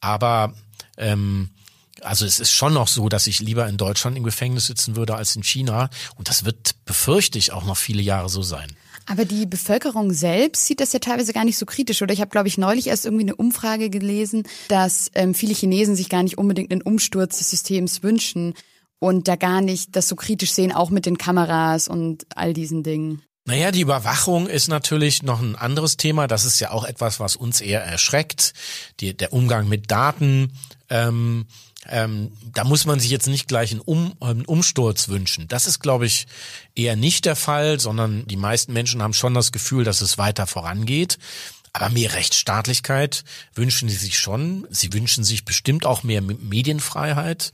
Aber 0.00 0.54
ähm, 0.96 1.50
also 2.04 2.24
es 2.24 2.40
ist 2.40 2.52
schon 2.52 2.74
noch 2.74 2.88
so, 2.88 3.08
dass 3.08 3.26
ich 3.26 3.40
lieber 3.40 3.68
in 3.68 3.76
Deutschland 3.76 4.16
im 4.16 4.24
Gefängnis 4.24 4.66
sitzen 4.66 4.96
würde 4.96 5.14
als 5.14 5.36
in 5.36 5.42
China. 5.42 5.90
Und 6.16 6.28
das 6.28 6.44
wird, 6.44 6.74
befürchte 6.84 7.38
ich, 7.38 7.52
auch 7.52 7.64
noch 7.64 7.76
viele 7.76 8.02
Jahre 8.02 8.28
so 8.28 8.42
sein. 8.42 8.76
Aber 9.06 9.24
die 9.24 9.46
Bevölkerung 9.46 10.12
selbst 10.12 10.66
sieht 10.66 10.80
das 10.80 10.92
ja 10.92 11.00
teilweise 11.00 11.32
gar 11.32 11.44
nicht 11.44 11.58
so 11.58 11.66
kritisch. 11.66 12.02
Oder 12.02 12.12
ich 12.12 12.20
habe, 12.20 12.30
glaube 12.30 12.48
ich, 12.48 12.58
neulich 12.58 12.86
erst 12.86 13.04
irgendwie 13.04 13.24
eine 13.24 13.36
Umfrage 13.36 13.90
gelesen, 13.90 14.44
dass 14.68 15.10
ähm, 15.14 15.34
viele 15.34 15.54
Chinesen 15.54 15.96
sich 15.96 16.08
gar 16.08 16.22
nicht 16.22 16.38
unbedingt 16.38 16.70
einen 16.70 16.82
Umsturz 16.82 17.38
des 17.38 17.50
Systems 17.50 18.02
wünschen 18.02 18.54
und 18.98 19.26
da 19.26 19.36
gar 19.36 19.60
nicht 19.60 19.96
das 19.96 20.08
so 20.08 20.14
kritisch 20.14 20.52
sehen, 20.52 20.72
auch 20.72 20.90
mit 20.90 21.06
den 21.06 21.18
Kameras 21.18 21.88
und 21.88 22.24
all 22.36 22.52
diesen 22.52 22.84
Dingen. 22.84 23.22
Naja, 23.44 23.72
die 23.72 23.80
Überwachung 23.80 24.46
ist 24.46 24.68
natürlich 24.68 25.24
noch 25.24 25.40
ein 25.40 25.56
anderes 25.56 25.96
Thema. 25.96 26.28
Das 26.28 26.44
ist 26.44 26.60
ja 26.60 26.70
auch 26.70 26.84
etwas, 26.84 27.18
was 27.18 27.34
uns 27.34 27.60
eher 27.60 27.82
erschreckt. 27.82 28.54
Die, 29.00 29.16
der 29.16 29.32
Umgang 29.32 29.68
mit 29.68 29.90
Daten. 29.90 30.52
Ähm, 30.88 31.46
ähm, 31.88 32.32
da 32.52 32.64
muss 32.64 32.86
man 32.86 33.00
sich 33.00 33.10
jetzt 33.10 33.26
nicht 33.26 33.48
gleich 33.48 33.72
einen, 33.72 33.80
um, 33.80 34.14
einen 34.20 34.44
Umsturz 34.44 35.08
wünschen. 35.08 35.48
Das 35.48 35.66
ist, 35.66 35.80
glaube 35.80 36.06
ich, 36.06 36.26
eher 36.74 36.96
nicht 36.96 37.24
der 37.24 37.36
Fall, 37.36 37.80
sondern 37.80 38.26
die 38.26 38.36
meisten 38.36 38.72
Menschen 38.72 39.02
haben 39.02 39.14
schon 39.14 39.34
das 39.34 39.52
Gefühl, 39.52 39.84
dass 39.84 40.00
es 40.00 40.18
weiter 40.18 40.46
vorangeht. 40.46 41.18
Aber 41.72 41.88
mehr 41.88 42.12
Rechtsstaatlichkeit 42.12 43.24
wünschen 43.54 43.88
sie 43.88 43.96
sich 43.96 44.18
schon. 44.18 44.66
Sie 44.70 44.92
wünschen 44.92 45.24
sich 45.24 45.44
bestimmt 45.44 45.86
auch 45.86 46.02
mehr 46.02 46.20
Medienfreiheit. 46.20 47.52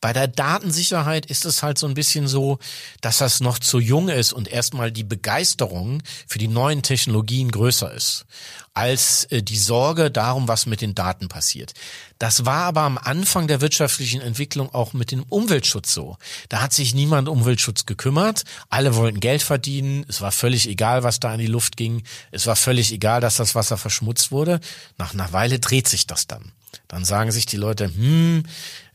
Bei 0.00 0.12
der 0.12 0.28
Datensicherheit 0.28 1.26
ist 1.26 1.44
es 1.44 1.62
halt 1.62 1.78
so 1.78 1.86
ein 1.86 1.94
bisschen 1.94 2.28
so, 2.28 2.58
dass 3.00 3.18
das 3.18 3.40
noch 3.40 3.58
zu 3.58 3.78
jung 3.78 4.08
ist 4.08 4.32
und 4.32 4.48
erstmal 4.48 4.92
die 4.92 5.04
Begeisterung 5.04 6.02
für 6.26 6.38
die 6.38 6.48
neuen 6.48 6.82
Technologien 6.82 7.50
größer 7.50 7.92
ist 7.92 8.26
als 8.76 9.24
äh, 9.30 9.42
die 9.42 9.56
Sorge 9.56 10.10
darum, 10.10 10.48
was 10.48 10.66
mit 10.66 10.82
den 10.82 10.94
Daten 10.94 11.28
passiert. 11.28 11.72
Das 12.18 12.44
war 12.44 12.64
aber 12.64 12.82
am 12.82 12.98
Anfang 12.98 13.48
der 13.48 13.62
wirtschaftlichen 13.62 14.20
Entwicklung 14.20 14.72
auch 14.72 14.92
mit 14.92 15.10
dem 15.10 15.22
Umweltschutz 15.22 15.94
so. 15.94 16.18
Da 16.50 16.60
hat 16.60 16.74
sich 16.74 16.94
niemand 16.94 17.28
um 17.28 17.38
Umweltschutz 17.38 17.86
gekümmert. 17.86 18.44
Alle 18.68 18.94
wollten 18.94 19.20
Geld 19.20 19.42
verdienen. 19.42 20.04
Es 20.08 20.20
war 20.20 20.30
völlig 20.30 20.68
egal, 20.68 21.04
was 21.04 21.20
da 21.20 21.32
in 21.32 21.40
die 21.40 21.46
Luft 21.46 21.76
ging. 21.78 22.02
Es 22.32 22.46
war 22.46 22.56
völlig 22.56 22.92
egal, 22.92 23.22
dass 23.22 23.36
das 23.36 23.54
Wasser 23.54 23.78
verschmutzt 23.78 24.30
wurde. 24.30 24.60
Nach 24.98 25.14
einer 25.14 25.32
Weile 25.32 25.58
dreht 25.58 25.88
sich 25.88 26.06
das 26.06 26.26
dann. 26.26 26.52
Dann 26.88 27.04
sagen 27.04 27.32
sich 27.32 27.46
die 27.46 27.56
Leute, 27.56 27.86
hm, 27.86 28.44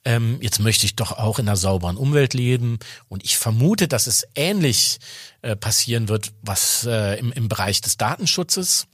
ähm, 0.04 0.38
jetzt 0.42 0.60
möchte 0.60 0.86
ich 0.86 0.96
doch 0.96 1.12
auch 1.12 1.40
in 1.40 1.48
einer 1.48 1.58
sauberen 1.58 1.98
Umwelt 1.98 2.34
leben. 2.34 2.80
Und 3.08 3.24
ich 3.24 3.38
vermute, 3.38 3.88
dass 3.88 4.08
es 4.08 4.28
ähnlich 4.36 5.00
äh, 5.42 5.56
passieren 5.56 6.10
wird, 6.10 6.34
was 6.42 6.86
äh, 6.86 7.20
im, 7.20 7.32
im 7.32 7.50
Bereich 7.50 7.82
des 7.82 7.98
Datenschutzes. 7.98 8.88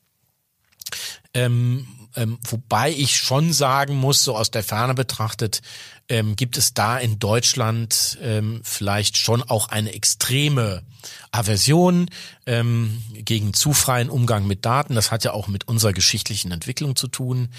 Ähm, 1.33 1.87
ähm, 2.15 2.39
wobei 2.43 2.91
ich 2.91 3.15
schon 3.15 3.53
sagen 3.53 3.95
muss, 3.95 4.23
so 4.23 4.35
aus 4.35 4.49
der 4.49 4.63
Ferne 4.63 4.95
betrachtet, 4.95 5.61
ähm, 6.09 6.35
gibt 6.35 6.57
es 6.57 6.73
da 6.73 6.97
in 6.97 7.19
Deutschland 7.19 8.17
ähm, 8.21 8.61
vielleicht 8.63 9.17
schon 9.17 9.43
auch 9.43 9.69
eine 9.69 9.93
extreme 9.93 10.83
Aversion 11.31 12.09
ähm, 12.45 13.03
gegen 13.13 13.53
zu 13.53 13.73
freien 13.73 14.09
Umgang 14.09 14.47
mit 14.47 14.65
Daten. 14.65 14.95
Das 14.95 15.11
hat 15.11 15.25
ja 15.25 15.33
auch 15.33 15.47
mit 15.47 15.67
unserer 15.67 15.93
geschichtlichen 15.93 16.51
Entwicklung 16.51 16.95
zu 16.95 17.07
tun. 17.07 17.49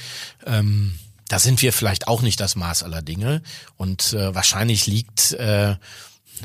Ähm, 0.47 0.99
da 1.29 1.39
sind 1.39 1.63
wir 1.63 1.73
vielleicht 1.73 2.09
auch 2.09 2.23
nicht 2.23 2.41
das 2.41 2.57
Maß 2.57 2.83
aller 2.83 3.03
Dinge. 3.03 3.43
Und 3.77 4.13
äh, 4.13 4.35
wahrscheinlich 4.35 4.87
liegt 4.87 5.33
äh, 5.33 5.77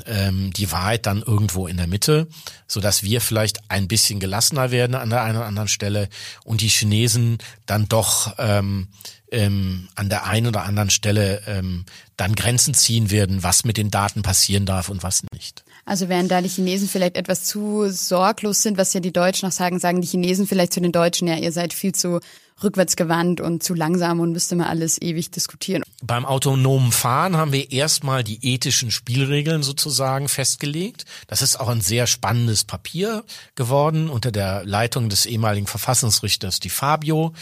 ähm, 0.06 0.52
die 0.52 0.70
Wahrheit 0.72 1.06
dann 1.06 1.22
irgendwo 1.22 1.66
in 1.66 1.76
der 1.76 1.86
Mitte, 1.86 2.28
so 2.66 2.80
dass 2.80 3.02
wir 3.02 3.20
vielleicht 3.20 3.70
ein 3.70 3.88
bisschen 3.88 4.20
gelassener 4.20 4.70
werden 4.70 4.94
an 4.94 5.10
der 5.10 5.22
einen 5.22 5.36
oder 5.36 5.46
anderen 5.46 5.68
Stelle 5.68 6.08
und 6.44 6.60
die 6.60 6.68
Chinesen 6.68 7.38
dann 7.66 7.88
doch 7.88 8.34
ähm, 8.38 8.88
ähm, 9.30 9.88
an 9.94 10.08
der 10.08 10.26
einen 10.26 10.48
oder 10.48 10.64
anderen 10.64 10.90
Stelle 10.90 11.42
ähm, 11.46 11.84
dann 12.16 12.34
Grenzen 12.34 12.74
ziehen 12.74 13.10
werden, 13.10 13.42
was 13.42 13.64
mit 13.64 13.76
den 13.76 13.90
Daten 13.90 14.22
passieren 14.22 14.66
darf 14.66 14.88
und 14.88 15.02
was 15.02 15.24
nicht. 15.32 15.64
Also 15.84 16.08
während 16.08 16.30
da 16.30 16.40
die 16.40 16.48
Chinesen 16.48 16.88
vielleicht 16.88 17.16
etwas 17.16 17.44
zu 17.44 17.90
sorglos 17.90 18.62
sind, 18.62 18.78
was 18.78 18.94
ja 18.94 19.00
die 19.00 19.12
Deutschen 19.12 19.46
noch 19.46 19.52
sagen, 19.52 19.78
sagen 19.78 20.00
die 20.00 20.06
Chinesen 20.06 20.46
vielleicht 20.46 20.72
zu 20.72 20.80
den 20.80 20.92
Deutschen, 20.92 21.28
ja, 21.28 21.36
ihr 21.36 21.52
seid 21.52 21.74
viel 21.74 21.94
zu 21.94 22.20
rückwärtsgewandt 22.62 23.40
und 23.40 23.62
zu 23.62 23.74
langsam 23.74 24.20
und 24.20 24.32
müsste 24.32 24.56
man 24.56 24.66
alles 24.66 25.00
ewig 25.00 25.30
diskutieren. 25.30 25.82
Beim 26.02 26.24
autonomen 26.24 26.92
Fahren 26.92 27.36
haben 27.36 27.52
wir 27.52 27.72
erstmal 27.72 28.22
die 28.22 28.44
ethischen 28.46 28.90
Spielregeln 28.90 29.62
sozusagen 29.62 30.28
festgelegt. 30.28 31.04
Das 31.26 31.42
ist 31.42 31.58
auch 31.58 31.68
ein 31.68 31.80
sehr 31.80 32.06
spannendes 32.06 32.64
Papier 32.64 33.24
geworden 33.54 34.08
unter 34.08 34.30
der 34.30 34.64
Leitung 34.64 35.08
des 35.08 35.26
ehemaligen 35.26 35.66
Verfassungsrichters 35.66 36.60
Di 36.60 36.68
Fabio. 36.68 37.32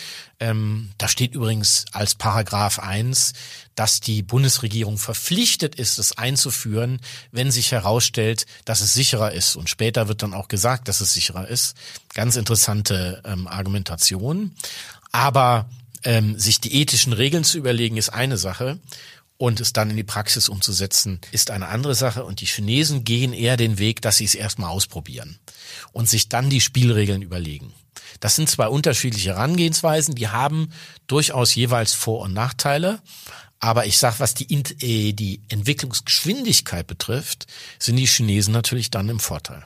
Ähm, 0.41 0.91
da 0.99 1.09
steht 1.09 1.35
übrigens 1.35 1.85
als 1.93 2.15
Paragraph 2.15 2.79
1, 2.79 3.33
dass 3.75 4.01
die 4.01 4.23
Bundesregierung 4.23 4.99
verpflichtet 4.99 5.75
ist, 5.75 5.99
es 5.99 6.17
einzuführen, 6.19 7.01
wenn 7.31 7.51
sich 7.51 7.73
herausstellt, 7.73 8.47
dass 8.65 8.81
es 8.81 8.95
sicherer 8.95 9.33
ist. 9.33 9.57
Und 9.57 9.71
später 9.71 10.09
wird 10.09 10.23
dann 10.23 10.35
auch 10.35 10.49
gesagt, 10.49 10.89
dass 10.89 11.01
es 11.01 11.13
sicherer 11.13 11.49
ist. 11.49 11.75
Ganz 12.15 12.37
interessante 12.37 13.23
ähm, 13.25 13.47
Argumentation. 13.47 14.53
Aber 15.11 15.69
ähm, 16.05 16.39
sich 16.39 16.61
die 16.61 16.75
ethischen 16.75 17.13
Regeln 17.13 17.45
zu 17.45 17.59
überlegen, 17.59 17.97
ist 17.97 18.11
eine 18.11 18.37
Sache. 18.37 18.79
Und 19.39 19.61
es 19.61 19.73
dann 19.73 19.91
in 19.91 19.97
die 19.97 20.05
Praxis 20.05 20.49
umzusetzen, 20.49 21.21
ist 21.33 21.51
eine 21.51 21.67
andere 21.67 21.97
Sache. 21.97 22.25
Und 22.25 22.41
die 22.41 22.47
Chinesen 22.47 23.03
gehen 23.03 23.33
eher 23.33 23.57
den 23.57 23.79
Weg, 23.79 24.01
dass 24.01 24.19
sie 24.19 24.25
es 24.25 24.37
erstmal 24.37 24.71
ausprobieren 24.71 25.41
und 25.91 26.09
sich 26.09 26.29
dann 26.29 26.49
die 26.49 26.61
Spielregeln 26.61 27.23
überlegen. 27.23 27.73
Das 28.21 28.37
sind 28.37 28.49
zwei 28.49 28.69
unterschiedliche 28.69 29.31
Herangehensweisen, 29.31 30.15
die 30.15 30.29
haben 30.29 30.73
durchaus 31.09 31.55
jeweils 31.55 31.93
Vor- 31.93 32.21
und 32.21 32.33
Nachteile. 32.33 33.01
Aber 33.63 33.87
ich 33.87 33.97
sag, 33.97 34.19
was 34.19 34.35
die, 34.35 34.53
äh, 34.53 35.13
die 35.13 35.41
Entwicklungsgeschwindigkeit 35.49 36.85
betrifft, 36.87 37.47
sind 37.79 37.95
die 37.95 38.07
Chinesen 38.07 38.53
natürlich 38.53 38.91
dann 38.91 39.09
im 39.09 39.21
Vorteil. 39.21 39.65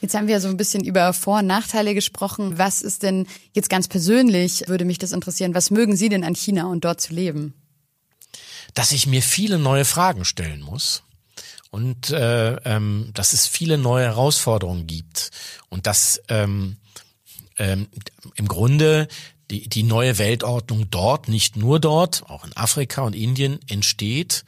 Jetzt 0.00 0.14
haben 0.14 0.28
wir 0.28 0.40
so 0.40 0.48
ein 0.48 0.56
bisschen 0.56 0.82
über 0.82 1.12
Vor- 1.12 1.40
und 1.40 1.46
Nachteile 1.46 1.94
gesprochen. 1.94 2.56
Was 2.56 2.80
ist 2.80 3.02
denn 3.02 3.26
jetzt 3.52 3.68
ganz 3.68 3.86
persönlich, 3.86 4.64
würde 4.66 4.86
mich 4.86 4.98
das 4.98 5.12
interessieren, 5.12 5.54
was 5.54 5.70
mögen 5.70 5.94
Sie 5.94 6.08
denn 6.08 6.24
an 6.24 6.34
China 6.34 6.66
und 6.66 6.84
dort 6.84 7.00
zu 7.02 7.12
leben? 7.12 7.52
Dass 8.72 8.92
ich 8.92 9.06
mir 9.06 9.20
viele 9.20 9.58
neue 9.58 9.84
Fragen 9.84 10.24
stellen 10.24 10.62
muss 10.62 11.02
und 11.70 12.10
äh, 12.10 12.54
ähm, 12.64 13.10
dass 13.12 13.34
es 13.34 13.46
viele 13.46 13.76
neue 13.76 14.06
Herausforderungen 14.06 14.86
gibt 14.86 15.32
und 15.68 15.86
dass 15.86 16.22
ähm, 16.28 16.76
ähm, 17.58 17.88
im 18.36 18.48
Grunde 18.48 19.08
die, 19.50 19.68
die 19.68 19.82
neue 19.82 20.18
Weltordnung 20.18 20.90
dort, 20.90 21.28
nicht 21.28 21.56
nur 21.56 21.80
dort, 21.80 22.24
auch 22.28 22.44
in 22.44 22.56
Afrika 22.56 23.02
und 23.02 23.14
Indien 23.14 23.60
entsteht 23.68 24.44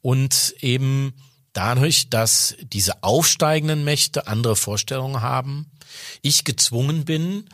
und 0.00 0.54
eben 0.60 1.12
dadurch, 1.52 2.08
dass 2.08 2.56
diese 2.60 3.02
aufsteigenden 3.02 3.84
Mächte 3.84 4.26
andere 4.26 4.56
Vorstellungen 4.56 5.20
haben, 5.22 5.66
ich 6.22 6.44
gezwungen 6.44 7.04
bin, 7.04 7.48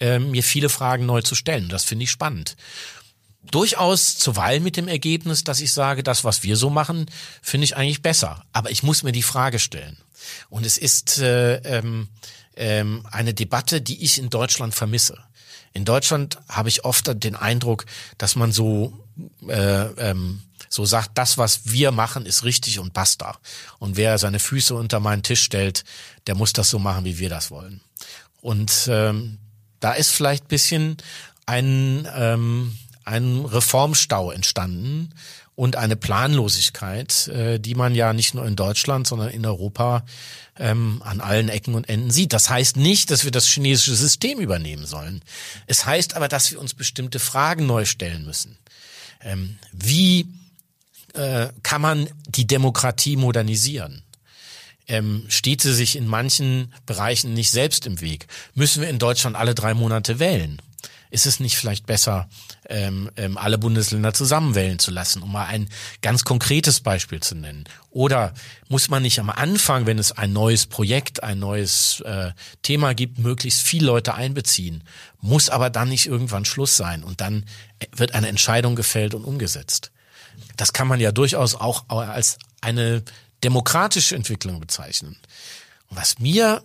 äh, 0.00 0.18
mir 0.18 0.42
viele 0.42 0.68
Fragen 0.68 1.06
neu 1.06 1.22
zu 1.22 1.34
stellen. 1.34 1.68
Das 1.68 1.84
finde 1.84 2.04
ich 2.04 2.10
spannend. 2.10 2.56
Durchaus 3.42 4.16
zuweilen 4.18 4.62
mit 4.62 4.76
dem 4.76 4.88
Ergebnis, 4.88 5.44
dass 5.44 5.60
ich 5.60 5.72
sage, 5.72 6.02
das, 6.02 6.24
was 6.24 6.42
wir 6.42 6.56
so 6.56 6.68
machen, 6.68 7.06
finde 7.42 7.64
ich 7.64 7.76
eigentlich 7.76 8.02
besser. 8.02 8.44
Aber 8.52 8.70
ich 8.70 8.82
muss 8.82 9.02
mir 9.02 9.12
die 9.12 9.22
Frage 9.22 9.58
stellen. 9.58 9.96
Und 10.48 10.66
es 10.66 10.76
ist 10.76 11.18
äh, 11.18 11.56
ähm, 11.58 12.08
ähm, 12.56 13.06
eine 13.10 13.34
Debatte, 13.34 13.80
die 13.80 14.02
ich 14.02 14.18
in 14.18 14.30
Deutschland 14.30 14.74
vermisse. 14.74 15.18
In 15.76 15.84
Deutschland 15.84 16.38
habe 16.48 16.70
ich 16.70 16.86
oft 16.86 17.22
den 17.22 17.36
Eindruck, 17.36 17.84
dass 18.16 18.34
man 18.34 18.50
so 18.50 19.04
äh, 19.46 19.84
ähm, 20.10 20.40
so 20.70 20.86
sagt, 20.86 21.10
das, 21.18 21.36
was 21.36 21.70
wir 21.70 21.92
machen, 21.92 22.24
ist 22.24 22.44
richtig 22.44 22.78
und 22.78 22.94
basta. 22.94 23.36
Und 23.78 23.98
wer 23.98 24.16
seine 24.16 24.38
Füße 24.38 24.74
unter 24.74 25.00
meinen 25.00 25.22
Tisch 25.22 25.42
stellt, 25.42 25.84
der 26.26 26.34
muss 26.34 26.54
das 26.54 26.70
so 26.70 26.78
machen, 26.78 27.04
wie 27.04 27.18
wir 27.18 27.28
das 27.28 27.50
wollen. 27.50 27.82
Und 28.40 28.88
ähm, 28.90 29.36
da 29.80 29.92
ist 29.92 30.12
vielleicht 30.12 30.48
bisschen 30.48 30.96
ein, 31.44 32.08
ähm, 32.14 32.78
ein 33.04 33.44
Reformstau 33.44 34.30
entstanden 34.30 35.12
und 35.56 35.74
eine 35.74 35.96
Planlosigkeit, 35.96 37.28
äh, 37.28 37.58
die 37.58 37.74
man 37.74 37.94
ja 37.94 38.12
nicht 38.12 38.34
nur 38.34 38.46
in 38.46 38.54
Deutschland, 38.54 39.06
sondern 39.06 39.30
in 39.30 39.44
Europa 39.44 40.04
ähm, 40.58 41.02
an 41.04 41.20
allen 41.20 41.48
Ecken 41.48 41.74
und 41.74 41.88
Enden 41.88 42.10
sieht. 42.10 42.32
Das 42.32 42.48
heißt 42.48 42.76
nicht, 42.76 43.10
dass 43.10 43.24
wir 43.24 43.32
das 43.32 43.46
chinesische 43.46 43.96
System 43.96 44.38
übernehmen 44.38 44.86
sollen. 44.86 45.22
Es 45.66 45.84
heißt 45.84 46.14
aber, 46.14 46.28
dass 46.28 46.52
wir 46.52 46.60
uns 46.60 46.74
bestimmte 46.74 47.18
Fragen 47.18 47.66
neu 47.66 47.84
stellen 47.84 48.24
müssen. 48.24 48.56
Ähm, 49.22 49.58
wie 49.72 50.28
äh, 51.14 51.48
kann 51.64 51.80
man 51.80 52.08
die 52.28 52.46
Demokratie 52.46 53.16
modernisieren? 53.16 54.02
ähm, 54.88 55.24
steht 55.28 55.62
sie 55.62 55.74
sich 55.74 55.96
in 55.96 56.06
manchen 56.06 56.72
Bereichen 56.86 57.34
nicht 57.34 57.50
selbst 57.50 57.86
im 57.86 58.00
Weg? 58.00 58.26
Müssen 58.54 58.82
wir 58.82 58.88
in 58.88 58.98
Deutschland 58.98 59.36
alle 59.36 59.54
drei 59.54 59.74
Monate 59.74 60.18
wählen? 60.18 60.60
Ist 61.10 61.26
es 61.26 61.40
nicht 61.40 61.56
vielleicht 61.56 61.86
besser, 61.86 62.28
ähm, 62.68 63.10
ähm, 63.16 63.38
alle 63.38 63.58
Bundesländer 63.58 64.12
zusammenwählen 64.12 64.78
zu 64.78 64.90
lassen, 64.90 65.22
um 65.22 65.32
mal 65.32 65.46
ein 65.46 65.68
ganz 66.02 66.24
konkretes 66.24 66.80
Beispiel 66.80 67.20
zu 67.20 67.34
nennen? 67.34 67.64
Oder 67.90 68.34
muss 68.68 68.88
man 68.88 69.02
nicht 69.02 69.20
am 69.20 69.30
Anfang, 69.30 69.86
wenn 69.86 69.98
es 69.98 70.12
ein 70.12 70.32
neues 70.32 70.66
Projekt, 70.66 71.22
ein 71.22 71.38
neues 71.38 72.00
äh, 72.00 72.32
Thema 72.62 72.94
gibt, 72.94 73.18
möglichst 73.18 73.62
viele 73.62 73.86
Leute 73.86 74.14
einbeziehen? 74.14 74.84
Muss 75.20 75.48
aber 75.48 75.70
dann 75.70 75.88
nicht 75.88 76.06
irgendwann 76.06 76.44
Schluss 76.44 76.76
sein 76.76 77.02
und 77.04 77.20
dann 77.20 77.44
wird 77.92 78.14
eine 78.14 78.28
Entscheidung 78.28 78.76
gefällt 78.76 79.14
und 79.14 79.24
umgesetzt? 79.24 79.92
Das 80.56 80.72
kann 80.72 80.88
man 80.88 81.00
ja 81.00 81.12
durchaus 81.12 81.54
auch 81.54 81.88
als 81.88 82.38
eine 82.60 83.02
demokratische 83.44 84.16
Entwicklung 84.16 84.60
bezeichnen. 84.60 85.16
was 85.88 86.18
mir 86.18 86.64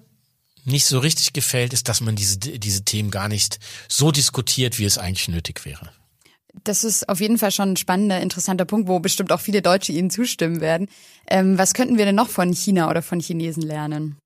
nicht 0.65 0.85
so 0.85 0.99
richtig 0.99 1.33
gefällt, 1.33 1.73
ist, 1.73 1.87
dass 1.89 2.01
man 2.01 2.15
diese, 2.15 2.37
diese 2.37 2.83
Themen 2.83 3.11
gar 3.11 3.27
nicht 3.27 3.59
so 3.87 4.11
diskutiert, 4.11 4.79
wie 4.79 4.85
es 4.85 4.97
eigentlich 4.97 5.27
nötig 5.27 5.65
wäre. 5.65 5.91
Das 6.63 6.83
ist 6.83 7.07
auf 7.07 7.21
jeden 7.21 7.37
Fall 7.37 7.51
schon 7.51 7.73
ein 7.73 7.77
spannender, 7.77 8.19
interessanter 8.19 8.65
Punkt, 8.65 8.87
wo 8.87 8.99
bestimmt 8.99 9.31
auch 9.31 9.39
viele 9.39 9.61
Deutsche 9.61 9.93
Ihnen 9.93 10.09
zustimmen 10.09 10.59
werden. 10.59 10.89
Ähm, 11.27 11.57
was 11.57 11.73
könnten 11.73 11.97
wir 11.97 12.05
denn 12.05 12.15
noch 12.15 12.29
von 12.29 12.53
China 12.53 12.89
oder 12.89 13.01
von 13.01 13.19
Chinesen 13.19 13.63
lernen? 13.63 14.17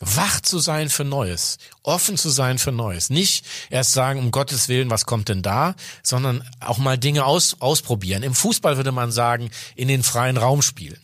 Wach 0.00 0.40
zu 0.40 0.58
sein 0.58 0.90
für 0.90 1.04
Neues, 1.04 1.58
offen 1.82 2.16
zu 2.16 2.28
sein 2.28 2.58
für 2.58 2.72
Neues. 2.72 3.10
Nicht 3.10 3.46
erst 3.70 3.92
sagen, 3.92 4.18
um 4.18 4.32
Gottes 4.32 4.68
Willen, 4.68 4.90
was 4.90 5.06
kommt 5.06 5.28
denn 5.28 5.40
da, 5.40 5.76
sondern 6.02 6.42
auch 6.60 6.78
mal 6.78 6.98
Dinge 6.98 7.24
aus, 7.24 7.56
ausprobieren. 7.60 8.22
Im 8.22 8.34
Fußball 8.34 8.76
würde 8.76 8.92
man 8.92 9.12
sagen, 9.12 9.50
in 9.76 9.88
den 9.88 10.02
freien 10.02 10.36
Raum 10.36 10.62
spielen. 10.62 11.00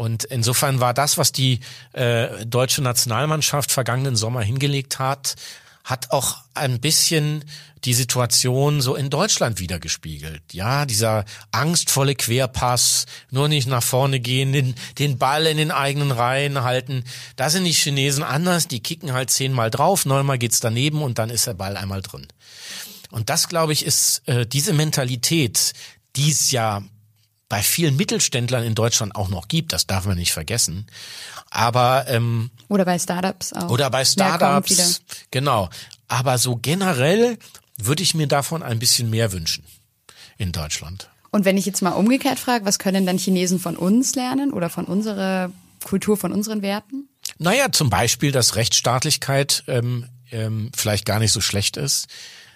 Und 0.00 0.24
insofern 0.24 0.80
war 0.80 0.94
das, 0.94 1.18
was 1.18 1.30
die 1.30 1.60
äh, 1.92 2.46
deutsche 2.46 2.80
Nationalmannschaft 2.80 3.70
vergangenen 3.70 4.16
Sommer 4.16 4.40
hingelegt 4.40 4.98
hat, 4.98 5.34
hat 5.84 6.10
auch 6.10 6.38
ein 6.54 6.80
bisschen 6.80 7.44
die 7.84 7.92
Situation 7.92 8.80
so 8.80 8.94
in 8.94 9.10
Deutschland 9.10 9.60
wiedergespiegelt. 9.60 10.40
Ja, 10.52 10.86
dieser 10.86 11.26
angstvolle 11.50 12.14
Querpass, 12.14 13.04
nur 13.30 13.48
nicht 13.48 13.68
nach 13.68 13.82
vorne 13.82 14.20
gehen, 14.20 14.54
den, 14.54 14.74
den 14.98 15.18
Ball 15.18 15.44
in 15.44 15.58
den 15.58 15.70
eigenen 15.70 16.12
Reihen 16.12 16.62
halten. 16.62 17.04
Da 17.36 17.50
sind 17.50 17.64
die 17.64 17.72
Chinesen 17.72 18.24
anders, 18.24 18.68
die 18.68 18.80
kicken 18.80 19.12
halt 19.12 19.28
zehnmal 19.28 19.70
drauf, 19.70 20.06
neunmal 20.06 20.38
geht's 20.38 20.60
daneben 20.60 21.02
und 21.02 21.18
dann 21.18 21.28
ist 21.28 21.46
der 21.46 21.52
Ball 21.52 21.76
einmal 21.76 22.00
drin. 22.00 22.26
Und 23.10 23.28
das, 23.28 23.50
glaube 23.50 23.74
ich, 23.74 23.84
ist 23.84 24.26
äh, 24.26 24.46
diese 24.46 24.72
Mentalität, 24.72 25.74
die 26.16 26.30
es 26.30 26.52
ja 26.52 26.84
bei 27.50 27.62
vielen 27.62 27.96
Mittelständlern 27.96 28.62
in 28.62 28.74
Deutschland 28.74 29.16
auch 29.16 29.28
noch 29.28 29.48
gibt, 29.48 29.74
das 29.74 29.86
darf 29.86 30.06
man 30.06 30.16
nicht 30.16 30.32
vergessen. 30.32 30.86
Aber 31.50 32.04
ähm, 32.06 32.50
oder 32.68 32.84
bei 32.86 32.98
Startups 32.98 33.52
auch. 33.52 33.68
Oder 33.68 33.90
bei 33.90 34.04
Startups. 34.04 35.02
Genau. 35.32 35.68
Aber 36.08 36.38
so 36.38 36.56
generell 36.56 37.38
würde 37.76 38.04
ich 38.04 38.14
mir 38.14 38.28
davon 38.28 38.62
ein 38.62 38.78
bisschen 38.78 39.10
mehr 39.10 39.32
wünschen 39.32 39.64
in 40.38 40.52
Deutschland. 40.52 41.10
Und 41.32 41.44
wenn 41.44 41.58
ich 41.58 41.66
jetzt 41.66 41.82
mal 41.82 41.90
umgekehrt 41.90 42.38
frage, 42.38 42.64
was 42.64 42.78
können 42.78 43.04
dann 43.04 43.18
Chinesen 43.18 43.58
von 43.58 43.76
uns 43.76 44.14
lernen 44.14 44.52
oder 44.52 44.70
von 44.70 44.84
unserer 44.84 45.50
Kultur, 45.84 46.16
von 46.16 46.32
unseren 46.32 46.62
Werten? 46.62 47.08
Naja, 47.38 47.72
zum 47.72 47.90
Beispiel, 47.90 48.30
dass 48.30 48.54
Rechtsstaatlichkeit 48.54 49.64
ähm, 49.66 50.06
ähm, 50.30 50.70
vielleicht 50.76 51.04
gar 51.04 51.18
nicht 51.18 51.32
so 51.32 51.40
schlecht 51.40 51.76
ist 51.76 52.06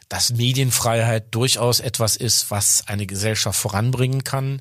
dass 0.09 0.33
Medienfreiheit 0.33 1.35
durchaus 1.35 1.81
etwas 1.81 2.17
ist, 2.17 2.51
was 2.51 2.85
eine 2.87 3.07
Gesellschaft 3.07 3.59
voranbringen 3.59 4.25
kann, 4.25 4.61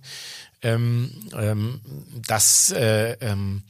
ähm, 0.62 1.12
ähm, 1.38 1.82
dass 2.26 2.72
äh, 2.72 3.14
ähm, 3.22 3.64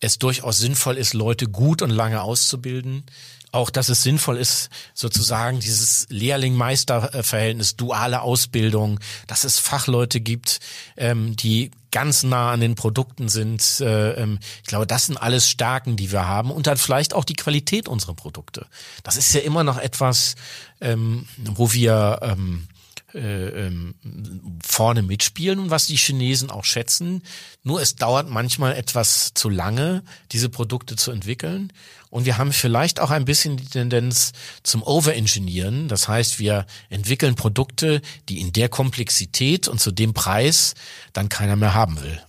es 0.00 0.18
durchaus 0.18 0.58
sinnvoll 0.58 0.96
ist, 0.96 1.14
Leute 1.14 1.46
gut 1.46 1.82
und 1.82 1.90
lange 1.90 2.22
auszubilden. 2.22 3.04
Auch, 3.52 3.70
dass 3.70 3.88
es 3.88 4.02
sinnvoll 4.02 4.36
ist, 4.36 4.70
sozusagen 4.94 5.58
dieses 5.58 6.06
Lehrling-Meister-Verhältnis, 6.08 7.76
duale 7.76 8.22
Ausbildung, 8.22 9.00
dass 9.26 9.42
es 9.42 9.58
Fachleute 9.58 10.20
gibt, 10.20 10.60
ähm, 10.96 11.34
die 11.34 11.72
ganz 11.90 12.22
nah 12.22 12.52
an 12.52 12.60
den 12.60 12.74
Produkten 12.74 13.28
sind. 13.28 13.80
Äh, 13.80 14.12
ähm, 14.12 14.38
ich 14.62 14.68
glaube, 14.68 14.86
das 14.86 15.06
sind 15.06 15.16
alles 15.16 15.48
Stärken, 15.48 15.96
die 15.96 16.12
wir 16.12 16.26
haben 16.26 16.50
und 16.50 16.66
dann 16.66 16.76
vielleicht 16.76 17.14
auch 17.14 17.24
die 17.24 17.34
Qualität 17.34 17.88
unserer 17.88 18.14
Produkte. 18.14 18.66
Das 19.02 19.16
ist 19.16 19.32
ja 19.34 19.40
immer 19.40 19.64
noch 19.64 19.78
etwas, 19.78 20.36
ähm, 20.80 21.26
wo 21.38 21.72
wir 21.72 22.20
ähm, 22.22 22.68
äh, 23.14 23.66
ähm, 23.66 23.94
vorne 24.62 25.02
mitspielen 25.02 25.58
und 25.58 25.70
was 25.70 25.86
die 25.86 25.96
Chinesen 25.96 26.50
auch 26.50 26.64
schätzen. 26.64 27.22
Nur 27.62 27.80
es 27.80 27.96
dauert 27.96 28.28
manchmal 28.28 28.76
etwas 28.76 29.32
zu 29.34 29.48
lange, 29.48 30.02
diese 30.32 30.48
Produkte 30.48 30.96
zu 30.96 31.10
entwickeln. 31.10 31.72
Und 32.10 32.24
wir 32.24 32.38
haben 32.38 32.52
vielleicht 32.52 33.00
auch 33.00 33.10
ein 33.10 33.24
bisschen 33.24 33.56
die 33.56 33.66
Tendenz 33.66 34.32
zum 34.62 34.82
Overengineeren. 34.82 35.88
Das 35.88 36.08
heißt, 36.08 36.38
wir 36.38 36.66
entwickeln 36.88 37.36
Produkte, 37.36 38.02
die 38.28 38.40
in 38.40 38.52
der 38.52 38.68
Komplexität 38.68 39.68
und 39.68 39.80
zu 39.80 39.92
dem 39.92 40.12
Preis 40.12 40.74
dann 41.12 41.28
keiner 41.28 41.56
mehr 41.56 41.74
haben 41.74 42.02
will. 42.02 42.20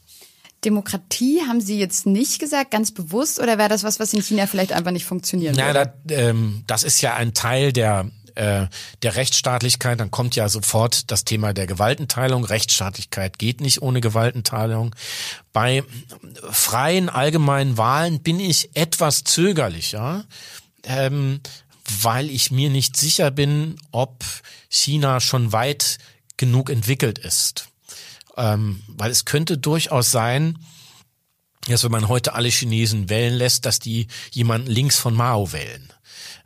Demokratie 0.63 1.41
haben 1.47 1.59
Sie 1.59 1.79
jetzt 1.79 2.05
nicht 2.05 2.39
gesagt, 2.39 2.69
ganz 2.69 2.91
bewusst, 2.91 3.39
oder 3.39 3.57
wäre 3.57 3.69
das 3.69 3.83
was, 3.83 3.99
was 3.99 4.13
in 4.13 4.21
China 4.21 4.45
vielleicht 4.45 4.73
einfach 4.73 4.91
nicht 4.91 5.05
funktionieren 5.05 5.55
würde? 5.55 5.73
Na, 5.73 5.85
das, 5.85 5.93
ähm, 6.09 6.63
das 6.67 6.83
ist 6.83 7.01
ja 7.01 7.15
ein 7.15 7.33
Teil 7.33 7.73
der 7.73 8.11
äh, 8.35 8.67
der 9.01 9.15
Rechtsstaatlichkeit, 9.15 9.99
dann 9.99 10.11
kommt 10.11 10.35
ja 10.35 10.49
sofort 10.49 11.11
das 11.11 11.23
Thema 11.23 11.53
der 11.53 11.67
Gewaltenteilung. 11.67 12.43
Rechtsstaatlichkeit 12.45 13.37
geht 13.37 13.61
nicht 13.61 13.81
ohne 13.81 14.01
Gewaltenteilung. 14.01 14.95
Bei 15.53 15.83
freien 16.49 17.09
allgemeinen 17.09 17.77
Wahlen 17.77 18.21
bin 18.21 18.39
ich 18.39 18.75
etwas 18.75 19.23
zögerlicher, 19.23 20.25
ähm, 20.83 21.41
weil 22.01 22.29
ich 22.29 22.51
mir 22.51 22.69
nicht 22.69 22.95
sicher 22.95 23.31
bin, 23.31 23.75
ob 23.91 24.23
China 24.69 25.19
schon 25.19 25.51
weit 25.51 25.97
genug 26.37 26.69
entwickelt 26.69 27.19
ist. 27.19 27.69
Ähm, 28.37 28.81
weil 28.87 29.11
es 29.11 29.25
könnte 29.25 29.57
durchaus 29.57 30.11
sein, 30.11 30.57
dass 31.67 31.83
wenn 31.83 31.91
man 31.91 32.07
heute 32.07 32.33
alle 32.33 32.49
Chinesen 32.49 33.09
wählen 33.09 33.33
lässt, 33.33 33.65
dass 33.65 33.79
die 33.79 34.07
jemanden 34.31 34.69
links 34.69 34.97
von 34.97 35.13
Mao 35.13 35.51
wählen. 35.51 35.91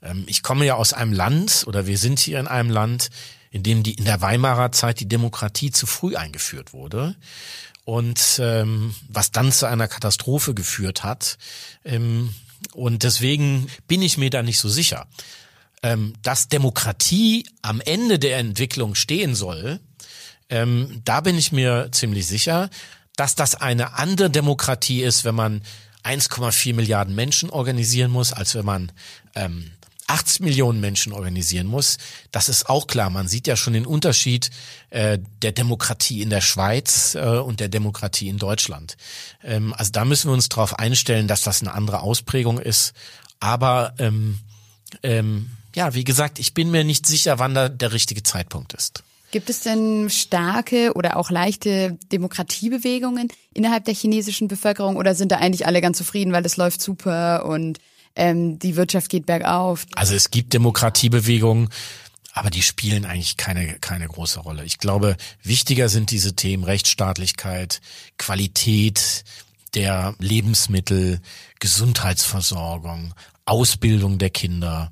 Ähm, 0.06 0.24
ich 0.28 0.44
komme 0.44 0.66
ja 0.66 0.76
aus 0.76 0.94
einem 0.94 1.14
Land 1.14 1.66
oder 1.68 1.88
wir 1.88 1.98
sind 1.98 2.20
hier 2.20 2.40
in 2.40 2.48
einem 2.48 2.70
Land, 2.70 3.10
in 3.52 3.64
dem 3.64 3.84
die 3.84 3.94
in 3.94 4.06
der 4.06 4.22
Weimarer 4.22 4.72
Zeit 4.72 5.00
die 5.00 5.08
Demokratie 5.08 5.72
zu 5.72 5.86
früh 5.88 6.16
eingeführt 6.16 6.74
wurde 6.74 7.16
und 7.84 8.40
ähm, 8.40 8.96
was 9.10 9.32
dann 9.32 9.52
zu 9.52 9.66
einer 9.68 9.88
Katastrophe 9.88 10.54
geführt 10.54 11.04
hat. 11.04 11.38
Ähm, 11.84 12.34
und 12.74 13.04
deswegen 13.04 13.68
bin 13.88 14.02
ich 14.02 14.18
mir 14.18 14.30
da 14.30 14.44
nicht 14.44 14.60
so 14.60 14.70
sicher. 14.70 15.08
Ähm, 15.84 16.14
dass 16.24 16.48
Demokratie 16.48 17.46
am 17.62 17.80
Ende 17.80 18.18
der 18.18 18.38
Entwicklung 18.38 18.96
stehen 18.96 19.36
soll, 19.36 19.80
ähm, 20.50 21.02
da 21.06 21.22
bin 21.22 21.38
ich 21.38 21.52
mir 21.52 21.90
ziemlich 21.92 22.26
sicher, 22.28 22.70
dass 23.16 23.36
das 23.36 23.56
eine 23.56 23.94
andere 23.94 24.30
Demokratie 24.30 25.04
ist, 25.04 25.26
wenn 25.26 25.36
man 25.36 25.62
1,4 26.04 26.74
Milliarden 26.74 27.16
Menschen 27.16 27.50
organisieren 27.50 28.12
muss, 28.12 28.34
als 28.34 28.56
wenn 28.56 28.66
man 28.66 28.92
ähm, 29.36 29.72
80 30.08 30.42
Millionen 30.42 30.80
Menschen 30.80 31.14
organisieren 31.14 31.68
muss, 31.68 31.98
das 32.32 32.50
ist 32.50 32.70
auch 32.70 32.88
klar. 32.88 33.10
Man 33.10 33.28
sieht 33.28 33.48
ja 33.48 33.56
schon 33.56 33.74
den 33.74 33.86
Unterschied 33.86 34.50
äh, 34.90 35.18
der 35.42 35.52
Demokratie 35.52 36.22
in 36.22 36.30
der 36.30 36.42
Schweiz 36.42 37.16
äh, 37.16 37.20
und 37.20 37.60
der 37.60 37.70
Demokratie 37.70 38.30
in 38.30 38.38
Deutschland. 38.38 38.98
Ähm, 39.44 39.74
also 39.74 39.92
da 39.92 40.06
müssen 40.06 40.30
wir 40.30 40.34
uns 40.34 40.50
darauf 40.50 40.78
einstellen, 40.78 41.28
dass 41.28 41.42
das 41.42 41.62
eine 41.62 41.74
andere 41.74 42.02
Ausprägung 42.02 42.60
ist. 42.60 42.94
Aber 43.40 43.94
ähm, 43.98 44.40
ähm, 45.04 45.50
ja, 45.76 45.94
wie 45.94 46.04
gesagt, 46.04 46.40
ich 46.40 46.54
bin 46.54 46.72
mir 46.72 46.84
nicht 46.84 47.06
sicher, 47.06 47.40
wann 47.40 47.54
da 47.54 47.70
der 47.70 47.92
richtige 47.92 48.24
Zeitpunkt 48.24 48.74
ist. 48.74 49.04
Gibt 49.32 49.50
es 49.50 49.62
denn 49.62 50.10
starke 50.10 50.94
oder 50.94 51.18
auch 51.18 51.30
leichte 51.30 51.98
Demokratiebewegungen 52.12 53.28
innerhalb 53.54 53.84
der 53.84 53.94
chinesischen 53.94 54.48
Bevölkerung 54.48 54.96
oder 54.96 55.16
sind 55.16 55.32
da 55.32 55.38
eigentlich 55.38 55.66
alle 55.66 55.82
ganz 55.82 55.98
zufrieden, 55.98 56.32
weil 56.32 56.46
es 56.46 56.58
läuft 56.58 56.82
super 56.82 57.46
und 57.46 57.80
ähm, 58.16 58.60
die 58.60 58.76
Wirtschaft 58.76 59.10
geht 59.10 59.26
bergauf. 59.26 59.86
Also 59.96 60.16
es 60.16 60.32
gibt 60.32 60.54
Demokratiebewegungen, 60.54 61.70
aber 62.34 62.50
die 62.50 62.62
spielen 62.62 63.06
eigentlich 63.06 63.38
keine, 63.38 63.80
keine 63.80 64.08
große 64.08 64.42
Rolle. 64.42 64.66
Ich 64.66 64.78
glaube, 64.78 65.16
wichtiger 65.44 65.90
sind 65.90 66.12
diese 66.12 66.36
Themen 66.36 66.64
Rechtsstaatlichkeit, 66.64 67.82
Qualität 68.18 69.24
der 69.74 70.16
Lebensmittel, 70.20 71.22
Gesundheitsversorgung, 71.60 73.14
Ausbildung 73.46 74.18
der 74.18 74.30
Kinder. 74.30 74.92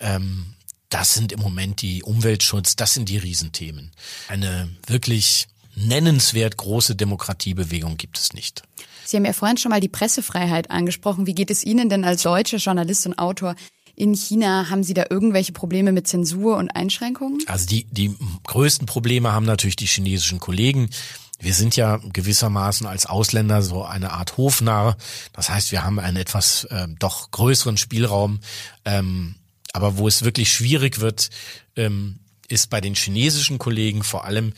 Ähm, 0.00 0.54
das 0.88 1.14
sind 1.14 1.32
im 1.32 1.40
Moment 1.40 1.82
die 1.82 2.02
Umweltschutz, 2.02 2.76
das 2.76 2.94
sind 2.94 3.08
die 3.08 3.18
Riesenthemen. 3.18 3.90
Eine 4.28 4.68
wirklich 4.86 5.48
nennenswert 5.74 6.56
große 6.56 6.94
Demokratiebewegung 6.94 7.96
gibt 7.96 8.18
es 8.18 8.32
nicht. 8.32 8.62
Sie 9.04 9.16
haben 9.16 9.24
ja 9.24 9.32
vorhin 9.32 9.56
schon 9.56 9.70
mal 9.70 9.80
die 9.80 9.88
Pressefreiheit 9.88 10.70
angesprochen. 10.70 11.26
Wie 11.26 11.34
geht 11.34 11.50
es 11.50 11.64
Ihnen 11.64 11.88
denn 11.88 12.04
als 12.04 12.22
deutscher 12.22 12.58
Journalist 12.58 13.06
und 13.06 13.18
Autor 13.18 13.54
in 13.96 14.14
China? 14.14 14.70
Haben 14.70 14.82
Sie 14.82 14.94
da 14.94 15.06
irgendwelche 15.10 15.52
Probleme 15.52 15.92
mit 15.92 16.08
Zensur 16.08 16.56
und 16.56 16.70
Einschränkungen? 16.70 17.38
Also 17.46 17.66
die, 17.66 17.84
die 17.84 18.14
größten 18.46 18.86
Probleme 18.86 19.32
haben 19.32 19.46
natürlich 19.46 19.76
die 19.76 19.86
chinesischen 19.86 20.40
Kollegen. 20.40 20.90
wir 21.38 21.54
sind 21.54 21.76
ja 21.76 22.00
gewissermaßen 22.12 22.86
als 22.86 23.06
Ausländer 23.06 23.60
so 23.62 23.84
eine 23.84 24.12
Art 24.12 24.36
Hofnarr. 24.36 24.96
Das 25.32 25.50
heißt, 25.50 25.72
wir 25.72 25.84
haben 25.84 25.98
einen 25.98 26.16
etwas 26.16 26.64
äh, 26.64 26.88
doch 26.98 27.30
größeren 27.30 27.76
Spielraum. 27.76 28.40
Ähm, 28.84 29.34
aber 29.72 29.98
wo 29.98 30.08
es 30.08 30.24
wirklich 30.24 30.52
schwierig 30.52 31.00
wird, 31.00 31.30
ähm, 31.76 32.20
ist 32.48 32.70
bei 32.70 32.80
den 32.80 32.94
chinesischen 32.94 33.58
Kollegen 33.58 34.02
vor 34.02 34.24
allem, 34.24 34.52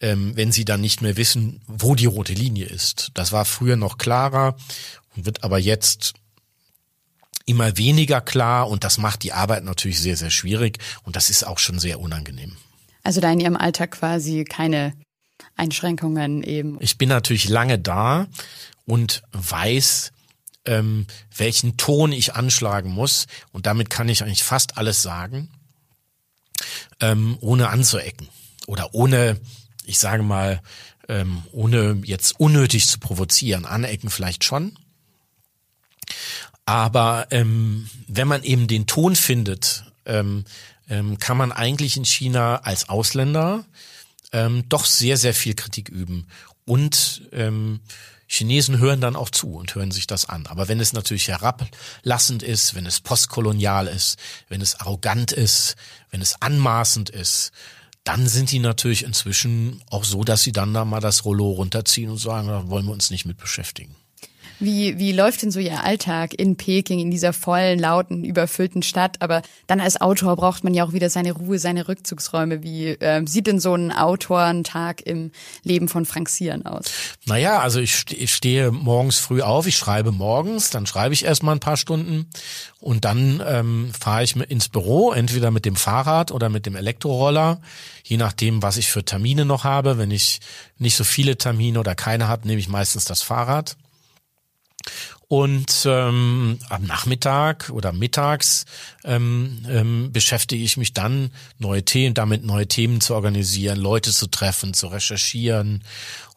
ähm, 0.00 0.36
wenn 0.36 0.52
sie 0.52 0.64
dann 0.64 0.80
nicht 0.80 1.02
mehr 1.02 1.16
wissen, 1.16 1.60
wo 1.66 1.94
die 1.94 2.06
rote 2.06 2.32
Linie 2.32 2.66
ist. 2.66 3.10
Das 3.14 3.32
war 3.32 3.44
früher 3.44 3.76
noch 3.76 3.98
klarer 3.98 4.56
und 5.16 5.26
wird 5.26 5.44
aber 5.44 5.58
jetzt 5.58 6.14
immer 7.46 7.76
weniger 7.76 8.20
klar 8.20 8.68
und 8.68 8.84
das 8.84 8.98
macht 8.98 9.22
die 9.22 9.32
Arbeit 9.32 9.64
natürlich 9.64 10.00
sehr, 10.00 10.16
sehr 10.16 10.30
schwierig 10.30 10.78
und 11.02 11.16
das 11.16 11.30
ist 11.30 11.44
auch 11.44 11.58
schon 11.58 11.78
sehr 11.78 11.98
unangenehm. 11.98 12.56
Also 13.02 13.20
da 13.20 13.32
in 13.32 13.40
Ihrem 13.40 13.56
Alltag 13.56 13.92
quasi 13.92 14.44
keine 14.44 14.92
Einschränkungen 15.56 16.42
eben. 16.42 16.76
Ich 16.80 16.98
bin 16.98 17.08
natürlich 17.08 17.48
lange 17.48 17.78
da 17.78 18.26
und 18.84 19.22
weiß, 19.32 20.12
ähm, 20.66 21.06
welchen 21.34 21.76
Ton 21.78 22.12
ich 22.12 22.34
anschlagen 22.34 22.90
muss 22.90 23.26
und 23.52 23.66
damit 23.66 23.88
kann 23.88 24.08
ich 24.08 24.22
eigentlich 24.22 24.44
fast 24.44 24.76
alles 24.76 25.02
sagen, 25.02 25.48
ähm, 27.00 27.38
ohne 27.40 27.70
anzuecken 27.70 28.28
oder 28.66 28.94
ohne, 28.94 29.40
ich 29.88 29.98
sage 29.98 30.22
mal, 30.22 30.60
ähm, 31.08 31.42
ohne 31.52 32.00
jetzt 32.04 32.38
unnötig 32.38 32.86
zu 32.86 32.98
provozieren. 32.98 33.64
Anecken 33.64 34.10
vielleicht 34.10 34.44
schon, 34.44 34.78
aber 36.68 37.28
ähm, 37.30 37.88
wenn 38.06 38.28
man 38.28 38.42
eben 38.42 38.68
den 38.68 38.86
Ton 38.86 39.16
findet, 39.16 39.84
ähm, 40.04 40.44
ähm, 40.90 41.18
kann 41.18 41.36
man 41.36 41.52
eigentlich 41.52 41.96
in 41.96 42.04
China 42.04 42.56
als 42.56 42.88
Ausländer 42.88 43.64
ähm, 44.32 44.68
doch 44.68 44.84
sehr, 44.84 45.16
sehr 45.16 45.34
viel 45.34 45.54
Kritik 45.54 45.88
üben. 45.88 46.26
Und 46.64 47.22
ähm, 47.32 47.80
Chinesen 48.26 48.78
hören 48.78 49.00
dann 49.00 49.16
auch 49.16 49.30
zu 49.30 49.54
und 49.54 49.74
hören 49.74 49.90
sich 49.90 50.06
das 50.06 50.28
an. 50.28 50.46
Aber 50.46 50.68
wenn 50.68 50.80
es 50.80 50.92
natürlich 50.92 51.28
herablassend 51.28 52.42
ist, 52.42 52.74
wenn 52.74 52.84
es 52.84 53.00
postkolonial 53.00 53.86
ist, 53.86 54.18
wenn 54.50 54.60
es 54.60 54.78
arrogant 54.78 55.32
ist, 55.32 55.76
wenn 56.10 56.20
es 56.20 56.40
anmaßend 56.42 57.08
ist, 57.08 57.52
dann 58.08 58.26
sind 58.26 58.50
die 58.52 58.58
natürlich 58.58 59.04
inzwischen 59.04 59.82
auch 59.90 60.02
so, 60.02 60.24
dass 60.24 60.42
sie 60.42 60.52
dann 60.52 60.72
da 60.72 60.86
mal 60.86 61.00
das 61.00 61.26
Rollo 61.26 61.50
runterziehen 61.50 62.08
und 62.08 62.16
sagen, 62.16 62.48
da 62.48 62.66
wollen 62.70 62.86
wir 62.86 62.92
uns 62.92 63.10
nicht 63.10 63.26
mit 63.26 63.36
beschäftigen. 63.36 63.94
Wie, 64.60 64.98
wie 64.98 65.12
läuft 65.12 65.42
denn 65.42 65.50
so 65.50 65.60
Ihr 65.60 65.84
Alltag 65.84 66.34
in 66.34 66.56
Peking, 66.56 66.98
in 66.98 67.10
dieser 67.10 67.32
vollen, 67.32 67.78
lauten, 67.78 68.24
überfüllten 68.24 68.82
Stadt? 68.82 69.20
Aber 69.20 69.42
dann 69.66 69.80
als 69.80 70.00
Autor 70.00 70.34
braucht 70.36 70.64
man 70.64 70.74
ja 70.74 70.84
auch 70.84 70.92
wieder 70.92 71.10
seine 71.10 71.32
Ruhe, 71.32 71.58
seine 71.58 71.86
Rückzugsräume. 71.86 72.62
Wie 72.62 72.88
äh, 72.88 73.24
sieht 73.26 73.46
denn 73.46 73.60
so 73.60 73.74
ein 73.74 73.92
Autorentag 73.92 75.02
im 75.02 75.30
Leben 75.62 75.88
von 75.88 76.04
Frank 76.06 76.28
Sieren 76.28 76.66
aus? 76.66 76.86
Naja, 77.26 77.60
also 77.60 77.78
ich, 77.78 78.04
ich 78.10 78.34
stehe 78.34 78.72
morgens 78.72 79.18
früh 79.18 79.42
auf, 79.42 79.66
ich 79.66 79.76
schreibe 79.76 80.10
morgens, 80.10 80.70
dann 80.70 80.86
schreibe 80.86 81.14
ich 81.14 81.24
erstmal 81.24 81.54
ein 81.54 81.60
paar 81.60 81.76
Stunden 81.76 82.26
und 82.80 83.04
dann 83.04 83.42
ähm, 83.46 83.92
fahre 83.98 84.24
ich 84.24 84.34
ins 84.36 84.68
Büro, 84.68 85.12
entweder 85.12 85.50
mit 85.50 85.64
dem 85.64 85.76
Fahrrad 85.76 86.32
oder 86.32 86.48
mit 86.48 86.66
dem 86.66 86.74
Elektroroller, 86.74 87.60
je 88.02 88.16
nachdem, 88.16 88.62
was 88.62 88.76
ich 88.76 88.90
für 88.90 89.04
Termine 89.04 89.44
noch 89.44 89.64
habe. 89.64 89.98
Wenn 89.98 90.10
ich 90.10 90.40
nicht 90.78 90.96
so 90.96 91.04
viele 91.04 91.38
Termine 91.38 91.78
oder 91.78 91.94
keine 91.94 92.26
habe, 92.26 92.46
nehme 92.46 92.60
ich 92.60 92.68
meistens 92.68 93.04
das 93.04 93.22
Fahrrad. 93.22 93.76
Und 95.28 95.84
ähm, 95.84 96.58
am 96.70 96.84
Nachmittag 96.84 97.68
oder 97.70 97.92
mittags 97.92 98.64
ähm, 99.04 99.62
ähm, 99.68 100.10
beschäftige 100.10 100.64
ich 100.64 100.78
mich 100.78 100.94
dann, 100.94 101.30
neue 101.58 101.84
Themen, 101.84 102.14
damit 102.14 102.44
neue 102.44 102.66
Themen 102.66 103.02
zu 103.02 103.14
organisieren, 103.14 103.78
Leute 103.78 104.10
zu 104.10 104.28
treffen, 104.28 104.72
zu 104.72 104.86
recherchieren. 104.86 105.84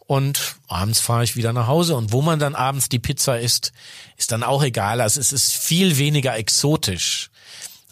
Und 0.07 0.55
abends 0.67 0.99
fahre 0.99 1.23
ich 1.23 1.37
wieder 1.37 1.53
nach 1.53 1.67
Hause. 1.67 1.95
Und 1.95 2.11
wo 2.11 2.21
man 2.21 2.37
dann 2.39 2.53
abends 2.53 2.89
die 2.89 2.99
Pizza 2.99 3.39
isst, 3.39 3.71
ist 4.17 4.33
dann 4.33 4.43
auch 4.43 4.61
egal. 4.61 4.99
Also 4.99 5.21
es 5.21 5.31
ist 5.31 5.53
viel 5.53 5.97
weniger 5.97 6.35
exotisch, 6.35 7.29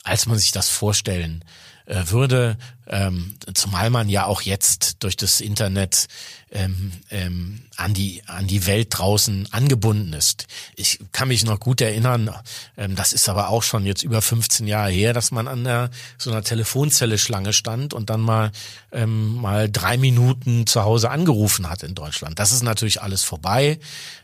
als 0.04 0.26
man 0.26 0.38
sich 0.38 0.52
das 0.52 0.68
vorstellen 0.68 1.46
äh, 1.90 2.12
würde, 2.12 2.58
ähm, 2.88 3.36
zumal 3.54 3.90
man 3.90 4.10
ja 4.10 4.26
auch 4.26 4.42
jetzt 4.42 5.04
durch 5.04 5.18
das 5.18 5.42
Internet 5.42 6.08
ähm, 6.52 6.92
ähm, 7.10 7.62
an 7.78 7.94
die 7.94 8.24
an 8.28 8.48
die 8.48 8.66
Welt 8.66 8.90
draußen 8.92 9.48
angebunden 9.52 10.14
ist. 10.14 10.48
Ich 10.76 11.00
kann 11.12 11.28
mich 11.28 11.46
noch 11.46 11.60
gut 11.60 11.82
erinnern, 11.82 12.32
ähm, 12.78 12.96
das 12.96 13.12
ist 13.14 13.28
aber 13.28 13.50
auch 13.50 13.64
schon 13.64 13.86
jetzt 13.86 14.04
über 14.04 14.22
15 14.22 14.68
Jahre 14.68 14.92
her, 14.92 15.14
dass 15.14 15.32
man 15.32 15.48
an 15.48 15.64
der 15.64 15.90
so 16.18 16.32
einer 16.32 16.44
Telefonzelle 16.44 17.18
Schlange 17.18 17.54
stand 17.54 17.94
und 17.94 18.10
dann 18.10 18.22
mal 18.22 18.52
ähm, 18.92 19.36
mal 19.36 19.70
drei 19.70 19.98
Minuten 19.98 20.68
zu 20.68 20.84
Hause 20.84 21.10
angerufen 21.10 21.70
hat 21.70 21.84
in 21.84 21.96
Deutschland. 21.96 22.38
Das 22.38 22.52
ist 22.52 22.64
natürlich 22.64 23.02
alles 23.02 23.24
vorbei, 23.24 23.80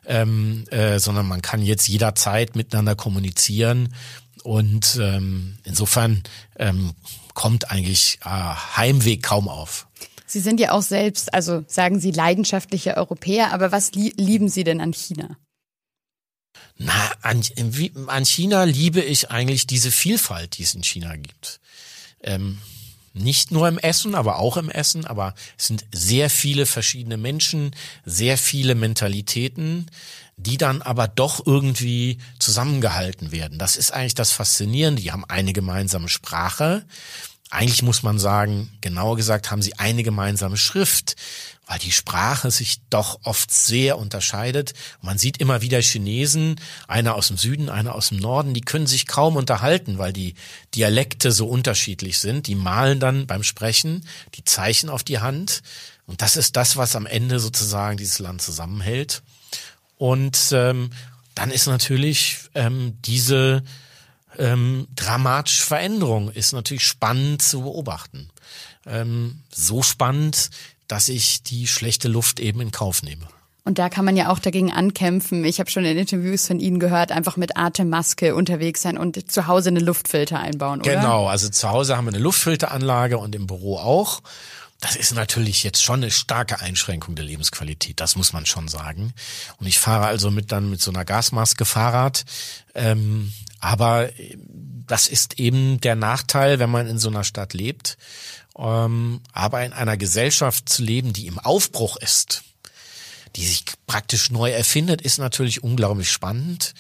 ähm, 0.06 0.66
äh, 0.70 1.00
sondern 1.00 1.28
man 1.28 1.42
kann 1.42 1.62
jetzt 1.64 1.88
jederzeit 1.88 2.56
miteinander 2.56 2.96
kommunizieren 2.96 3.90
und 4.46 5.00
ähm, 5.02 5.58
insofern 5.64 6.22
ähm, 6.58 6.94
kommt 7.34 7.72
eigentlich 7.72 8.20
äh, 8.24 8.30
Heimweg 8.30 9.24
kaum 9.24 9.50
auf. 9.50 9.88
Sie 10.28 10.40
sind 10.40 10.60
ja 10.60 10.72
auch 10.72 10.84
selbst, 10.84 11.34
also 11.34 11.64
sagen 11.68 12.00
Sie 12.00 12.12
leidenschaftliche 12.12 12.96
Europäer, 12.96 13.54
aber 13.54 13.72
was 13.72 13.94
li 13.94 14.14
lieben 14.18 14.48
Sie 14.48 14.64
denn 14.64 14.82
an 14.82 14.94
China? 14.94 15.36
Na, 16.78 16.94
an, 17.22 17.42
an 18.08 18.26
China 18.26 18.66
liebe 18.66 19.02
ich 19.02 19.32
eigentlich 19.32 19.66
diese 19.66 19.90
Vielfalt, 19.90 20.58
die 20.58 20.64
es 20.64 20.76
in 20.76 20.84
China 20.84 21.16
gibt. 21.16 21.60
Ähm, 22.22 22.60
nicht 23.14 23.50
nur 23.50 23.68
im 23.68 23.80
Essen, 23.80 24.14
aber 24.14 24.40
auch 24.40 24.58
im 24.58 24.70
Essen, 24.70 25.06
aber 25.06 25.34
es 25.58 25.68
sind 25.68 25.86
sehr 25.92 26.30
viele 26.30 26.66
verschiedene 26.66 27.18
Menschen, 27.18 27.74
sehr 28.04 28.38
viele 28.38 28.76
Mentalitäten, 28.76 29.90
die 30.38 30.58
dann 30.58 30.82
aber 30.82 31.08
doch 31.08 31.46
irgendwie 31.46 32.18
zusammengehalten 32.40 33.32
werden. 33.32 33.58
Das 33.58 33.78
ist 33.78 33.92
eigentlich 33.92 34.16
das 34.16 34.32
Faszinierende. 34.32 35.02
Die 35.02 35.12
haben 35.12 35.26
eine 35.26 35.54
gemeinsame 35.54 36.10
Sprache. 36.10 36.86
Eigentlich 37.52 37.84
muss 37.84 38.04
man 38.04 38.20
sagen, 38.20 38.72
genauer 38.82 39.16
gesagt 39.16 39.50
haben 39.50 39.62
sie 39.62 39.78
eine 39.78 40.04
gemeinsame 40.04 40.58
Schrift, 40.58 41.16
weil 41.68 41.80
die 41.80 41.92
Sprache 41.92 42.52
sich 42.52 42.82
doch 42.90 43.20
oft 43.24 43.52
sehr 43.52 43.98
unterscheidet. 43.98 44.74
man 45.02 45.18
sieht 45.18 45.38
immer 45.38 45.62
wieder 45.62 45.82
Chinesen, 45.82 46.60
einer 46.88 47.16
aus 47.16 47.28
dem 47.28 47.38
Süden, 47.38 47.70
einer 47.70 47.96
aus 47.96 48.10
dem 48.10 48.18
Norden, 48.18 48.54
die 48.54 48.62
können 48.62 48.88
sich 48.88 49.08
kaum 49.08 49.36
unterhalten, 49.36 49.98
weil 49.98 50.12
die 50.12 50.36
Dialekte 50.74 51.32
so 51.32 51.48
unterschiedlich 51.48 52.20
sind. 52.20 52.48
Die 52.48 52.56
malen 52.56 53.00
dann 53.00 53.26
beim 53.28 53.44
Sprechen 53.44 54.06
die 54.34 54.44
Zeichen 54.44 54.90
auf 54.90 55.04
die 55.04 55.20
Hand. 55.20 55.62
Und 56.08 56.22
das 56.22 56.36
ist 56.36 56.56
das, 56.56 56.78
was 56.78 56.96
am 56.96 57.06
Ende 57.06 57.40
sozusagen 57.40 57.98
dieses 57.98 58.20
Land 58.20 58.42
zusammenhält. 58.42 59.24
Und 59.98 60.50
ähm, 60.52 60.90
dann 61.36 61.52
ist 61.52 61.68
natürlich 61.68 62.40
ähm, 62.54 62.98
diese 63.06 63.64
ähm, 64.38 64.88
dramatische 64.96 65.64
Veränderung 65.64 66.32
ist 66.32 66.54
natürlich 66.54 66.86
spannend 66.86 67.42
zu 67.42 67.62
beobachten. 67.62 68.30
Ähm, 68.86 69.42
so 69.50 69.82
spannend, 69.82 70.50
dass 70.88 71.10
ich 71.10 71.44
die 71.44 71.68
schlechte 71.68 72.08
Luft 72.08 72.40
eben 72.40 72.62
in 72.62 72.72
Kauf 72.72 73.04
nehme. 73.04 73.28
Und 73.64 73.80
da 73.80 73.90
kann 73.90 74.06
man 74.06 74.16
ja 74.16 74.30
auch 74.30 74.38
dagegen 74.38 74.72
ankämpfen. 74.72 75.44
Ich 75.44 75.60
habe 75.60 75.72
schon 75.72 75.86
in 75.86 75.98
Interviews 75.98 76.46
von 76.46 76.60
Ihnen 76.60 76.80
gehört, 76.80 77.12
einfach 77.12 77.36
mit 77.36 77.58
Atemmaske 77.58 78.36
unterwegs 78.36 78.84
sein 78.84 78.96
und 78.96 79.32
zu 79.32 79.48
Hause 79.48 79.70
eine 79.70 79.80
Luftfilter 79.80 80.40
einbauen, 80.40 80.82
oder? 80.82 80.96
Genau, 80.96 81.26
also 81.26 81.50
zu 81.50 81.72
Hause 81.72 81.98
haben 81.98 82.06
wir 82.06 82.14
eine 82.14 82.22
Luftfilteranlage 82.22 83.18
und 83.18 83.34
im 83.34 83.48
Büro 83.48 83.78
auch. 83.78 84.22
Das 84.86 84.96
ist 84.96 85.16
natürlich 85.16 85.64
jetzt 85.64 85.82
schon 85.82 86.04
eine 86.04 86.12
starke 86.12 86.60
Einschränkung 86.60 87.16
der 87.16 87.26
Lebensqualität, 87.26 88.00
das 88.00 88.16
muss 88.16 88.34
man 88.34 88.46
schon 88.46 88.68
sagen. 88.68 89.16
Und 89.58 89.66
ich 89.66 89.80
fahre 89.80 90.06
also 90.06 90.30
mit 90.30 90.52
dann 90.52 90.70
mit 90.70 90.80
so 90.80 90.92
einer 90.92 91.04
Gasmaske 91.04 91.66
Fahrrad. 91.66 92.24
Ähm, 92.76 93.34
aber 93.60 94.12
das 94.86 95.08
ist 95.08 95.40
eben 95.40 95.82
der 95.82 95.96
Nachteil, 95.96 96.60
wenn 96.60 96.70
man 96.70 96.86
in 96.86 97.00
so 97.00 97.10
einer 97.10 97.24
Stadt 97.24 97.56
lebt. 97.56 97.98
Ähm, 98.56 99.22
aber 99.34 99.66
in 99.66 99.74
einer 99.74 99.98
Gesellschaft 99.98 100.70
zu 100.70 100.84
leben, 100.84 101.14
die 101.14 101.26
im 101.26 101.40
Aufbruch 101.40 101.98
ist, 101.98 102.44
die 103.36 103.48
sich 103.48 103.66
praktisch 103.88 104.30
neu 104.30 104.52
erfindet, 104.52 105.02
ist 105.02 105.18
natürlich 105.18 105.64
unglaublich 105.64 106.12
spannend. 106.12 106.76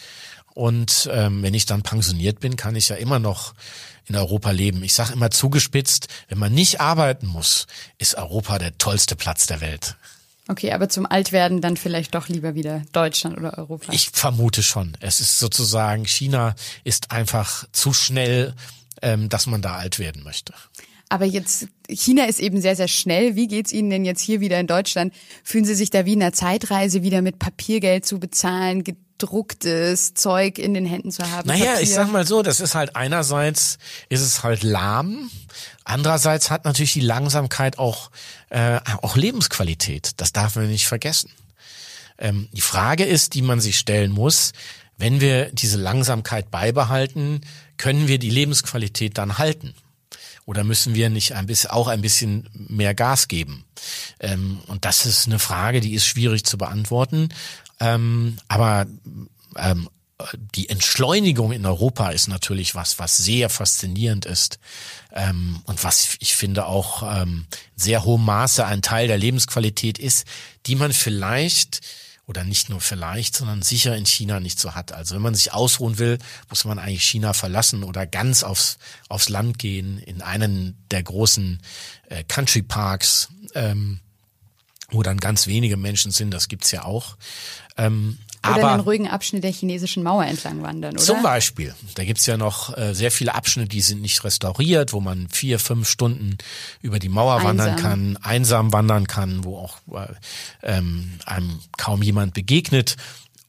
Und 0.53 1.09
ähm, 1.11 1.41
wenn 1.41 1.55
ich 1.55 1.65
dann 1.65 1.81
pensioniert 1.81 2.39
bin, 2.39 2.55
kann 2.55 2.75
ich 2.75 2.89
ja 2.89 2.97
immer 2.97 3.17
noch 3.17 3.55
in 4.07 4.15
Europa 4.15 4.51
leben. 4.51 4.83
Ich 4.83 4.93
sage 4.93 5.13
immer 5.13 5.31
zugespitzt, 5.31 6.07
wenn 6.27 6.37
man 6.37 6.53
nicht 6.53 6.81
arbeiten 6.81 7.27
muss, 7.27 7.67
ist 7.97 8.15
Europa 8.15 8.59
der 8.59 8.77
tollste 8.77 9.15
Platz 9.15 9.47
der 9.47 9.61
Welt. 9.61 9.95
Okay, 10.47 10.71
aber 10.73 10.89
zum 10.89 11.07
Altwerden 11.07 11.59
dann 11.59 11.75
vielleicht 11.75 12.13
doch 12.13 12.27
lieber 12.27 12.53
wieder 12.53 12.83
Deutschland 12.91 13.37
oder 13.37 13.57
Europa. 13.57 13.91
Ich 13.91 14.11
vermute 14.11 14.61
schon. 14.61 14.95
Es 14.99 15.19
ist 15.19 15.39
sozusagen, 15.39 16.05
China 16.05 16.55
ist 16.83 17.11
einfach 17.11 17.65
zu 17.71 17.93
schnell, 17.93 18.53
ähm, 19.01 19.27
dass 19.27 19.47
man 19.47 19.63
da 19.63 19.75
alt 19.75 19.97
werden 19.97 20.23
möchte. 20.23 20.53
Aber 21.09 21.25
jetzt, 21.25 21.67
China 21.87 22.25
ist 22.25 22.39
eben 22.39 22.61
sehr, 22.61 22.75
sehr 22.75 22.87
schnell. 22.87 23.35
Wie 23.35 23.47
geht's 23.47 23.71
Ihnen 23.71 23.89
denn 23.89 24.05
jetzt 24.05 24.21
hier 24.21 24.39
wieder 24.39 24.59
in 24.59 24.67
Deutschland? 24.67 25.13
Fühlen 25.43 25.65
Sie 25.65 25.75
sich 25.75 25.89
da 25.89 26.05
wie 26.05 26.13
in 26.13 26.21
einer 26.21 26.33
Zeitreise 26.33 27.03
wieder 27.03 27.21
mit 27.21 27.39
Papiergeld 27.39 28.05
zu 28.05 28.19
bezahlen? 28.19 28.83
Gedrucktes 29.17 30.13
Zeug 30.13 30.57
in 30.57 30.73
den 30.73 30.85
Händen 30.85 31.11
zu 31.11 31.29
haben. 31.29 31.47
Naja, 31.47 31.65
Papier. 31.65 31.81
ich 31.81 31.93
sag 31.93 32.11
mal 32.11 32.27
so, 32.27 32.41
das 32.41 32.59
ist 32.59 32.75
halt 32.75 32.95
einerseits 32.95 33.77
ist 34.09 34.21
es 34.21 34.43
halt 34.43 34.63
lahm, 34.63 35.29
andererseits 35.83 36.51
hat 36.51 36.65
natürlich 36.65 36.93
die 36.93 37.01
Langsamkeit 37.01 37.79
auch 37.79 38.11
äh, 38.49 38.79
auch 39.01 39.15
Lebensqualität. 39.15 40.11
Das 40.17 40.33
darf 40.33 40.55
man 40.55 40.67
nicht 40.67 40.87
vergessen. 40.87 41.31
Ähm, 42.17 42.49
die 42.51 42.61
Frage 42.61 43.05
ist, 43.05 43.33
die 43.33 43.41
man 43.41 43.59
sich 43.61 43.77
stellen 43.77 44.11
muss, 44.11 44.51
wenn 44.97 45.19
wir 45.21 45.49
diese 45.51 45.77
Langsamkeit 45.77 46.51
beibehalten, 46.51 47.41
können 47.77 48.07
wir 48.07 48.19
die 48.19 48.29
Lebensqualität 48.29 49.17
dann 49.17 49.37
halten? 49.37 49.73
Oder 50.45 50.63
müssen 50.63 50.93
wir 50.93 51.09
nicht 51.09 51.33
ein 51.33 51.47
bisschen, 51.47 51.71
auch 51.71 51.87
ein 51.87 52.01
bisschen 52.01 52.47
mehr 52.53 52.93
Gas 52.93 53.27
geben? 53.27 53.65
Ähm, 54.19 54.59
und 54.67 54.85
das 54.85 55.05
ist 55.05 55.25
eine 55.25 55.39
Frage, 55.39 55.81
die 55.81 55.95
ist 55.95 56.05
schwierig 56.05 56.45
zu 56.45 56.57
beantworten. 56.57 57.29
Ähm, 57.79 58.37
aber 58.47 58.85
ähm, 59.57 59.89
die 60.55 60.69
Entschleunigung 60.69 61.51
in 61.51 61.65
Europa 61.65 62.09
ist 62.11 62.27
natürlich 62.27 62.73
was, 62.73 62.99
was 62.99 63.17
sehr 63.17 63.49
faszinierend 63.49 64.25
ist 64.25 64.59
ähm, 65.11 65.61
und 65.65 65.83
was 65.83 66.15
ich 66.19 66.35
finde 66.35 66.67
auch 66.67 67.03
ähm, 67.21 67.45
sehr 67.75 68.05
hohem 68.05 68.23
Maße 68.23 68.65
ein 68.65 68.81
Teil 68.81 69.07
der 69.07 69.17
Lebensqualität 69.17 69.99
ist, 69.99 70.25
die 70.67 70.75
man 70.75 70.93
vielleicht 70.93 71.81
oder 72.27 72.43
nicht 72.43 72.69
nur 72.69 72.81
vielleicht, 72.81 73.35
sondern 73.35 73.61
sicher 73.61 73.95
in 73.95 74.05
China 74.05 74.39
nicht 74.39 74.59
so 74.59 74.73
hat. 74.73 74.91
Also 74.91 75.15
wenn 75.15 75.21
man 75.21 75.35
sich 75.35 75.53
ausruhen 75.53 75.99
will, 75.99 76.17
muss 76.49 76.65
man 76.65 76.79
eigentlich 76.79 77.03
China 77.03 77.33
verlassen 77.33 77.83
oder 77.83 78.07
ganz 78.07 78.43
aufs, 78.43 78.77
aufs 79.09 79.29
Land 79.29 79.59
gehen, 79.59 79.99
in 79.99 80.21
einen 80.21 80.75
der 80.89 81.03
großen 81.03 81.61
äh, 82.09 82.23
Country 82.23 82.63
Parks, 82.63 83.29
ähm, 83.53 83.99
wo 84.89 85.03
dann 85.03 85.19
ganz 85.19 85.45
wenige 85.45 85.77
Menschen 85.77 86.11
sind, 86.11 86.31
das 86.31 86.47
gibt's 86.47 86.71
ja 86.71 86.83
auch. 86.83 87.17
Ähm, 87.77 88.17
oder 88.45 88.55
aber 88.55 88.71
einen 88.73 88.81
ruhigen 88.81 89.07
Abschnitt 89.07 89.43
der 89.43 89.51
chinesischen 89.51 90.03
Mauer 90.03 90.25
entlang 90.25 90.61
wandern, 90.61 90.93
oder? 90.95 91.03
zum 91.03 91.23
Beispiel. 91.23 91.73
Da 91.95 92.03
gibt's 92.03 92.25
ja 92.25 92.37
noch 92.37 92.77
äh, 92.77 92.93
sehr 92.93 93.11
viele 93.11 93.33
Abschnitte, 93.33 93.69
die 93.69 93.81
sind 93.81 94.01
nicht 94.01 94.23
restauriert, 94.23 94.93
wo 94.93 95.01
man 95.01 95.27
vier, 95.29 95.57
fünf 95.59 95.89
Stunden 95.89 96.37
über 96.81 96.99
die 96.99 97.09
Mauer 97.09 97.43
wandern 97.43 97.71
Einsam. 97.71 97.81
kann, 97.81 98.17
einsam 98.17 98.73
wandern 98.73 99.07
kann, 99.07 99.43
wo 99.43 99.57
auch 99.57 99.79
äh, 99.93 100.13
ähm, 100.61 101.13
einem 101.25 101.59
kaum 101.77 102.03
jemand 102.03 102.33
begegnet. 102.33 102.97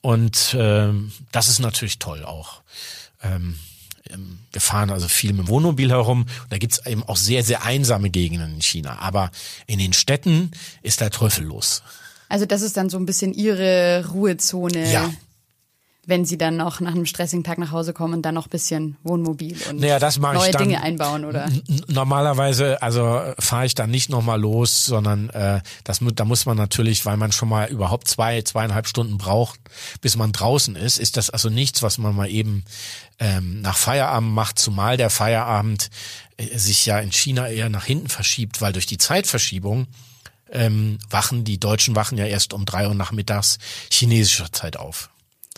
Und 0.01 0.57
ähm, 0.59 1.13
das 1.33 1.49
ist 1.49 1.59
natürlich 1.59 1.99
toll 1.99 2.25
auch. 2.25 2.63
Ähm, 3.23 3.59
ähm, 4.11 4.39
wir 4.53 4.61
fahren 4.61 4.91
also 4.91 5.09
viel 5.09 5.33
mit 5.33 5.47
dem 5.47 5.49
Wohnmobil 5.49 5.91
herum. 5.91 6.27
Da 6.49 6.59
gibt's 6.59 6.85
eben 6.87 7.03
auch 7.03 7.17
sehr, 7.17 7.43
sehr 7.43 7.65
einsame 7.65 8.11
Gegenden 8.11 8.55
in 8.55 8.63
China. 8.63 8.99
Aber 9.01 9.31
in 9.67 9.79
den 9.79 9.93
Städten 9.93 10.53
ist 10.83 11.01
der 11.01 11.11
Teufel 11.11 11.45
los. 11.45 11.83
Also 12.29 12.47
das 12.47 12.63
ist 12.63 12.77
dann 12.77 12.91
so 12.91 12.97
ein 12.99 13.07
bisschen 13.07 13.33
ihre 13.33 14.05
Ruhezone, 14.13 14.91
Ja. 14.91 15.11
wenn 16.09 16.25
sie 16.25 16.39
dann 16.39 16.57
noch 16.57 16.79
nach 16.81 16.93
einem 16.93 17.07
stressigen 17.07 17.43
Tag 17.43 17.59
nach 17.59 17.73
Hause 17.73 17.93
kommen 17.93 18.15
und 18.15 18.23
dann 18.23 18.35
noch 18.35 18.47
ein 18.47 18.51
bisschen 18.51 18.97
Wohnmobil 19.03 19.57
und 19.69 19.81
Naja, 19.81 19.99
neue 20.39 20.47
ich 20.47 20.53
dann. 20.53 20.63
Dinge 20.69 20.81
einbauen, 20.83 21.25
oder? 21.25 21.49
Normalerweise, 21.89 22.81
also 22.81 23.21
fahre 23.39 23.67
ich 23.67 23.75
dann 23.75 23.91
nicht 23.91 24.09
nochmal 24.09 24.41
los, 24.41 24.85
sondern 24.87 25.31
äh, 25.31 25.61
das 25.85 26.01
da 26.21 26.25
muss 26.25 26.47
man 26.47 26.57
natürlich, 26.57 27.05
weil 27.07 27.17
man 27.17 27.33
schon 27.33 27.49
mal 27.49 27.69
überhaupt 27.69 28.07
zwei, 28.07 28.43
zweieinhalb 28.43 28.87
Stunden 28.87 29.19
braucht, 29.19 29.59
bis 30.01 30.17
man 30.17 30.31
draußen 30.33 30.77
ist, 30.77 30.99
ist 30.99 31.17
das 31.17 31.31
also 31.31 31.49
nichts, 31.49 31.83
was 31.83 31.99
man 31.99 32.15
mal 32.15 32.31
eben 32.31 32.65
ähm, 33.19 33.61
nach 33.63 33.77
Feierabend 33.77 34.33
macht, 34.33 34.59
zumal 34.61 34.97
der 34.97 35.11
Feierabend 35.11 35.91
äh, 36.37 36.57
sich 36.57 36.87
ja 36.87 36.99
in 37.01 37.11
China 37.11 37.49
eher 37.49 37.69
nach 37.69 37.85
hinten 37.85 38.09
verschiebt, 38.09 38.61
weil 38.61 38.73
durch 38.73 38.87
die 38.87 38.99
Zeitverschiebung 38.99 39.87
ähm, 40.51 40.99
wachen 41.11 41.45
die 41.45 41.59
Deutschen 41.59 41.97
wachen 41.97 42.19
ja 42.19 42.27
erst 42.27 42.53
um 42.53 42.65
drei 42.65 42.87
Uhr 42.87 42.95
nachmittags 42.95 43.59
chinesischer 43.91 44.53
Zeit 44.53 44.77
auf. 44.77 45.11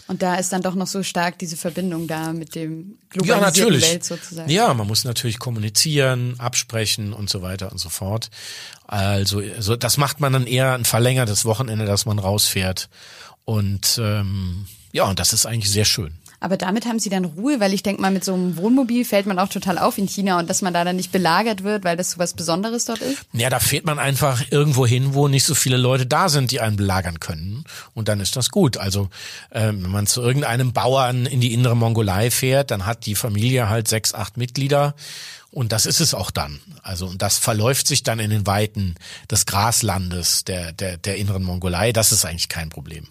Und 0.06 0.22
da 0.22 0.36
ist 0.36 0.52
dann 0.52 0.62
doch 0.62 0.74
noch 0.74 0.86
so 0.86 1.02
stark 1.02 1.38
diese 1.38 1.58
Verbindung 1.58 2.06
da 2.06 2.32
mit 2.32 2.54
dem 2.54 2.96
Ja, 3.12 3.20
globalisierten 3.20 3.72
natürlich. 3.74 3.90
Welt 3.90 4.04
sozusagen. 4.04 4.48
Ja, 4.50 4.72
man 4.72 4.86
muss 4.86 5.04
natürlich 5.04 5.38
kommunizieren, 5.38 6.36
absprechen 6.38 7.12
und 7.12 7.28
so 7.28 7.42
weiter 7.42 7.70
und 7.70 7.78
so 7.78 7.90
fort. 7.90 8.30
Also, 8.86 9.40
also 9.40 9.76
das 9.76 9.98
macht 9.98 10.20
man 10.20 10.32
dann 10.32 10.46
eher 10.46 10.72
ein 10.72 10.86
verlängertes 10.86 11.44
Wochenende, 11.44 11.84
dass 11.84 12.06
man 12.06 12.18
rausfährt. 12.18 12.88
Und 13.44 14.00
ähm, 14.02 14.66
ja, 14.92 15.04
und 15.04 15.18
das 15.18 15.34
ist 15.34 15.44
eigentlich 15.44 15.70
sehr 15.70 15.84
schön. 15.84 16.14
Aber 16.40 16.56
damit 16.56 16.86
haben 16.86 17.00
sie 17.00 17.10
dann 17.10 17.24
Ruhe, 17.24 17.58
weil 17.58 17.74
ich 17.74 17.82
denke 17.82 18.00
mal, 18.00 18.12
mit 18.12 18.24
so 18.24 18.32
einem 18.32 18.56
Wohnmobil 18.56 19.04
fällt 19.04 19.26
man 19.26 19.38
auch 19.38 19.48
total 19.48 19.78
auf 19.78 19.98
in 19.98 20.06
China 20.06 20.38
und 20.38 20.48
dass 20.48 20.62
man 20.62 20.72
da 20.72 20.84
dann 20.84 20.96
nicht 20.96 21.10
belagert 21.10 21.64
wird, 21.64 21.82
weil 21.82 21.96
das 21.96 22.12
so 22.12 22.18
was 22.18 22.34
Besonderes 22.34 22.84
dort 22.84 23.00
ist. 23.00 23.24
Ja, 23.32 23.50
da 23.50 23.58
fährt 23.58 23.84
man 23.84 23.98
einfach 23.98 24.42
irgendwo 24.50 24.86
hin, 24.86 25.14
wo 25.14 25.26
nicht 25.26 25.44
so 25.44 25.54
viele 25.54 25.76
Leute 25.76 26.06
da 26.06 26.28
sind, 26.28 26.52
die 26.52 26.60
einen 26.60 26.76
belagern 26.76 27.18
können. 27.18 27.64
Und 27.94 28.08
dann 28.08 28.20
ist 28.20 28.36
das 28.36 28.50
gut. 28.50 28.76
Also 28.76 29.08
ähm, 29.50 29.82
wenn 29.82 29.90
man 29.90 30.06
zu 30.06 30.22
irgendeinem 30.22 30.72
Bauern 30.72 31.26
in 31.26 31.40
die 31.40 31.52
innere 31.52 31.76
Mongolei 31.76 32.30
fährt, 32.30 32.70
dann 32.70 32.86
hat 32.86 33.06
die 33.06 33.16
Familie 33.16 33.68
halt 33.68 33.88
sechs, 33.88 34.14
acht 34.14 34.36
Mitglieder. 34.36 34.94
Und 35.50 35.72
das 35.72 35.86
ist 35.86 36.00
es 36.00 36.14
auch 36.14 36.30
dann. 36.30 36.60
Also 36.82 37.06
und 37.06 37.20
das 37.20 37.38
verläuft 37.38 37.88
sich 37.88 38.02
dann 38.04 38.20
in 38.20 38.30
den 38.30 38.46
Weiten 38.46 38.94
des 39.30 39.46
Graslandes 39.46 40.44
der, 40.44 40.72
der, 40.72 40.98
der 40.98 41.16
inneren 41.16 41.42
Mongolei. 41.42 41.92
Das 41.92 42.12
ist 42.12 42.24
eigentlich 42.24 42.48
kein 42.48 42.68
Problem. 42.68 43.08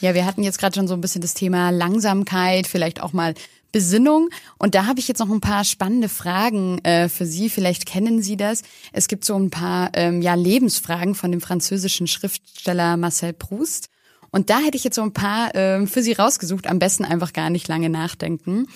Ja, 0.00 0.14
wir 0.14 0.24
hatten 0.24 0.42
jetzt 0.42 0.58
gerade 0.58 0.74
schon 0.74 0.88
so 0.88 0.94
ein 0.94 1.00
bisschen 1.00 1.20
das 1.20 1.34
Thema 1.34 1.70
Langsamkeit, 1.70 2.66
vielleicht 2.66 3.02
auch 3.02 3.12
mal 3.12 3.34
Besinnung. 3.72 4.30
Und 4.58 4.74
da 4.74 4.86
habe 4.86 4.98
ich 4.98 5.08
jetzt 5.08 5.18
noch 5.18 5.30
ein 5.30 5.40
paar 5.40 5.64
spannende 5.64 6.08
Fragen 6.08 6.78
äh, 6.84 7.08
für 7.08 7.26
Sie. 7.26 7.50
Vielleicht 7.50 7.86
kennen 7.86 8.22
Sie 8.22 8.36
das. 8.36 8.62
Es 8.92 9.08
gibt 9.08 9.24
so 9.24 9.36
ein 9.36 9.50
paar 9.50 9.90
ähm, 9.94 10.22
ja, 10.22 10.34
Lebensfragen 10.34 11.14
von 11.14 11.30
dem 11.30 11.40
französischen 11.40 12.06
Schriftsteller 12.06 12.96
Marcel 12.96 13.32
Proust. 13.32 13.88
Und 14.30 14.50
da 14.50 14.60
hätte 14.60 14.76
ich 14.76 14.84
jetzt 14.84 14.96
so 14.96 15.02
ein 15.02 15.12
paar 15.12 15.54
ähm, 15.54 15.86
für 15.86 16.02
Sie 16.02 16.12
rausgesucht. 16.12 16.66
Am 16.66 16.78
besten 16.78 17.04
einfach 17.04 17.32
gar 17.32 17.50
nicht 17.50 17.68
lange 17.68 17.90
nachdenken. 17.90 18.66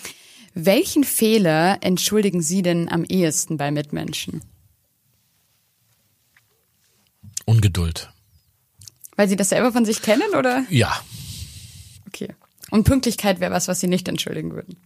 Welchen 0.53 1.05
Fehler 1.05 1.79
entschuldigen 1.81 2.43
Sie 2.43 2.63
denn 2.63 2.89
am 2.89 3.05
ehesten 3.05 3.57
bei 3.57 3.71
Mitmenschen? 3.71 4.43
Ungeduld. 7.47 8.11
Weil 9.17 9.29
Sie 9.29 9.37
das 9.37 9.49
selber 9.49 9.73
von 9.73 9.85
sich 9.85 10.03
kennen, 10.03 10.35
oder? 10.37 10.65
Ja. 10.71 11.01
Okay. 12.15 12.35
Und 12.71 12.85
Pünktlichkeit 12.85 13.41
wäre 13.41 13.53
was, 13.53 13.69
was 13.69 13.81
Sie 13.81 13.89
nicht 13.89 14.09
entschuldigen 14.09 14.53
würden. 14.53 14.77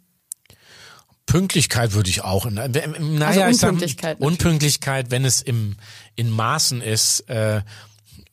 Pünktlichkeit 1.26 1.92
würde 1.92 2.08
ich 2.08 2.24
auch. 2.24 2.46
Naja, 2.50 2.66
Also 2.66 3.40
ich 3.42 3.56
sag, 3.58 3.70
Unpünktlichkeit 3.70 4.20
natürlich. 4.20 4.38
Unpünktlichkeit, 4.38 5.10
wenn 5.10 5.24
es 5.24 5.42
im 5.42 5.76
in 6.16 6.30
Maßen 6.30 6.80
ist. 6.80 7.28
Äh, 7.28 7.60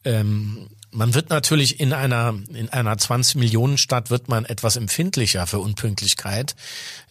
ähm, 0.06 0.70
man 0.92 1.14
wird 1.14 1.30
natürlich 1.30 1.82
in 1.82 1.92
einer 1.92 2.40
in 2.54 2.70
einer 2.70 2.98
20 2.98 3.36
Millionen 3.36 3.78
Stadt 3.78 4.10
wird 4.10 4.30
man 4.30 4.46
etwas 4.46 4.78
empfindlicher 4.78 5.46
für 5.46 5.60
Unpünktlichkeit, 5.60 6.56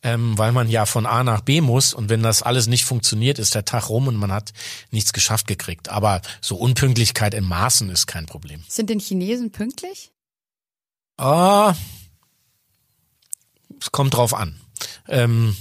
ähm, 0.03 0.39
weil 0.39 0.53
man 0.53 0.70
ja 0.70 0.87
von 0.87 1.05
A 1.05 1.22
nach 1.22 1.43
B 1.43 1.61
muss 1.61 1.93
und 1.93 2.09
wenn 2.09 2.22
das 2.22 2.43
alles 2.43 2.66
nicht 2.66 2.87
funktioniert, 2.87 3.39
ist 3.39 3.55
der 3.55 3.66
Tag 3.66 3.91
rum 3.91 4.09
und 4.09 4.16
man 4.16 4.32
hat 4.32 4.55
nichts 4.91 5.12
geschafft 5.12 5.47
gekriegt. 5.47 5.91
Aber 5.91 6.22
so 6.41 6.57
Unpünktlichkeit 6.57 7.35
in 7.35 7.45
Maßen 7.45 7.91
ist 7.91 8.07
kein 8.07 8.24
Problem. 8.24 8.64
Sind 8.68 8.89
denn 8.89 9.01
Chinesen 9.01 9.53
pünktlich? 9.53 10.14
Ah, 11.17 11.75
es 13.81 13.93
kommt 13.93 14.15
drauf 14.15 14.35
an. 14.35 14.61
Ähm, 15.09 15.57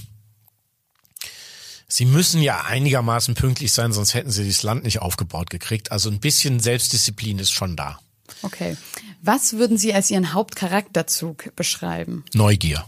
Sie 1.87 2.05
müssen 2.05 2.41
ja 2.41 2.61
einigermaßen 2.61 3.35
pünktlich 3.35 3.71
sein, 3.71 3.93
sonst 3.93 4.15
hätten 4.15 4.31
Sie 4.31 4.47
das 4.47 4.63
Land 4.63 4.83
nicht 4.83 4.99
aufgebaut 4.99 5.51
gekriegt. 5.51 5.91
Also 5.91 6.09
ein 6.09 6.19
bisschen 6.19 6.59
Selbstdisziplin 6.59 7.37
ist 7.37 7.51
schon 7.51 7.75
da. 7.75 7.99
Okay. 8.41 8.77
Was 9.21 9.53
würden 9.53 9.77
Sie 9.77 9.93
als 9.93 10.09
Ihren 10.09 10.33
Hauptcharakterzug 10.33 11.55
beschreiben? 11.55 12.25
Neugier. 12.33 12.85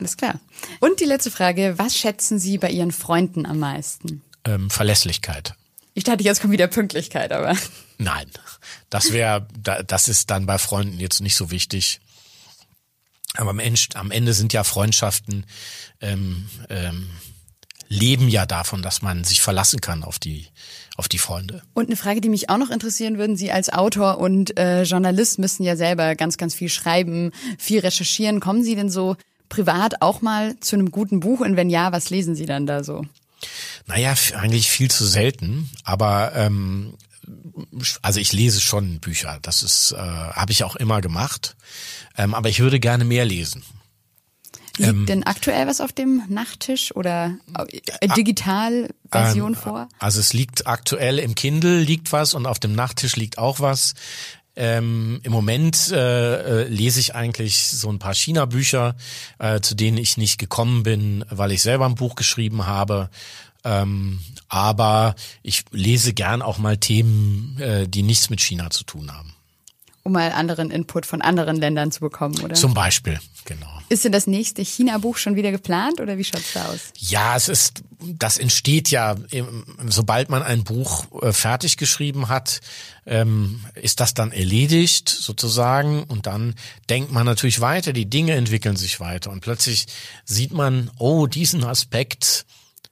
Alles 0.00 0.16
klar. 0.16 0.40
Und 0.80 0.98
die 1.00 1.04
letzte 1.04 1.30
Frage, 1.30 1.74
was 1.76 1.96
schätzen 1.96 2.38
Sie 2.38 2.58
bei 2.58 2.70
Ihren 2.70 2.92
Freunden 2.92 3.46
am 3.46 3.60
meisten? 3.60 4.22
Ähm, 4.44 4.70
Verlässlichkeit. 4.70 5.54
Ich 5.94 6.04
dachte, 6.04 6.24
jetzt 6.24 6.40
kommt 6.40 6.52
wieder 6.52 6.66
Pünktlichkeit, 6.66 7.32
aber 7.32 7.56
Nein, 7.98 8.30
das 8.90 9.12
wäre, 9.12 9.46
da, 9.58 9.82
das 9.82 10.08
ist 10.08 10.30
dann 10.30 10.46
bei 10.46 10.58
Freunden 10.58 10.98
jetzt 10.98 11.20
nicht 11.20 11.34
so 11.36 11.50
wichtig. 11.50 12.00
Aber 13.34 13.50
am 13.50 13.58
Ende, 13.58 13.80
am 13.94 14.10
Ende 14.10 14.32
sind 14.32 14.52
ja 14.52 14.64
Freundschaften 14.64 15.44
ähm, 16.00 16.48
ähm, 16.70 17.10
leben 17.88 18.28
ja 18.28 18.46
davon, 18.46 18.82
dass 18.82 19.02
man 19.02 19.24
sich 19.24 19.40
verlassen 19.40 19.80
kann 19.80 20.04
auf 20.04 20.18
die 20.18 20.46
auf 20.96 21.08
die 21.08 21.18
Freunde. 21.18 21.62
Und 21.74 21.86
eine 21.86 21.96
Frage, 21.96 22.20
die 22.20 22.28
mich 22.28 22.50
auch 22.50 22.58
noch 22.58 22.70
interessieren 22.70 23.18
würden, 23.18 23.36
Sie 23.36 23.52
als 23.52 23.72
Autor 23.72 24.18
und 24.18 24.58
äh, 24.58 24.82
Journalist 24.82 25.38
müssen 25.38 25.62
ja 25.62 25.76
selber 25.76 26.16
ganz, 26.16 26.38
ganz 26.38 26.54
viel 26.54 26.68
schreiben, 26.68 27.30
viel 27.56 27.78
recherchieren. 27.78 28.40
Kommen 28.40 28.64
Sie 28.64 28.74
denn 28.74 28.90
so 28.90 29.16
privat 29.48 30.02
auch 30.02 30.22
mal 30.22 30.58
zu 30.58 30.74
einem 30.74 30.90
guten 30.90 31.20
Buch? 31.20 31.38
Und 31.38 31.56
wenn 31.56 31.70
ja, 31.70 31.92
was 31.92 32.10
lesen 32.10 32.34
Sie 32.34 32.46
dann 32.46 32.66
da 32.66 32.82
so? 32.82 33.06
Naja, 33.86 34.12
eigentlich 34.34 34.68
viel 34.68 34.90
zu 34.90 35.06
selten, 35.06 35.70
aber 35.84 36.32
ähm, 36.34 36.94
also 38.02 38.20
ich 38.20 38.32
lese 38.32 38.60
schon 38.60 39.00
Bücher, 39.00 39.38
das 39.42 39.62
ist, 39.62 39.92
äh, 39.92 39.96
habe 39.98 40.52
ich 40.52 40.64
auch 40.64 40.76
immer 40.76 41.00
gemacht, 41.00 41.56
ähm, 42.16 42.34
aber 42.34 42.48
ich 42.48 42.60
würde 42.60 42.80
gerne 42.80 43.04
mehr 43.04 43.24
lesen. 43.24 43.62
Liegt 44.78 44.90
Ähm, 44.90 45.06
denn 45.06 45.22
aktuell 45.24 45.66
was 45.66 45.80
auf 45.80 45.92
dem 45.92 46.22
Nachttisch 46.28 46.94
oder 46.94 47.36
äh, 48.00 48.08
Digitalversion 48.08 49.54
Ähm, 49.54 49.58
vor? 49.58 49.88
Also 49.98 50.20
es 50.20 50.32
liegt 50.32 50.66
aktuell 50.66 51.18
im 51.18 51.34
Kindle 51.34 51.80
liegt 51.80 52.12
was 52.12 52.34
und 52.34 52.46
auf 52.46 52.60
dem 52.60 52.74
Nachttisch 52.74 53.16
liegt 53.16 53.38
auch 53.38 53.58
was. 53.60 53.94
Ähm, 54.54 55.20
Im 55.22 55.30
Moment 55.30 55.92
äh, 55.92 56.62
äh, 56.64 56.68
lese 56.68 56.98
ich 56.98 57.14
eigentlich 57.14 57.68
so 57.68 57.90
ein 57.90 58.00
paar 58.00 58.14
China-Bücher, 58.14 58.96
äh, 59.38 59.60
zu 59.60 59.76
denen 59.76 59.98
ich 59.98 60.16
nicht 60.16 60.38
gekommen 60.38 60.82
bin, 60.82 61.24
weil 61.30 61.52
ich 61.52 61.62
selber 61.62 61.86
ein 61.86 61.94
Buch 61.94 62.16
geschrieben 62.16 62.66
habe. 62.66 63.08
Ähm, 63.64 64.20
aber 64.48 65.14
ich 65.42 65.64
lese 65.70 66.12
gern 66.12 66.42
auch 66.42 66.58
mal 66.58 66.76
Themen, 66.76 67.58
äh, 67.60 67.88
die 67.88 68.02
nichts 68.02 68.30
mit 68.30 68.40
China 68.40 68.70
zu 68.70 68.84
tun 68.84 69.12
haben. 69.12 69.34
Um 70.04 70.12
mal 70.12 70.32
anderen 70.32 70.70
Input 70.70 71.04
von 71.04 71.20
anderen 71.20 71.56
Ländern 71.56 71.92
zu 71.92 72.00
bekommen, 72.00 72.38
oder? 72.40 72.54
Zum 72.54 72.72
Beispiel, 72.72 73.20
genau. 73.44 73.66
Ist 73.90 74.04
denn 74.04 74.12
das 74.12 74.26
nächste 74.26 74.62
China-Buch 74.62 75.16
schon 75.16 75.34
wieder 75.34 75.50
geplant 75.50 76.00
oder 76.00 76.18
wie 76.18 76.24
schaut's 76.24 76.52
da 76.54 76.66
aus? 76.66 76.92
Ja, 76.96 77.36
es 77.36 77.48
ist, 77.48 77.82
das 78.00 78.38
entsteht 78.38 78.90
ja, 78.90 79.16
sobald 79.86 80.28
man 80.28 80.42
ein 80.42 80.64
Buch 80.64 81.06
äh, 81.22 81.32
fertig 81.32 81.76
geschrieben 81.76 82.28
hat, 82.28 82.60
ähm, 83.06 83.64
ist 83.74 84.00
das 84.00 84.14
dann 84.14 84.30
erledigt 84.32 85.08
sozusagen 85.08 86.04
und 86.04 86.26
dann 86.26 86.54
denkt 86.90 87.12
man 87.12 87.24
natürlich 87.24 87.60
weiter, 87.60 87.92
die 87.92 88.08
Dinge 88.08 88.32
entwickeln 88.34 88.76
sich 88.76 89.00
weiter 89.00 89.30
und 89.30 89.40
plötzlich 89.40 89.86
sieht 90.24 90.52
man, 90.52 90.90
oh, 90.98 91.26
diesen 91.26 91.64
Aspekt 91.64 92.46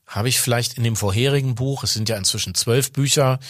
habe 0.07 0.29
ich 0.29 0.41
vielleicht 0.41 0.75
in 0.75 0.85
dem 0.85 0.97
vorherigen 0.97 1.55
Buch, 1.55 1.83
es 1.85 1.93
sind 1.93 2.09
ja 2.09 2.17
inzwischen 2.17 2.55
zwölf 2.55 2.93
Bücher, 2.93 3.41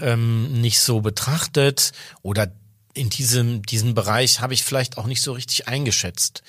ähm, 0.00 0.60
nicht 0.60 0.80
so 0.80 1.00
betrachtet 1.00 1.92
oder 2.22 2.52
in 2.94 3.08
diesem, 3.08 3.62
diesem 3.62 3.94
Bereich 3.94 4.40
habe 4.40 4.54
ich 4.54 4.62
vielleicht 4.62 4.98
auch 4.98 5.06
nicht 5.06 5.22
so 5.22 5.32
richtig 5.32 5.68
eingeschätzt. 5.68 6.42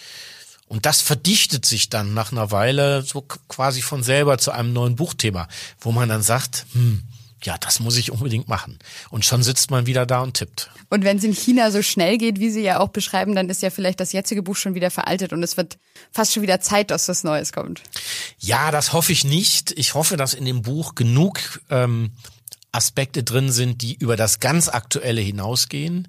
Und 0.67 0.85
das 0.85 1.01
verdichtet 1.01 1.65
sich 1.65 1.89
dann 1.89 2.13
nach 2.13 2.31
einer 2.31 2.51
Weile 2.51 3.01
so 3.03 3.21
quasi 3.21 3.81
von 3.81 4.03
selber 4.03 4.37
zu 4.37 4.51
einem 4.51 4.73
neuen 4.73 4.95
Buchthema, 4.95 5.47
wo 5.79 5.91
man 5.91 6.09
dann 6.09 6.23
sagt, 6.23 6.65
hm, 6.73 7.03
ja, 7.43 7.57
das 7.57 7.79
muss 7.79 7.97
ich 7.97 8.11
unbedingt 8.11 8.47
machen. 8.47 8.79
Und 9.09 9.25
schon 9.25 9.43
sitzt 9.43 9.71
man 9.71 9.85
wieder 9.85 10.05
da 10.05 10.21
und 10.21 10.35
tippt. 10.35 10.69
Und 10.89 11.03
wenn 11.03 11.17
es 11.17 11.23
in 11.23 11.33
China 11.33 11.71
so 11.71 11.81
schnell 11.81 12.17
geht, 12.17 12.39
wie 12.39 12.49
Sie 12.49 12.61
ja 12.61 12.79
auch 12.79 12.89
beschreiben, 12.89 13.35
dann 13.35 13.49
ist 13.49 13.61
ja 13.61 13.69
vielleicht 13.69 13.99
das 13.99 14.13
jetzige 14.13 14.43
Buch 14.43 14.55
schon 14.55 14.75
wieder 14.75 14.91
veraltet 14.91 15.33
und 15.33 15.43
es 15.43 15.57
wird 15.57 15.77
fast 16.11 16.33
schon 16.33 16.43
wieder 16.43 16.59
Zeit, 16.61 16.91
dass 16.91 17.07
was 17.09 17.23
Neues 17.23 17.51
kommt. 17.51 17.81
Ja, 18.39 18.71
das 18.71 18.93
hoffe 18.93 19.11
ich 19.11 19.23
nicht. 19.23 19.71
Ich 19.77 19.93
hoffe, 19.93 20.17
dass 20.17 20.33
in 20.33 20.45
dem 20.45 20.61
Buch 20.61 20.95
genug 20.95 21.61
ähm, 21.69 22.11
Aspekte 22.73 23.23
drin 23.23 23.51
sind, 23.51 23.81
die 23.81 23.93
über 23.93 24.17
das 24.17 24.39
ganz 24.39 24.67
Aktuelle 24.67 25.21
hinausgehen 25.21 26.07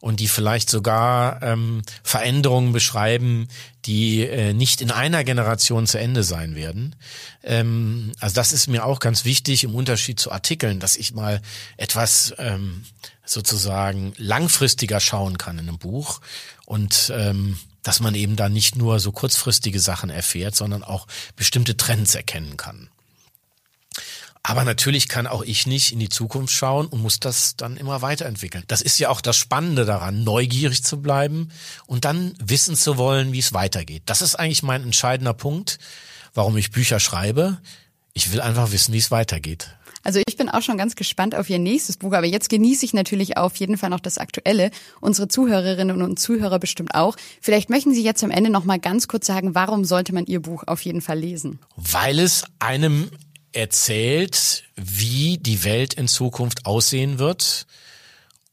und 0.00 0.20
die 0.20 0.28
vielleicht 0.28 0.70
sogar 0.70 1.42
ähm, 1.42 1.82
Veränderungen 2.02 2.72
beschreiben, 2.72 3.48
die 3.84 4.22
äh, 4.22 4.54
nicht 4.54 4.80
in 4.80 4.90
einer 4.90 5.24
Generation 5.24 5.86
zu 5.86 5.98
Ende 5.98 6.22
sein 6.22 6.54
werden. 6.54 6.94
Ähm, 7.42 8.12
also 8.20 8.34
das 8.34 8.52
ist 8.52 8.68
mir 8.68 8.84
auch 8.84 9.00
ganz 9.00 9.24
wichtig 9.24 9.64
im 9.64 9.74
Unterschied 9.74 10.20
zu 10.20 10.30
Artikeln, 10.30 10.78
dass 10.78 10.96
ich 10.96 11.14
mal 11.14 11.42
etwas 11.76 12.32
ähm, 12.38 12.84
sozusagen 13.24 14.12
langfristiger 14.16 15.00
schauen 15.00 15.36
kann 15.36 15.58
in 15.58 15.68
einem 15.68 15.78
Buch 15.78 16.20
und 16.64 17.12
ähm, 17.14 17.58
dass 17.82 18.00
man 18.00 18.14
eben 18.14 18.36
da 18.36 18.48
nicht 18.48 18.76
nur 18.76 19.00
so 19.00 19.10
kurzfristige 19.10 19.80
Sachen 19.80 20.10
erfährt, 20.10 20.54
sondern 20.54 20.84
auch 20.84 21.06
bestimmte 21.36 21.76
Trends 21.76 22.14
erkennen 22.14 22.56
kann. 22.56 22.88
Aber 24.46 24.64
natürlich 24.64 25.08
kann 25.08 25.26
auch 25.26 25.42
ich 25.42 25.66
nicht 25.66 25.90
in 25.90 25.98
die 25.98 26.10
Zukunft 26.10 26.52
schauen 26.52 26.86
und 26.86 27.00
muss 27.00 27.18
das 27.18 27.56
dann 27.56 27.78
immer 27.78 28.02
weiterentwickeln. 28.02 28.62
Das 28.66 28.82
ist 28.82 28.98
ja 28.98 29.08
auch 29.08 29.22
das 29.22 29.38
Spannende 29.38 29.86
daran, 29.86 30.22
neugierig 30.22 30.84
zu 30.84 31.00
bleiben 31.00 31.48
und 31.86 32.04
dann 32.04 32.34
wissen 32.44 32.76
zu 32.76 32.98
wollen, 32.98 33.32
wie 33.32 33.38
es 33.38 33.54
weitergeht. 33.54 34.02
Das 34.04 34.20
ist 34.20 34.34
eigentlich 34.34 34.62
mein 34.62 34.82
entscheidender 34.82 35.32
Punkt, 35.32 35.78
warum 36.34 36.58
ich 36.58 36.70
Bücher 36.70 37.00
schreibe. 37.00 37.56
Ich 38.12 38.32
will 38.32 38.42
einfach 38.42 38.70
wissen, 38.70 38.92
wie 38.92 38.98
es 38.98 39.10
weitergeht. 39.10 39.70
Also 40.02 40.20
ich 40.26 40.36
bin 40.36 40.50
auch 40.50 40.60
schon 40.60 40.76
ganz 40.76 40.94
gespannt 40.94 41.34
auf 41.34 41.48
Ihr 41.48 41.58
nächstes 41.58 41.96
Buch, 41.96 42.12
aber 42.12 42.26
jetzt 42.26 42.50
genieße 42.50 42.84
ich 42.84 42.92
natürlich 42.92 43.38
auf 43.38 43.56
jeden 43.56 43.78
Fall 43.78 43.88
noch 43.88 44.00
das 44.00 44.18
Aktuelle. 44.18 44.70
Unsere 45.00 45.26
Zuhörerinnen 45.26 46.02
und 46.02 46.18
Zuhörer 46.18 46.58
bestimmt 46.58 46.94
auch. 46.94 47.16
Vielleicht 47.40 47.70
möchten 47.70 47.94
Sie 47.94 48.04
jetzt 48.04 48.22
am 48.22 48.30
Ende 48.30 48.50
noch 48.50 48.66
mal 48.66 48.78
ganz 48.78 49.08
kurz 49.08 49.24
sagen, 49.24 49.54
warum 49.54 49.86
sollte 49.86 50.12
man 50.12 50.26
Ihr 50.26 50.42
Buch 50.42 50.64
auf 50.66 50.82
jeden 50.82 51.00
Fall 51.00 51.18
lesen? 51.18 51.60
Weil 51.76 52.18
es 52.18 52.44
einem 52.58 53.08
erzählt, 53.54 54.64
wie 54.76 55.38
die 55.38 55.64
Welt 55.64 55.94
in 55.94 56.08
Zukunft 56.08 56.66
aussehen 56.66 57.18
wird. 57.18 57.66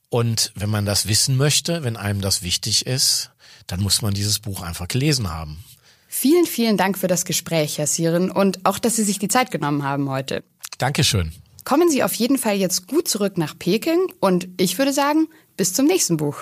Und 0.10 0.52
wenn 0.56 0.70
man 0.70 0.86
das 0.86 1.08
wissen 1.08 1.38
möchte, 1.38 1.84
wenn 1.84 1.97
einem 1.97 2.22
das 2.22 2.41
wichtig 2.41 2.86
ist, 2.86 3.32
dann 3.68 3.82
muss 3.82 4.02
man 4.02 4.14
dieses 4.14 4.39
Buch 4.39 4.62
einfach 4.62 4.88
gelesen 4.88 5.30
haben. 5.30 5.64
Vielen, 6.08 6.45
vielen 6.45 6.76
Dank 6.76 6.97
für 6.97 7.08
das 7.08 7.24
Gespräch, 7.24 7.78
Herr 7.78 7.88
Sieren, 7.88 8.30
und 8.32 8.66
auch, 8.66 8.80
dass 8.80 8.97
Sie 8.97 9.04
sich 9.04 9.18
die 9.18 9.30
Zeit 9.30 9.49
genommen 9.49 9.84
haben 9.84 10.10
heute. 10.10 10.43
Dankeschön. 10.78 11.32
Kommen 11.64 11.89
Sie 11.89 12.04
auf 12.04 12.14
jeden 12.16 12.38
Fall 12.38 12.58
jetzt 12.58 12.88
gut 12.88 13.08
zurück 13.08 13.38
nach 13.38 13.58
Peking 13.58 14.12
und 14.20 14.49
ich 14.58 14.78
würde 14.78 14.91
sagen, 14.91 15.30
bis 15.56 15.74
zum 15.74 15.86
nächsten 15.86 16.18
Buch. 16.18 16.38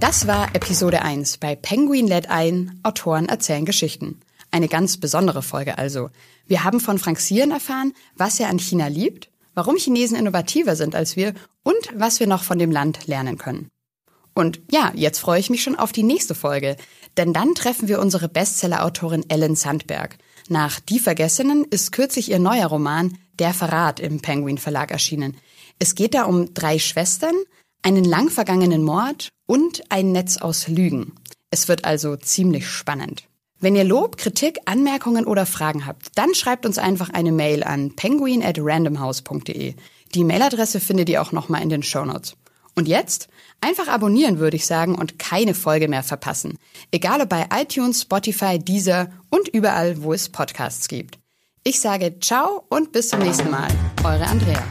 Das 0.00 0.26
war 0.26 0.52
Episode 0.54 1.02
1 1.02 1.36
bei 1.36 1.54
Penguin 1.54 2.08
lädt 2.08 2.28
ein, 2.28 2.80
Autoren 2.82 3.26
erzählen 3.26 3.64
Geschichten. 3.64 4.18
Eine 4.52 4.68
ganz 4.68 4.98
besondere 4.98 5.42
Folge 5.42 5.78
also. 5.78 6.10
Wir 6.46 6.62
haben 6.62 6.78
von 6.78 6.98
Frank 6.98 7.18
Sieren 7.18 7.50
erfahren, 7.50 7.94
was 8.16 8.38
er 8.38 8.50
an 8.50 8.58
China 8.58 8.86
liebt, 8.86 9.30
warum 9.54 9.76
Chinesen 9.76 10.16
innovativer 10.16 10.76
sind 10.76 10.94
als 10.94 11.16
wir 11.16 11.32
und 11.62 11.88
was 11.96 12.20
wir 12.20 12.26
noch 12.26 12.44
von 12.44 12.58
dem 12.58 12.70
Land 12.70 13.06
lernen 13.06 13.38
können. 13.38 13.68
Und 14.34 14.60
ja, 14.70 14.92
jetzt 14.94 15.18
freue 15.18 15.40
ich 15.40 15.48
mich 15.48 15.62
schon 15.62 15.76
auf 15.76 15.90
die 15.90 16.02
nächste 16.02 16.34
Folge, 16.34 16.76
denn 17.16 17.32
dann 17.32 17.54
treffen 17.54 17.88
wir 17.88 17.98
unsere 17.98 18.28
Bestseller-Autorin 18.28 19.24
Ellen 19.28 19.56
Sandberg. 19.56 20.18
Nach 20.48 20.80
Die 20.80 20.98
Vergessenen 20.98 21.64
ist 21.64 21.92
kürzlich 21.92 22.30
ihr 22.30 22.38
neuer 22.38 22.66
Roman 22.66 23.16
Der 23.38 23.54
Verrat 23.54 24.00
im 24.00 24.20
Penguin 24.20 24.58
Verlag 24.58 24.90
erschienen. 24.90 25.36
Es 25.78 25.94
geht 25.94 26.14
da 26.14 26.24
um 26.24 26.52
drei 26.52 26.78
Schwestern, 26.78 27.34
einen 27.82 28.04
lang 28.04 28.28
vergangenen 28.28 28.82
Mord 28.82 29.30
und 29.46 29.82
ein 29.90 30.12
Netz 30.12 30.36
aus 30.36 30.68
Lügen. 30.68 31.12
Es 31.50 31.68
wird 31.68 31.86
also 31.86 32.16
ziemlich 32.16 32.68
spannend. 32.68 33.24
Wenn 33.62 33.76
ihr 33.76 33.84
Lob, 33.84 34.16
Kritik, 34.16 34.58
Anmerkungen 34.64 35.24
oder 35.24 35.46
Fragen 35.46 35.86
habt, 35.86 36.18
dann 36.18 36.34
schreibt 36.34 36.66
uns 36.66 36.78
einfach 36.78 37.10
eine 37.10 37.30
Mail 37.30 37.62
an 37.62 37.94
penguin 37.94 38.42
at 38.42 38.58
randomhouse.de. 38.58 39.76
Die 40.16 40.24
Mailadresse 40.24 40.80
findet 40.80 41.08
ihr 41.08 41.22
auch 41.22 41.30
nochmal 41.30 41.62
in 41.62 41.68
den 41.68 41.84
Shownotes. 41.84 42.34
Und 42.74 42.88
jetzt 42.88 43.28
einfach 43.60 43.86
abonnieren, 43.86 44.40
würde 44.40 44.56
ich 44.56 44.66
sagen, 44.66 44.96
und 44.96 45.20
keine 45.20 45.54
Folge 45.54 45.86
mehr 45.86 46.02
verpassen. 46.02 46.58
Egal 46.90 47.20
ob 47.20 47.28
bei 47.28 47.46
iTunes, 47.54 48.02
Spotify, 48.02 48.58
Deezer 48.58 49.12
und 49.30 49.46
überall, 49.46 50.02
wo 50.02 50.12
es 50.12 50.28
Podcasts 50.28 50.88
gibt. 50.88 51.20
Ich 51.62 51.78
sage 51.78 52.18
ciao 52.18 52.64
und 52.68 52.90
bis 52.90 53.10
zum 53.10 53.20
nächsten 53.20 53.48
Mal. 53.48 53.68
Eure 54.02 54.26
Andrea. 54.26 54.64